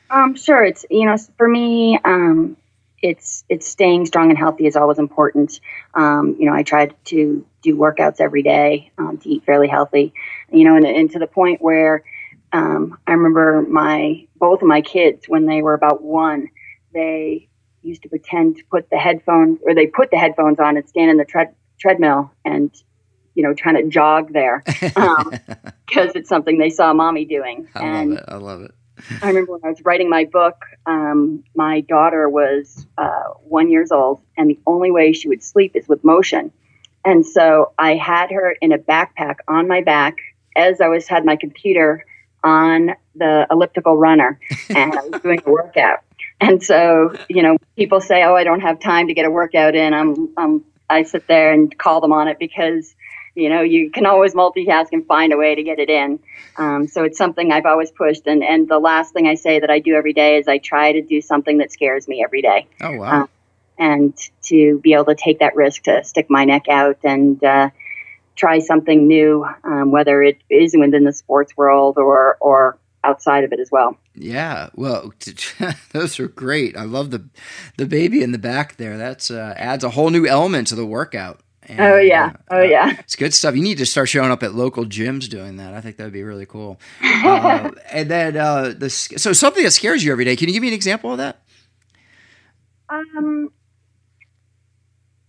Um, 0.09 0.35
sure. 0.35 0.63
It's 0.63 0.85
you 0.89 1.05
know 1.05 1.17
for 1.37 1.47
me, 1.47 1.99
um, 2.03 2.57
it's 3.01 3.43
it's 3.49 3.67
staying 3.67 4.05
strong 4.05 4.29
and 4.29 4.37
healthy 4.37 4.65
is 4.65 4.75
always 4.75 4.99
important. 4.99 5.59
Um, 5.93 6.35
you 6.39 6.45
know, 6.45 6.53
I 6.53 6.63
try 6.63 6.87
to 6.87 7.45
do 7.61 7.75
workouts 7.75 8.19
every 8.19 8.43
day 8.43 8.91
um, 8.97 9.17
to 9.19 9.29
eat 9.29 9.45
fairly 9.45 9.67
healthy. 9.67 10.13
You 10.51 10.63
know, 10.65 10.75
and, 10.75 10.85
and 10.85 11.11
to 11.11 11.19
the 11.19 11.27
point 11.27 11.61
where 11.61 12.03
um, 12.53 12.97
I 13.07 13.11
remember 13.11 13.63
my 13.63 14.25
both 14.37 14.61
of 14.61 14.67
my 14.67 14.81
kids 14.81 15.27
when 15.27 15.45
they 15.45 15.61
were 15.61 15.73
about 15.73 16.01
one 16.01 16.49
they 16.95 17.47
used 17.83 18.01
to 18.01 18.09
pretend 18.09 18.57
to 18.57 18.63
put 18.71 18.89
the 18.89 18.97
headphones 18.97 19.59
or 19.63 19.75
they 19.75 19.85
put 19.85 20.09
the 20.09 20.17
headphones 20.17 20.59
on 20.59 20.75
and 20.75 20.89
stand 20.89 21.11
in 21.11 21.17
the 21.17 21.25
tread, 21.25 21.53
treadmill 21.79 22.31
and 22.43 22.73
you 23.35 23.43
know 23.43 23.53
trying 23.53 23.75
to 23.75 23.87
jog 23.87 24.33
there 24.33 24.63
because 24.65 24.95
um, 24.95 26.11
it's 26.15 26.29
something 26.29 26.57
they 26.57 26.71
saw 26.71 26.93
mommy 26.93 27.25
doing 27.25 27.67
I 27.75 27.85
and 27.85 28.09
love 28.11 28.19
it. 28.19 28.25
I 28.27 28.35
love 28.37 28.61
it. 28.61 28.71
I 29.21 29.27
remember 29.27 29.51
when 29.51 29.61
I 29.65 29.69
was 29.69 29.81
writing 29.83 30.09
my 30.09 30.23
book, 30.23 30.63
um, 30.85 31.43
my 31.53 31.81
daughter 31.81 32.29
was 32.29 32.87
uh, 32.97 33.33
one 33.43 33.69
years 33.69 33.91
old, 33.91 34.21
and 34.37 34.49
the 34.49 34.57
only 34.65 34.89
way 34.89 35.11
she 35.11 35.27
would 35.27 35.43
sleep 35.43 35.75
is 35.75 35.87
with 35.87 36.01
motion. 36.03 36.49
And 37.03 37.25
so 37.25 37.73
I 37.77 37.95
had 37.95 38.31
her 38.31 38.55
in 38.61 38.71
a 38.71 38.77
backpack 38.77 39.35
on 39.49 39.67
my 39.67 39.81
back 39.81 40.15
as 40.55 40.79
I 40.79 40.87
was 40.87 41.07
had 41.07 41.25
my 41.25 41.35
computer 41.35 42.05
on 42.43 42.91
the 43.15 43.45
elliptical 43.51 43.97
runner, 43.97 44.39
and 44.69 44.93
I 44.93 45.01
was 45.07 45.21
doing 45.21 45.41
a 45.45 45.49
workout. 45.49 45.99
And 46.41 46.61
so, 46.61 47.15
you 47.29 47.41
know, 47.41 47.57
people 47.75 48.01
say, 48.01 48.23
"Oh, 48.23 48.35
I 48.35 48.43
don't 48.43 48.61
have 48.61 48.79
time 48.79 49.07
to 49.07 49.13
get 49.13 49.25
a 49.25 49.31
workout 49.31 49.75
in." 49.75 49.93
I'm, 49.93 50.29
I'm 50.37 50.65
I 50.89 51.03
sit 51.03 51.27
there 51.27 51.53
and 51.53 51.75
call 51.77 52.01
them 52.01 52.11
on 52.11 52.27
it 52.27 52.37
because, 52.39 52.95
you 53.35 53.49
know, 53.49 53.61
you 53.61 53.89
can 53.89 54.05
always 54.05 54.33
multitask 54.33 54.87
and 54.91 55.05
find 55.05 55.33
a 55.33 55.37
way 55.37 55.55
to 55.55 55.63
get 55.63 55.79
it 55.79 55.89
in. 55.89 56.19
Um, 56.57 56.87
so 56.87 57.03
it's 57.03 57.17
something 57.17 57.51
I've 57.51 57.65
always 57.65 57.91
pushed. 57.91 58.27
And 58.27 58.43
and 58.43 58.67
the 58.67 58.79
last 58.79 59.13
thing 59.13 59.27
I 59.27 59.35
say 59.35 59.59
that 59.59 59.69
I 59.69 59.79
do 59.79 59.95
every 59.95 60.13
day 60.13 60.37
is 60.37 60.47
I 60.47 60.57
try 60.57 60.91
to 60.91 61.01
do 61.01 61.21
something 61.21 61.57
that 61.59 61.71
scares 61.71 62.07
me 62.07 62.23
every 62.23 62.41
day. 62.41 62.67
Oh 62.81 62.97
wow! 62.97 63.21
Um, 63.21 63.29
and 63.77 64.17
to 64.43 64.79
be 64.79 64.93
able 64.93 65.05
to 65.05 65.15
take 65.15 65.39
that 65.39 65.55
risk 65.55 65.83
to 65.83 66.03
stick 66.03 66.29
my 66.29 66.45
neck 66.45 66.67
out 66.69 66.97
and 67.03 67.43
uh, 67.43 67.69
try 68.35 68.59
something 68.59 69.07
new, 69.07 69.45
um, 69.63 69.91
whether 69.91 70.21
it 70.21 70.37
is 70.49 70.75
within 70.77 71.03
the 71.03 71.13
sports 71.13 71.55
world 71.57 71.97
or 71.97 72.37
or 72.39 72.77
outside 73.05 73.43
of 73.43 73.53
it 73.53 73.59
as 73.59 73.69
well. 73.71 73.97
Yeah, 74.13 74.69
well, 74.75 75.13
those 75.91 76.19
are 76.19 76.27
great. 76.27 76.75
I 76.75 76.83
love 76.83 77.11
the 77.11 77.27
the 77.77 77.85
baby 77.85 78.23
in 78.23 78.31
the 78.31 78.37
back 78.37 78.77
there. 78.77 78.97
That's 78.97 79.29
uh, 79.29 79.53
adds 79.57 79.83
a 79.83 79.91
whole 79.91 80.09
new 80.09 80.25
element 80.25 80.67
to 80.67 80.75
the 80.75 80.85
workout. 80.85 81.41
And, 81.67 81.79
oh 81.79 81.97
yeah, 81.97 82.33
uh, 82.49 82.55
oh 82.55 82.61
yeah. 82.61 82.95
It's 82.99 83.15
good 83.15 83.33
stuff. 83.33 83.55
You 83.55 83.63
need 83.63 83.79
to 83.79 83.85
start 83.85 84.09
showing 84.09 84.31
up 84.31 84.43
at 84.43 84.53
local 84.53 84.85
gyms 84.85 85.29
doing 85.29 85.57
that. 85.57 85.73
I 85.73 85.81
think 85.81 85.97
that'd 85.97 86.13
be 86.13 86.23
really 86.23 86.45
cool. 86.45 86.79
uh, 87.03 87.71
and 87.91 88.09
then 88.09 88.37
uh, 88.37 88.73
the 88.77 88.89
so 88.89 89.33
something 89.33 89.63
that 89.63 89.71
scares 89.71 90.03
you 90.03 90.11
every 90.11 90.25
day. 90.25 90.35
Can 90.35 90.47
you 90.47 90.53
give 90.53 90.61
me 90.61 90.69
an 90.69 90.73
example 90.73 91.11
of 91.11 91.17
that? 91.17 91.41
Um, 92.89 93.51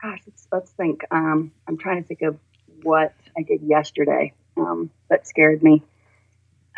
gosh, 0.03 0.21
let's, 0.27 0.49
let's 0.53 0.71
think. 0.73 1.05
Um, 1.11 1.53
I'm 1.67 1.79
trying 1.79 2.03
to 2.03 2.07
think 2.07 2.23
of 2.23 2.39
what 2.83 3.15
I 3.37 3.43
did 3.43 3.62
yesterday 3.62 4.35
um, 4.57 4.91
that 5.09 5.27
scared 5.27 5.62
me 5.62 5.83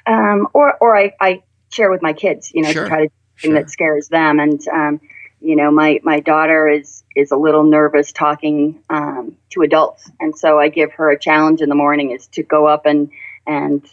um, 0.08 0.48
or 0.54 0.76
or 0.80 0.96
I, 0.96 1.12
I 1.20 1.42
share 1.72 1.90
with 1.90 2.02
my 2.02 2.14
kids, 2.14 2.50
you 2.54 2.62
know, 2.62 2.72
Sure. 2.72 2.84
to 2.84 2.88
try 2.88 2.98
to 3.02 3.06
do 3.08 3.12
something 3.42 3.54
Sure. 3.54 3.62
that 3.62 3.70
scares 3.70 4.08
them. 4.08 4.40
And 4.40 4.66
um, 4.68 5.00
you 5.40 5.54
know, 5.56 5.70
my 5.70 6.00
my 6.02 6.20
daughter 6.20 6.68
is 6.68 7.04
is 7.14 7.30
a 7.30 7.36
little 7.36 7.64
nervous 7.64 8.12
talking 8.12 8.82
um, 8.90 9.36
to 9.50 9.62
adults, 9.62 10.10
and 10.18 10.36
so 10.36 10.58
I 10.58 10.68
give 10.68 10.92
her 10.94 11.10
a 11.10 11.18
challenge 11.18 11.60
in 11.60 11.68
the 11.68 11.76
morning 11.76 12.10
is 12.10 12.26
to 12.28 12.42
go 12.42 12.66
up 12.66 12.86
and 12.86 13.10
and 13.46 13.86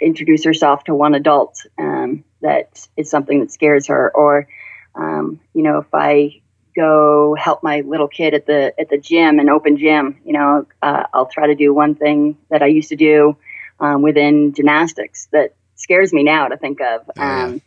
introduce 0.00 0.44
herself 0.44 0.84
to 0.84 0.94
one 0.94 1.14
adult 1.14 1.64
um, 1.78 2.24
that 2.42 2.86
is 2.96 3.10
something 3.10 3.40
that 3.40 3.52
scares 3.52 3.86
her. 3.86 4.10
Or 4.14 4.48
um, 4.94 5.40
you 5.54 5.62
know, 5.62 5.78
if 5.78 5.94
I 5.94 6.42
go 6.76 7.34
help 7.34 7.62
my 7.62 7.80
little 7.80 8.08
kid 8.08 8.34
at 8.34 8.46
the 8.46 8.74
at 8.78 8.90
the 8.90 8.98
gym, 8.98 9.38
an 9.38 9.48
open 9.48 9.76
gym, 9.78 10.20
you 10.24 10.32
know, 10.34 10.66
uh, 10.82 11.04
I'll 11.14 11.26
try 11.26 11.46
to 11.46 11.54
do 11.54 11.72
one 11.72 11.94
thing 11.94 12.36
that 12.50 12.62
I 12.62 12.66
used 12.66 12.90
to 12.90 12.96
do 12.96 13.36
um, 13.78 14.02
within 14.02 14.52
gymnastics 14.52 15.28
that 15.32 15.54
scares 15.80 16.12
me 16.12 16.22
now 16.22 16.48
to 16.48 16.56
think 16.56 16.80
of. 16.80 17.10
Oh. 17.16 17.22
Um, 17.22 17.62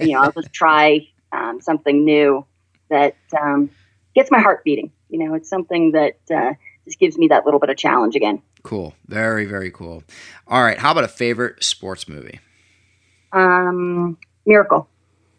you 0.00 0.12
know, 0.12 0.22
I'll 0.22 0.32
just 0.32 0.52
try 0.52 1.08
um, 1.32 1.60
something 1.60 2.04
new 2.04 2.44
that 2.90 3.16
um, 3.40 3.70
gets 4.14 4.30
my 4.30 4.40
heart 4.40 4.64
beating. 4.64 4.92
You 5.08 5.18
know, 5.18 5.34
it's 5.34 5.48
something 5.48 5.92
that 5.92 6.18
uh, 6.34 6.54
just 6.84 6.98
gives 6.98 7.18
me 7.18 7.28
that 7.28 7.44
little 7.44 7.60
bit 7.60 7.70
of 7.70 7.76
challenge 7.76 8.16
again. 8.16 8.42
Cool. 8.62 8.94
Very, 9.06 9.44
very 9.44 9.70
cool. 9.70 10.02
All 10.48 10.62
right. 10.62 10.78
How 10.78 10.92
about 10.92 11.04
a 11.04 11.08
favorite 11.08 11.62
sports 11.62 12.08
movie? 12.08 12.40
Um, 13.32 14.16
Miracle, 14.46 14.88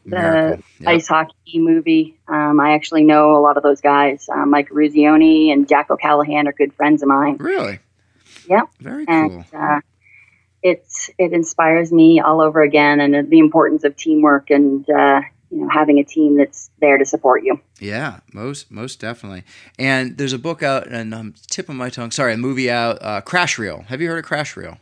the 0.05 0.11
Miracle. 0.11 0.63
Yep. 0.80 0.89
ice 0.89 1.07
hockey 1.07 1.59
movie. 1.59 2.17
Um, 2.28 2.59
I 2.59 2.73
actually 2.73 3.03
know 3.03 3.36
a 3.36 3.39
lot 3.39 3.57
of 3.57 3.63
those 3.63 3.82
guys. 3.82 4.28
Uh, 4.30 4.45
Mike 4.45 4.69
Eruzione 4.69 5.51
and 5.51 5.67
Jack 5.67 5.89
O'Callahan 5.89 6.47
are 6.47 6.53
good 6.53 6.73
friends 6.73 7.01
of 7.01 7.07
mine. 7.07 7.38
Really? 7.38 7.80
Yep. 8.49 8.69
Very 8.80 9.05
and 9.07 9.45
cool. 9.51 9.59
uh, 9.59 9.80
it's 10.66 11.11
it 11.20 11.32
inspires 11.32 11.91
me 11.91 12.20
all 12.20 12.41
over 12.41 12.61
again, 12.63 12.99
and 12.99 13.30
the 13.30 13.39
importance 13.39 13.84
of 13.84 13.95
teamwork 13.95 14.49
and 14.49 14.89
uh, 14.89 15.22
you 15.51 15.61
know 15.61 15.70
having 15.70 15.99
a 15.99 16.03
team 16.03 16.38
that's 16.38 16.72
there 16.82 16.97
to 16.97 17.05
support 17.05 17.43
you. 17.43 17.59
Yeah, 17.80 18.22
most 18.34 18.72
most 18.72 18.99
definitely. 18.99 19.43
And 19.78 20.18
there's 20.18 20.34
a 20.34 20.39
book 20.39 20.63
out, 20.63 20.88
and 20.88 21.13
I'm 21.13 21.36
tip 21.51 21.70
of 21.70 21.76
my 21.76 21.89
tongue. 21.91 22.09
Sorry, 22.09 22.34
a 22.34 22.38
movie 22.38 22.72
out. 22.72 22.97
Uh, 23.01 23.22
Crash 23.22 23.59
Reel. 23.59 23.84
Have 23.89 24.01
you 24.01 24.09
heard 24.09 24.18
of 24.18 24.26
Crash 24.26 24.57
Reel? 24.57 24.78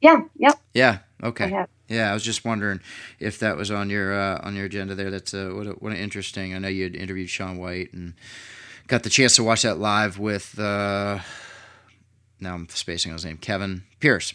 Yeah, 0.00 0.20
yep, 0.36 0.54
Yeah. 0.72 0.98
I 1.20 1.26
Okay. 1.26 1.50
have. 1.50 1.68
Yeah, 1.88 2.10
I 2.12 2.14
was 2.14 2.22
just 2.22 2.44
wondering 2.44 2.80
if 3.18 3.40
that 3.40 3.56
was 3.56 3.72
on 3.72 3.90
your 3.90 4.14
uh, 4.14 4.38
on 4.44 4.54
your 4.54 4.66
agenda 4.66 4.94
there. 4.94 5.10
That's 5.10 5.34
uh, 5.34 5.50
what 5.52 5.66
a, 5.66 5.70
what 5.70 5.90
an 5.90 5.98
interesting. 5.98 6.54
I 6.54 6.58
know 6.60 6.68
you 6.68 6.84
had 6.84 6.94
interviewed 6.94 7.28
Shaun 7.28 7.58
White 7.58 7.92
and 7.92 8.14
got 8.86 9.02
the 9.02 9.10
chance 9.10 9.34
to 9.36 9.42
watch 9.42 9.62
that 9.62 9.78
live 9.80 10.16
with. 10.16 10.56
Uh, 10.56 11.18
now 12.38 12.54
I'm 12.54 12.68
spacing 12.68 13.10
on 13.10 13.16
his 13.16 13.24
name, 13.24 13.38
Kevin 13.38 13.82
Pearce. 13.98 14.32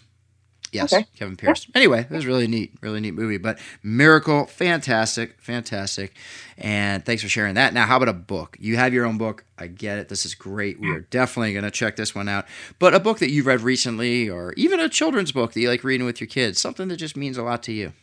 Yes, 0.73 0.91
Okay. 0.93 1.05
Kevin 1.17 1.35
Pearce. 1.37 1.67
Anyway, 1.75 2.01
it 2.01 2.09
was 2.09 2.25
really 2.25 2.47
neat, 2.47 2.73
really 2.81 2.99
neat 2.99 3.13
movie. 3.13 3.37
But 3.37 3.59
Miracle, 3.83 4.45
fantastic, 4.47 5.39
fantastic. 5.41 6.13
And 6.57 7.05
thanks 7.05 7.21
for 7.21 7.29
sharing 7.29 7.55
that. 7.55 7.73
Now, 7.73 7.85
how 7.85 7.97
about 7.97 8.09
a 8.09 8.13
book? 8.13 8.57
You 8.59 8.75
have 8.77 8.93
your 8.93 9.05
own 9.05 9.17
book. 9.17 9.45
I 9.57 9.67
get 9.67 9.97
it. 9.99 10.09
This 10.09 10.25
is 10.25 10.35
great. 10.35 10.79
We 10.79 10.89
are 10.89 11.01
definitely 11.01 11.53
going 11.53 11.63
to 11.65 11.71
check 11.71 11.95
this 11.95 12.13
one 12.15 12.27
out. 12.27 12.45
But 12.79 12.93
a 12.93 12.99
book 12.99 13.19
that 13.19 13.29
you've 13.31 13.45
read 13.45 13.61
recently, 13.61 14.29
or 14.29 14.53
even 14.53 14.79
a 14.79 14.89
children's 14.89 15.31
book 15.31 15.53
that 15.53 15.61
you 15.61 15.69
like 15.69 15.83
reading 15.83 16.05
with 16.05 16.19
your 16.19 16.27
kids, 16.27 16.59
something 16.59 16.87
that 16.89 16.97
just 16.97 17.15
means 17.15 17.37
a 17.37 17.43
lot 17.43 17.63
to 17.63 17.71
you. 17.71 17.93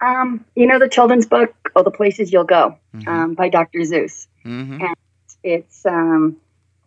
Um, 0.00 0.44
you 0.54 0.66
know 0.66 0.78
the 0.78 0.88
children's 0.88 1.24
book, 1.26 1.54
"Oh, 1.74 1.82
the 1.82 1.90
Places 1.90 2.30
You'll 2.32 2.44
Go," 2.44 2.76
Mhm. 2.94 3.08
um, 3.08 3.34
by 3.34 3.48
Dr. 3.48 3.78
Seuss. 3.80 4.26
hmm 4.42 4.78
It's 5.42 5.86
um, 5.86 6.36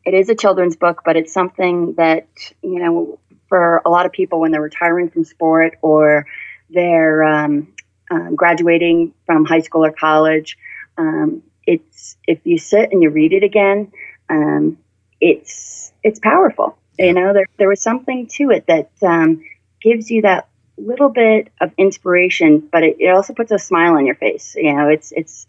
it 0.05 0.13
is 0.13 0.29
a 0.29 0.35
children's 0.35 0.75
book, 0.75 1.01
but 1.05 1.15
it's 1.17 1.33
something 1.33 1.93
that 1.95 2.27
you 2.61 2.79
know 2.79 3.17
for 3.49 3.81
a 3.85 3.89
lot 3.89 4.05
of 4.05 4.11
people 4.11 4.39
when 4.39 4.51
they're 4.51 4.61
retiring 4.61 5.09
from 5.09 5.25
sport 5.25 5.77
or 5.81 6.25
they're 6.69 7.23
um, 7.23 7.73
um, 8.11 8.35
graduating 8.35 9.13
from 9.25 9.45
high 9.45 9.59
school 9.59 9.83
or 9.85 9.91
college. 9.91 10.57
Um, 10.97 11.43
it's 11.65 12.17
if 12.27 12.39
you 12.45 12.57
sit 12.57 12.91
and 12.91 13.01
you 13.01 13.09
read 13.09 13.33
it 13.33 13.43
again, 13.43 13.91
um, 14.29 14.77
it's 15.19 15.91
it's 16.03 16.19
powerful. 16.19 16.77
You 16.97 17.13
know, 17.13 17.33
there 17.33 17.45
there 17.57 17.69
was 17.69 17.81
something 17.81 18.27
to 18.35 18.51
it 18.51 18.67
that 18.67 18.91
um, 19.01 19.43
gives 19.81 20.09
you 20.09 20.23
that 20.23 20.47
little 20.77 21.09
bit 21.09 21.49
of 21.59 21.71
inspiration, 21.77 22.67
but 22.71 22.83
it, 22.83 22.97
it 22.99 23.09
also 23.09 23.33
puts 23.33 23.51
a 23.51 23.59
smile 23.59 23.93
on 23.93 24.05
your 24.05 24.15
face. 24.15 24.55
You 24.55 24.73
know, 24.73 24.89
it's 24.89 25.11
it's 25.11 25.47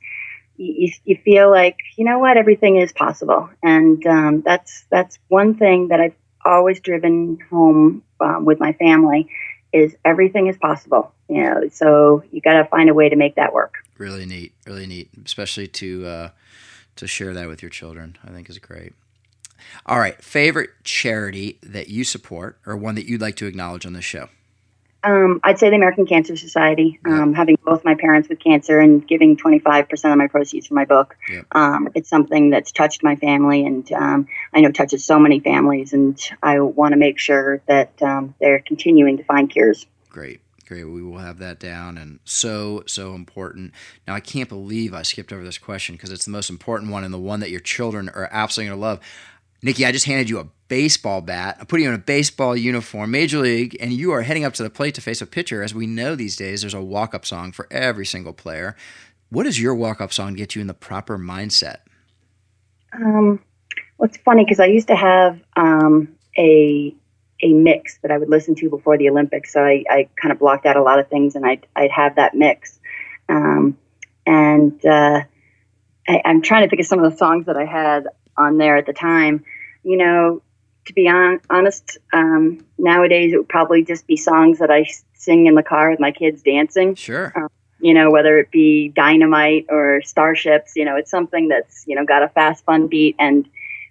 you, 0.56 0.92
you 1.04 1.16
feel 1.16 1.50
like 1.50 1.76
you 1.96 2.04
know 2.04 2.18
what 2.18 2.36
everything 2.36 2.76
is 2.76 2.92
possible, 2.92 3.50
and 3.62 4.04
um, 4.06 4.42
that's 4.42 4.84
that's 4.90 5.18
one 5.28 5.54
thing 5.54 5.88
that 5.88 6.00
I've 6.00 6.14
always 6.44 6.80
driven 6.80 7.38
home 7.50 8.02
um, 8.20 8.44
with 8.44 8.60
my 8.60 8.72
family 8.74 9.28
is 9.72 9.96
everything 10.04 10.46
is 10.46 10.56
possible. 10.56 11.12
You 11.28 11.42
know, 11.42 11.68
so 11.70 12.24
you 12.32 12.40
got 12.40 12.54
to 12.54 12.64
find 12.64 12.90
a 12.90 12.94
way 12.94 13.08
to 13.08 13.16
make 13.16 13.36
that 13.36 13.52
work. 13.52 13.74
Really 13.98 14.26
neat, 14.26 14.52
really 14.66 14.86
neat, 14.86 15.10
especially 15.24 15.68
to 15.68 16.06
uh, 16.06 16.28
to 16.96 17.06
share 17.06 17.34
that 17.34 17.48
with 17.48 17.62
your 17.62 17.70
children. 17.70 18.18
I 18.24 18.30
think 18.30 18.50
is 18.50 18.58
great. 18.58 18.94
All 19.86 19.98
right, 19.98 20.22
favorite 20.22 20.70
charity 20.84 21.58
that 21.62 21.88
you 21.88 22.02
support, 22.02 22.58
or 22.66 22.76
one 22.76 22.94
that 22.94 23.06
you'd 23.06 23.20
like 23.20 23.36
to 23.36 23.46
acknowledge 23.46 23.86
on 23.86 23.92
this 23.92 24.04
show? 24.04 24.28
Um, 25.02 25.40
I'd 25.42 25.58
say 25.58 25.70
the 25.70 25.76
American 25.76 26.06
Cancer 26.06 26.36
Society. 26.36 27.00
Um, 27.06 27.32
having 27.32 27.56
both 27.64 27.84
my 27.84 27.94
parents 27.94 28.28
with 28.28 28.38
cancer 28.38 28.78
and 28.78 29.06
giving 29.06 29.36
25% 29.36 30.12
of 30.12 30.18
my 30.18 30.26
proceeds 30.26 30.66
for 30.66 30.74
my 30.74 30.84
book, 30.84 31.16
Yep. 31.30 31.46
um, 31.52 31.88
it's 31.94 32.08
something 32.10 32.50
that's 32.50 32.70
touched 32.72 33.02
my 33.02 33.16
family, 33.16 33.64
and 33.64 33.90
um, 33.92 34.28
I 34.52 34.60
know 34.60 34.70
touches 34.70 35.04
so 35.04 35.18
many 35.18 35.40
families. 35.40 35.92
And 35.92 36.20
I 36.42 36.60
want 36.60 36.92
to 36.92 36.98
make 36.98 37.18
sure 37.18 37.62
that 37.66 38.00
um, 38.02 38.34
they're 38.40 38.60
continuing 38.60 39.16
to 39.16 39.24
find 39.24 39.48
cures. 39.48 39.86
Great, 40.10 40.40
great. 40.66 40.84
We 40.84 41.02
will 41.02 41.18
have 41.18 41.38
that 41.38 41.58
down, 41.58 41.96
and 41.96 42.20
so 42.24 42.82
so 42.86 43.14
important. 43.14 43.72
Now, 44.06 44.14
I 44.14 44.20
can't 44.20 44.48
believe 44.48 44.92
I 44.92 45.02
skipped 45.02 45.32
over 45.32 45.42
this 45.42 45.58
question 45.58 45.94
because 45.94 46.10
it's 46.10 46.26
the 46.26 46.30
most 46.30 46.50
important 46.50 46.90
one 46.90 47.04
and 47.04 47.14
the 47.14 47.18
one 47.18 47.40
that 47.40 47.50
your 47.50 47.60
children 47.60 48.10
are 48.10 48.28
absolutely 48.30 48.68
going 48.70 48.78
to 48.80 48.86
love. 48.86 49.00
Nikki, 49.62 49.84
I 49.86 49.92
just 49.92 50.06
handed 50.06 50.28
you 50.28 50.40
a 50.40 50.48
baseball 50.70 51.20
bat. 51.20 51.58
I 51.60 51.64
put 51.64 51.80
you 51.80 51.88
in 51.88 51.94
a 51.94 51.98
baseball 51.98 52.56
uniform, 52.56 53.10
major 53.10 53.40
league, 53.40 53.76
and 53.80 53.92
you 53.92 54.12
are 54.12 54.22
heading 54.22 54.44
up 54.44 54.54
to 54.54 54.62
the 54.62 54.70
plate 54.70 54.94
to 54.94 55.00
face 55.00 55.20
a 55.20 55.26
pitcher. 55.26 55.62
As 55.62 55.74
we 55.74 55.86
know 55.86 56.14
these 56.14 56.36
days, 56.36 56.62
there's 56.62 56.74
a 56.74 56.80
walk-up 56.80 57.26
song 57.26 57.50
for 57.50 57.66
every 57.72 58.06
single 58.06 58.32
player. 58.32 58.76
What 59.30 59.42
does 59.42 59.60
your 59.60 59.74
walk-up 59.74 60.12
song 60.12 60.34
get 60.34 60.54
you 60.54 60.60
in 60.60 60.68
the 60.68 60.74
proper 60.74 61.18
mindset? 61.18 61.78
Um, 62.92 63.40
well, 63.98 64.08
it's 64.08 64.16
funny 64.18 64.44
because 64.44 64.60
I 64.60 64.66
used 64.66 64.86
to 64.88 64.96
have 64.96 65.40
um, 65.56 66.16
a 66.38 66.94
a 67.42 67.52
mix 67.52 67.98
that 68.02 68.10
I 68.10 68.18
would 68.18 68.28
listen 68.28 68.54
to 68.56 68.70
before 68.70 68.96
the 68.98 69.08
Olympics. 69.08 69.52
So 69.52 69.64
I, 69.64 69.82
I 69.90 70.08
kind 70.20 70.30
of 70.30 70.38
blocked 70.38 70.66
out 70.66 70.76
a 70.76 70.82
lot 70.82 71.00
of 71.00 71.08
things, 71.08 71.34
and 71.34 71.44
I'd 71.44 71.66
I'd 71.74 71.90
have 71.90 72.14
that 72.14 72.34
mix. 72.34 72.78
Um, 73.28 73.76
and 74.24 74.84
uh, 74.86 75.22
I, 76.08 76.22
I'm 76.24 76.42
trying 76.42 76.62
to 76.62 76.68
think 76.70 76.80
of 76.80 76.86
some 76.86 77.02
of 77.02 77.10
the 77.10 77.16
songs 77.18 77.46
that 77.46 77.56
I 77.56 77.64
had 77.64 78.06
on 78.36 78.58
there 78.58 78.76
at 78.76 78.86
the 78.86 78.92
time. 78.92 79.44
You 79.82 79.96
know, 79.96 80.42
to 80.90 80.94
be 80.94 81.08
on, 81.08 81.40
honest, 81.48 81.98
um, 82.12 82.64
nowadays 82.76 83.32
it 83.32 83.36
would 83.38 83.48
probably 83.48 83.84
just 83.84 84.06
be 84.08 84.16
songs 84.16 84.58
that 84.58 84.70
I 84.70 84.86
sing 85.14 85.46
in 85.46 85.54
the 85.54 85.62
car 85.62 85.90
with 85.90 86.00
my 86.00 86.10
kids 86.10 86.42
dancing 86.42 86.96
Sure. 86.96 87.32
you 87.78 87.94
know, 87.94 88.10
whether 88.10 88.38
it 88.38 88.50
be 88.50 88.88
dynamite 88.88 89.66
or 89.68 90.02
starships, 90.02 90.72
you 90.74 90.84
know, 90.84 90.96
it's 90.96 91.10
something 91.10 91.46
that's, 91.48 91.84
you 91.86 91.94
know, 91.94 92.04
got 92.04 92.24
a 92.24 92.28
fast, 92.28 92.64
fun 92.64 92.88
beat 92.88 93.14
and 93.18 93.48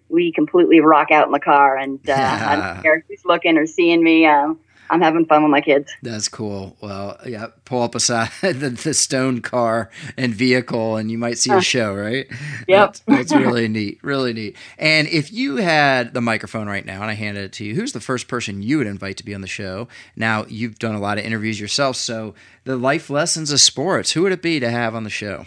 we 0.10 0.32
completely 0.32 0.82
rock 0.82 1.10
out 1.10 1.28
in 1.28 1.32
the 1.32 1.39
car 1.39 1.78
and 1.78 2.00
uh, 2.10 2.14
I 2.14 2.56
don't 2.56 2.84
care 2.84 3.04
who's 3.08 3.24
looking 3.24 3.58
or 3.58 3.66
seeing 3.66 4.04
me. 4.04 4.26
Um, 4.26 4.60
I'm 4.90 5.02
having 5.02 5.26
fun 5.26 5.44
with 5.44 5.52
my 5.52 5.62
kids. 5.62 5.92
That's 6.02 6.28
cool. 6.28 6.76
Well, 6.82 7.18
yeah, 7.26 7.48
pull 7.66 7.82
up 7.82 7.96
aside 7.96 8.32
the, 8.42 8.70
the 8.70 8.94
stone 8.94 9.42
car 9.42 9.90
and 10.18 10.34
vehicle, 10.34 10.98
and 10.98 11.12
you 11.12 11.18
might 11.18 11.38
see 11.38 11.52
a 11.52 11.62
show, 11.62 11.94
right? 11.94 12.28
Yep. 12.68 12.68
That's, 12.68 13.00
that's 13.02 13.32
really 13.36 13.68
neat. 13.68 14.00
Really 14.04 14.34
neat. 14.34 14.56
And 14.78 15.08
if 15.08 15.32
you 15.32 15.58
had 15.58 16.14
the 16.14 16.22
microphone 16.22 16.68
right 16.68 16.86
now 16.86 17.02
and 17.02 17.12
I 17.12 17.14
handed 17.14 17.44
it 17.44 17.54
to 17.54 17.66
you, 17.66 17.76
who's 17.76 17.94
the 17.94 18.00
first 18.00 18.28
person 18.28 18.62
you 18.62 18.78
would 18.80 18.88
invite 18.88 19.18
to 19.18 19.26
be 19.26 19.36
on 19.36 19.42
the 19.42 19.48
show? 19.48 19.88
Now, 20.16 20.46
you've 20.48 20.80
done 20.80 20.96
a 20.96 21.00
lot 21.00 21.18
of 21.18 21.26
interviews 21.26 21.60
yourself, 21.60 21.96
so 21.96 22.34
the 22.64 22.76
life 22.76 23.10
lessons 23.10 23.52
of 23.52 23.62
sports, 23.62 24.14
who 24.14 24.24
would 24.24 24.32
it 24.32 24.42
be 24.42 24.60
to 24.60 24.70
have 24.70 24.96
on 24.96 25.04
the 25.04 25.10
show? 25.10 25.46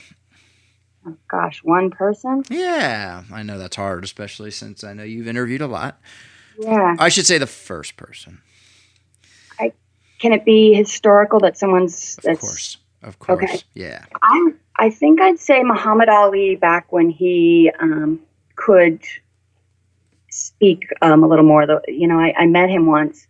Oh, 1.07 1.16
gosh, 1.28 1.61
one 1.64 1.90
person? 1.90 2.45
Yeah, 2.49 3.24
I 3.32 3.43
know 3.43 3.59
that's 3.59 3.76
hard, 3.76 4.05
especially 4.05 4.53
since 4.53 4.84
I 4.84 4.93
know 4.93 5.03
you've 5.03 5.26
interviewed 5.26 5.62
a 5.62 5.66
lot. 5.66 6.01
Yeah. 6.59 6.95
I 6.99 7.09
should 7.09 7.26
say 7.26 7.38
the 7.38 7.47
first 7.47 7.97
person. 7.97 8.40
Can 10.22 10.32
it 10.32 10.44
be 10.44 10.72
historical 10.72 11.40
that 11.40 11.58
someone's 11.58 12.16
Of 12.24 12.38
course. 12.38 12.76
Of 13.02 13.18
course. 13.18 13.42
Okay. 13.42 13.58
Yeah. 13.74 14.04
I 14.22 14.52
I 14.76 14.88
think 14.88 15.20
I'd 15.20 15.40
say 15.40 15.64
Muhammad 15.64 16.08
Ali 16.08 16.54
back 16.54 16.92
when 16.92 17.10
he 17.10 17.72
um, 17.80 18.20
could 18.54 19.00
speak 20.30 20.86
um, 21.02 21.24
a 21.24 21.26
little 21.26 21.44
more. 21.44 21.66
Though 21.66 21.80
you 21.88 22.06
know, 22.06 22.20
I, 22.20 22.32
I 22.38 22.46
met 22.46 22.70
him 22.70 22.86
once, 22.86 23.26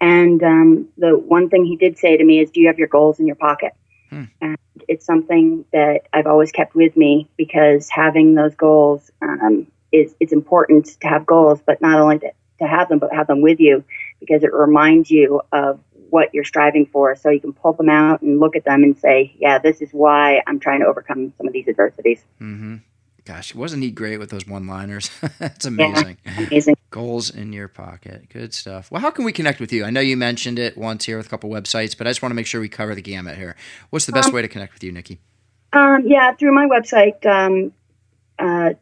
and 0.00 0.40
um, 0.44 0.88
the 0.96 1.18
one 1.18 1.48
thing 1.48 1.64
he 1.64 1.74
did 1.74 1.98
say 1.98 2.16
to 2.16 2.22
me 2.22 2.38
is, 2.38 2.52
"Do 2.52 2.60
you 2.60 2.68
have 2.68 2.78
your 2.78 2.86
goals 2.86 3.18
in 3.18 3.26
your 3.26 3.34
pocket?" 3.34 3.72
Hmm. 4.10 4.24
And 4.40 4.56
it's 4.86 5.04
something 5.04 5.64
that 5.72 6.02
I've 6.12 6.28
always 6.28 6.52
kept 6.52 6.76
with 6.76 6.96
me 6.96 7.28
because 7.36 7.88
having 7.88 8.36
those 8.36 8.54
goals 8.54 9.10
um, 9.20 9.66
is 9.90 10.14
it's 10.20 10.32
important 10.32 10.86
to 11.00 11.08
have 11.08 11.26
goals, 11.26 11.60
but 11.66 11.80
not 11.80 11.98
only 11.98 12.20
to, 12.20 12.30
to 12.60 12.68
have 12.68 12.88
them, 12.88 13.00
but 13.00 13.12
have 13.12 13.26
them 13.26 13.40
with 13.40 13.58
you 13.58 13.82
because 14.20 14.44
it 14.44 14.52
reminds 14.52 15.10
you 15.10 15.40
of 15.50 15.80
what 16.10 16.32
you're 16.34 16.44
striving 16.44 16.86
for 16.86 17.14
so 17.16 17.30
you 17.30 17.40
can 17.40 17.52
pull 17.52 17.72
them 17.72 17.88
out 17.88 18.22
and 18.22 18.40
look 18.40 18.56
at 18.56 18.64
them 18.64 18.82
and 18.82 18.98
say, 18.98 19.34
yeah, 19.38 19.58
this 19.58 19.80
is 19.80 19.90
why 19.92 20.42
I'm 20.46 20.60
trying 20.60 20.80
to 20.80 20.86
overcome 20.86 21.32
some 21.36 21.46
of 21.46 21.52
these 21.52 21.68
adversities. 21.68 22.24
Mm-hmm. 22.40 22.76
Gosh, 23.24 23.54
wasn't 23.56 23.82
he 23.82 23.90
great 23.90 24.18
with 24.18 24.30
those 24.30 24.46
one-liners? 24.46 25.10
That's 25.40 25.64
amazing. 25.66 26.16
Amazing. 26.38 26.76
Goals 26.90 27.28
in 27.28 27.52
your 27.52 27.66
pocket. 27.66 28.28
Good 28.28 28.54
stuff. 28.54 28.88
Well, 28.90 29.00
how 29.00 29.10
can 29.10 29.24
we 29.24 29.32
connect 29.32 29.58
with 29.58 29.72
you? 29.72 29.84
I 29.84 29.90
know 29.90 30.00
you 30.00 30.16
mentioned 30.16 30.60
it 30.60 30.78
once 30.78 31.04
here 31.06 31.16
with 31.16 31.26
a 31.26 31.28
couple 31.28 31.50
websites, 31.50 31.98
but 31.98 32.06
I 32.06 32.10
just 32.10 32.22
want 32.22 32.30
to 32.30 32.36
make 32.36 32.46
sure 32.46 32.60
we 32.60 32.68
cover 32.68 32.94
the 32.94 33.02
gamut 33.02 33.36
here. 33.36 33.56
What's 33.90 34.06
the 34.06 34.12
best 34.12 34.28
Um, 34.28 34.34
way 34.34 34.42
to 34.42 34.48
connect 34.48 34.74
with 34.74 34.84
you, 34.84 34.92
Nikki? 34.92 35.18
Um, 35.72 36.04
yeah, 36.06 36.34
through 36.34 36.54
my 36.54 36.66
website, 36.66 37.26
um, 37.26 37.72
uh, 38.38 38.74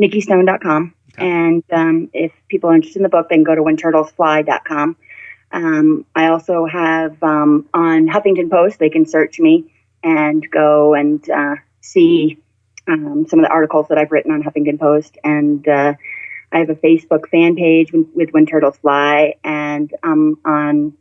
nikkistone.com. 0.00 0.94
Okay. 1.14 1.30
And 1.30 1.62
um, 1.70 2.10
if 2.12 2.32
people 2.48 2.70
are 2.70 2.74
interested 2.74 2.98
in 2.98 3.02
the 3.04 3.08
book, 3.08 3.28
they 3.28 3.36
can 3.36 3.44
go 3.44 3.54
to 3.54 3.62
whenturtlesfly.com. 3.62 4.96
Um, 5.52 6.06
I 6.14 6.28
also 6.28 6.66
have 6.66 7.22
um, 7.22 7.68
on 7.74 8.08
Huffington 8.08 8.50
Post, 8.50 8.78
they 8.78 8.90
can 8.90 9.06
search 9.06 9.38
me 9.38 9.72
and 10.02 10.48
go 10.50 10.94
and 10.94 11.28
uh, 11.30 11.56
see 11.80 12.38
um, 12.88 13.26
some 13.28 13.38
of 13.38 13.44
the 13.44 13.50
articles 13.50 13.88
that 13.88 13.98
I've 13.98 14.10
written 14.10 14.32
on 14.32 14.42
Huffington 14.42 14.80
Post. 14.80 15.18
And 15.22 15.66
uh, 15.68 15.94
I 16.52 16.58
have 16.58 16.70
a 16.70 16.74
Facebook 16.74 17.28
fan 17.28 17.56
page 17.56 17.92
with 17.92 18.30
When 18.30 18.46
Turtles 18.46 18.76
Fly, 18.78 19.34
and 19.44 19.92
um, 20.02 20.38
on 20.44 20.94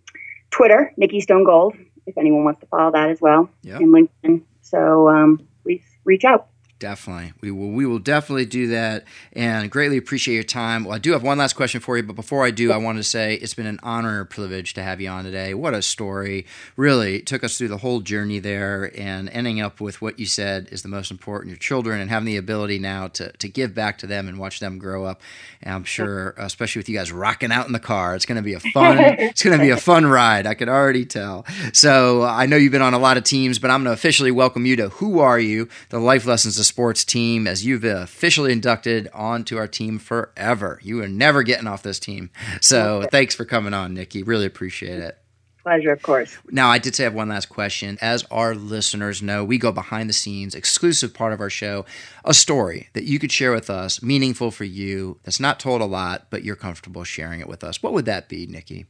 Twitter, 0.49 0.93
Nikki 0.97 1.21
Stone 1.21 1.43
Gold, 1.43 1.75
if 2.05 2.17
anyone 2.17 2.43
wants 2.43 2.61
to 2.61 2.67
follow 2.67 2.91
that 2.91 3.09
as 3.09 3.19
well, 3.21 3.49
yep. 3.63 3.79
and 3.81 3.93
LinkedIn. 3.93 4.43
So 4.61 5.09
um, 5.09 5.47
please 5.63 5.83
reach 6.05 6.23
out. 6.23 6.47
Definitely. 6.81 7.33
We 7.41 7.51
will 7.51 7.69
we 7.69 7.85
will 7.85 7.99
definitely 7.99 8.47
do 8.47 8.69
that 8.69 9.05
and 9.33 9.69
greatly 9.69 9.97
appreciate 9.97 10.33
your 10.33 10.43
time. 10.43 10.83
Well, 10.83 10.95
I 10.95 10.97
do 10.97 11.11
have 11.11 11.21
one 11.21 11.37
last 11.37 11.53
question 11.53 11.79
for 11.79 11.95
you, 11.95 12.01
but 12.01 12.15
before 12.15 12.43
I 12.43 12.49
do, 12.49 12.71
I 12.71 12.77
want 12.77 12.97
to 12.97 13.03
say 13.03 13.35
it's 13.35 13.53
been 13.53 13.67
an 13.67 13.79
honor 13.83 14.21
and 14.21 14.27
privilege 14.27 14.73
to 14.73 14.81
have 14.81 14.99
you 14.99 15.07
on 15.07 15.23
today. 15.23 15.53
What 15.53 15.75
a 15.75 15.83
story. 15.83 16.47
Really 16.75 17.21
took 17.21 17.43
us 17.43 17.55
through 17.55 17.67
the 17.67 17.77
whole 17.77 17.99
journey 17.99 18.39
there 18.39 18.91
and 18.97 19.29
ending 19.29 19.61
up 19.61 19.79
with 19.79 20.01
what 20.01 20.17
you 20.17 20.25
said 20.25 20.69
is 20.71 20.81
the 20.81 20.89
most 20.89 21.11
important, 21.11 21.49
your 21.49 21.59
children 21.59 22.01
and 22.01 22.09
having 22.09 22.25
the 22.25 22.37
ability 22.37 22.79
now 22.79 23.09
to, 23.09 23.31
to 23.33 23.47
give 23.47 23.75
back 23.75 23.99
to 23.99 24.07
them 24.07 24.27
and 24.27 24.39
watch 24.39 24.59
them 24.59 24.79
grow 24.79 25.05
up. 25.05 25.21
And 25.61 25.75
I'm 25.75 25.83
sure, 25.83 26.33
especially 26.37 26.79
with 26.79 26.89
you 26.89 26.97
guys 26.97 27.11
rocking 27.11 27.51
out 27.51 27.67
in 27.67 27.73
the 27.73 27.79
car, 27.79 28.15
it's 28.15 28.25
going 28.25 28.37
to 28.37 28.41
be 28.41 28.55
a 28.55 28.59
fun 28.59 28.97
it's 29.19 29.43
going 29.43 29.55
to 29.55 29.63
be 29.63 29.69
a 29.69 29.77
fun 29.77 30.07
ride. 30.07 30.47
I 30.47 30.55
could 30.55 30.67
already 30.67 31.05
tell. 31.05 31.45
So, 31.73 32.23
I 32.23 32.47
know 32.47 32.57
you've 32.57 32.71
been 32.71 32.81
on 32.81 32.95
a 32.95 32.99
lot 32.99 33.17
of 33.17 33.23
teams, 33.23 33.59
but 33.59 33.69
I'm 33.69 33.83
going 33.83 33.93
to 33.95 33.99
officially 33.99 34.31
welcome 34.31 34.65
you 34.65 34.75
to 34.77 34.89
Who 34.89 35.19
Are 35.19 35.39
You? 35.39 35.69
The 35.89 35.99
Life 35.99 36.25
Lessons 36.25 36.57
of 36.57 36.70
sports 36.71 37.03
team 37.03 37.47
as 37.47 37.65
you've 37.65 37.83
officially 37.83 38.53
inducted 38.53 39.09
onto 39.13 39.57
our 39.57 39.67
team 39.67 39.99
forever. 39.99 40.79
You 40.81 41.03
are 41.03 41.07
never 41.09 41.43
getting 41.43 41.67
off 41.67 41.83
this 41.83 41.99
team. 41.99 42.29
So 42.61 43.05
thanks 43.11 43.35
for 43.35 43.43
coming 43.43 43.73
on, 43.73 43.93
Nikki. 43.93 44.23
Really 44.23 44.45
appreciate 44.45 44.99
it. 44.99 45.17
Pleasure, 45.63 45.91
of 45.91 46.01
course. 46.01 46.35
Now, 46.49 46.69
I 46.69 46.79
did 46.79 46.95
say 46.95 47.03
I 47.03 47.07
have 47.07 47.13
one 47.13 47.27
last 47.27 47.49
question. 47.49 47.97
As 48.01 48.25
our 48.31 48.55
listeners 48.55 49.21
know, 49.21 49.43
we 49.43 49.57
go 49.57 49.73
behind 49.73 50.09
the 50.09 50.13
scenes, 50.13 50.55
exclusive 50.55 51.13
part 51.13 51.33
of 51.33 51.41
our 51.41 51.51
show, 51.51 51.85
a 52.25 52.33
story 52.33 52.89
that 52.93 53.03
you 53.03 53.19
could 53.19 53.31
share 53.33 53.51
with 53.51 53.69
us, 53.69 54.01
meaningful 54.01 54.49
for 54.49 54.63
you, 54.63 55.19
that's 55.23 55.39
not 55.41 55.59
told 55.59 55.81
a 55.81 55.85
lot, 55.85 56.27
but 56.29 56.43
you're 56.43 56.55
comfortable 56.55 57.03
sharing 57.03 57.41
it 57.41 57.49
with 57.49 57.63
us. 57.63 57.83
What 57.83 57.93
would 57.93 58.05
that 58.05 58.29
be, 58.29 58.47
Nikki? 58.47 58.85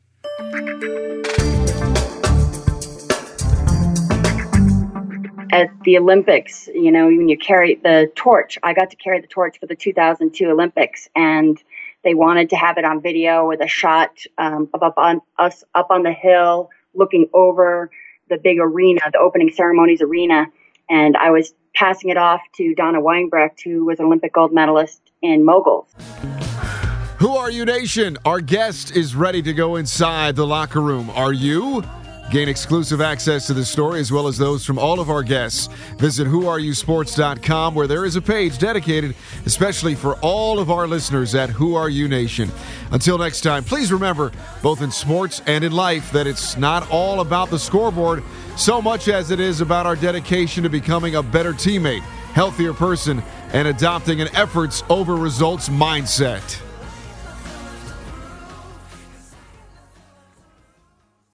At 5.52 5.70
the 5.84 5.98
Olympics, 5.98 6.68
you 6.74 6.92
know, 6.92 7.08
when 7.08 7.28
you 7.28 7.38
carry 7.38 7.76
the 7.76 8.12
torch, 8.16 8.58
I 8.64 8.74
got 8.74 8.90
to 8.92 8.96
carry 8.96 9.20
the 9.20 9.28
torch 9.28 9.60
for 9.60 9.66
the 9.66 9.76
2002 9.76 10.50
Olympics, 10.50 11.10
and 11.16 11.62
they 12.04 12.14
wanted 12.14 12.50
to 12.52 12.56
have 12.56 12.78
it 12.78 12.86
on 12.86 13.02
video 13.02 13.48
with 13.48 13.62
a 13.62 13.68
shot 13.68 14.18
um, 14.38 14.70
of 14.74 14.82
up 14.82 14.98
on 14.98 15.22
us 15.38 15.64
up 15.76 15.88
on 15.90 16.04
the 16.04 16.14
hill, 16.14 16.70
looking 16.94 17.30
over 17.34 17.92
the 18.30 18.38
big 18.38 18.60
arena, 18.60 19.02
the 19.12 19.20
opening 19.20 19.52
ceremonies 19.52 20.02
arena, 20.02 20.48
and 20.90 21.18
I 21.18 21.32
was 21.32 21.54
passing 21.76 22.10
it 22.10 22.18
off 22.18 22.42
to 22.56 22.74
Donna 22.76 23.02
Weinbrecht, 23.02 23.62
who 23.62 23.86
was 23.86 24.00
an 24.00 24.06
Olympic 24.06 24.34
gold 24.34 24.54
medalist 24.54 25.02
in 25.22 25.44
moguls. 25.44 25.88
Who 27.20 27.36
are 27.36 27.52
you, 27.52 27.66
Nation? 27.66 28.18
Our 28.26 28.42
guest 28.42 28.96
is 28.96 29.16
ready 29.16 29.42
to 29.44 29.54
go 29.54 29.76
inside 29.76 30.36
the 30.36 30.48
locker 30.48 30.82
room. 30.82 31.10
Are 31.12 31.34
you? 31.34 31.84
Gain 32.32 32.48
exclusive 32.48 33.02
access 33.02 33.46
to 33.48 33.54
the 33.54 33.66
story 33.66 34.00
as 34.00 34.10
well 34.10 34.26
as 34.26 34.38
those 34.38 34.66
from 34.66 34.80
all 34.80 35.02
of 35.02 35.10
our 35.10 35.22
guests. 35.22 35.68
Visit 35.98 36.26
whoareyousports.com 36.28 37.76
where 37.76 37.88
there 37.88 38.06
is 38.06 38.16
a 38.16 38.22
page 38.22 38.58
dedicated 38.58 39.16
especially 39.46 39.96
for 39.96 40.16
all 40.22 40.58
of 40.58 40.72
our 40.72 40.88
listeners 40.88 41.36
at 41.36 41.50
Who 41.50 41.76
Are 41.76 41.90
You 41.90 42.08
Nation. 42.08 42.50
Until 42.92 43.18
next 43.18 43.42
time, 43.42 43.66
please 43.66 43.92
remember, 43.92 44.32
both 44.62 44.82
in 44.82 44.92
sports 44.92 45.42
and 45.46 45.66
in 45.66 45.74
life, 45.74 46.10
that 46.14 46.26
it's 46.26 46.56
not 46.56 46.90
all 46.90 47.20
about 47.20 47.50
the 47.50 47.60
scoreboard 47.60 48.24
so 48.56 48.82
much 48.82 49.10
as 49.10 49.30
it 49.30 49.42
is 49.42 49.60
about 49.60 49.86
our 49.86 49.98
dedication 49.98 50.64
to 50.64 50.70
becoming 50.70 51.16
a 51.16 51.24
better 51.24 51.52
teammate, 51.52 52.04
healthier 52.32 52.74
person, 52.74 53.22
and 53.52 53.68
adopting 53.68 54.22
an 54.22 54.34
efforts 54.38 54.84
over 54.90 55.18
results 55.18 55.68
mindset. 55.68 56.62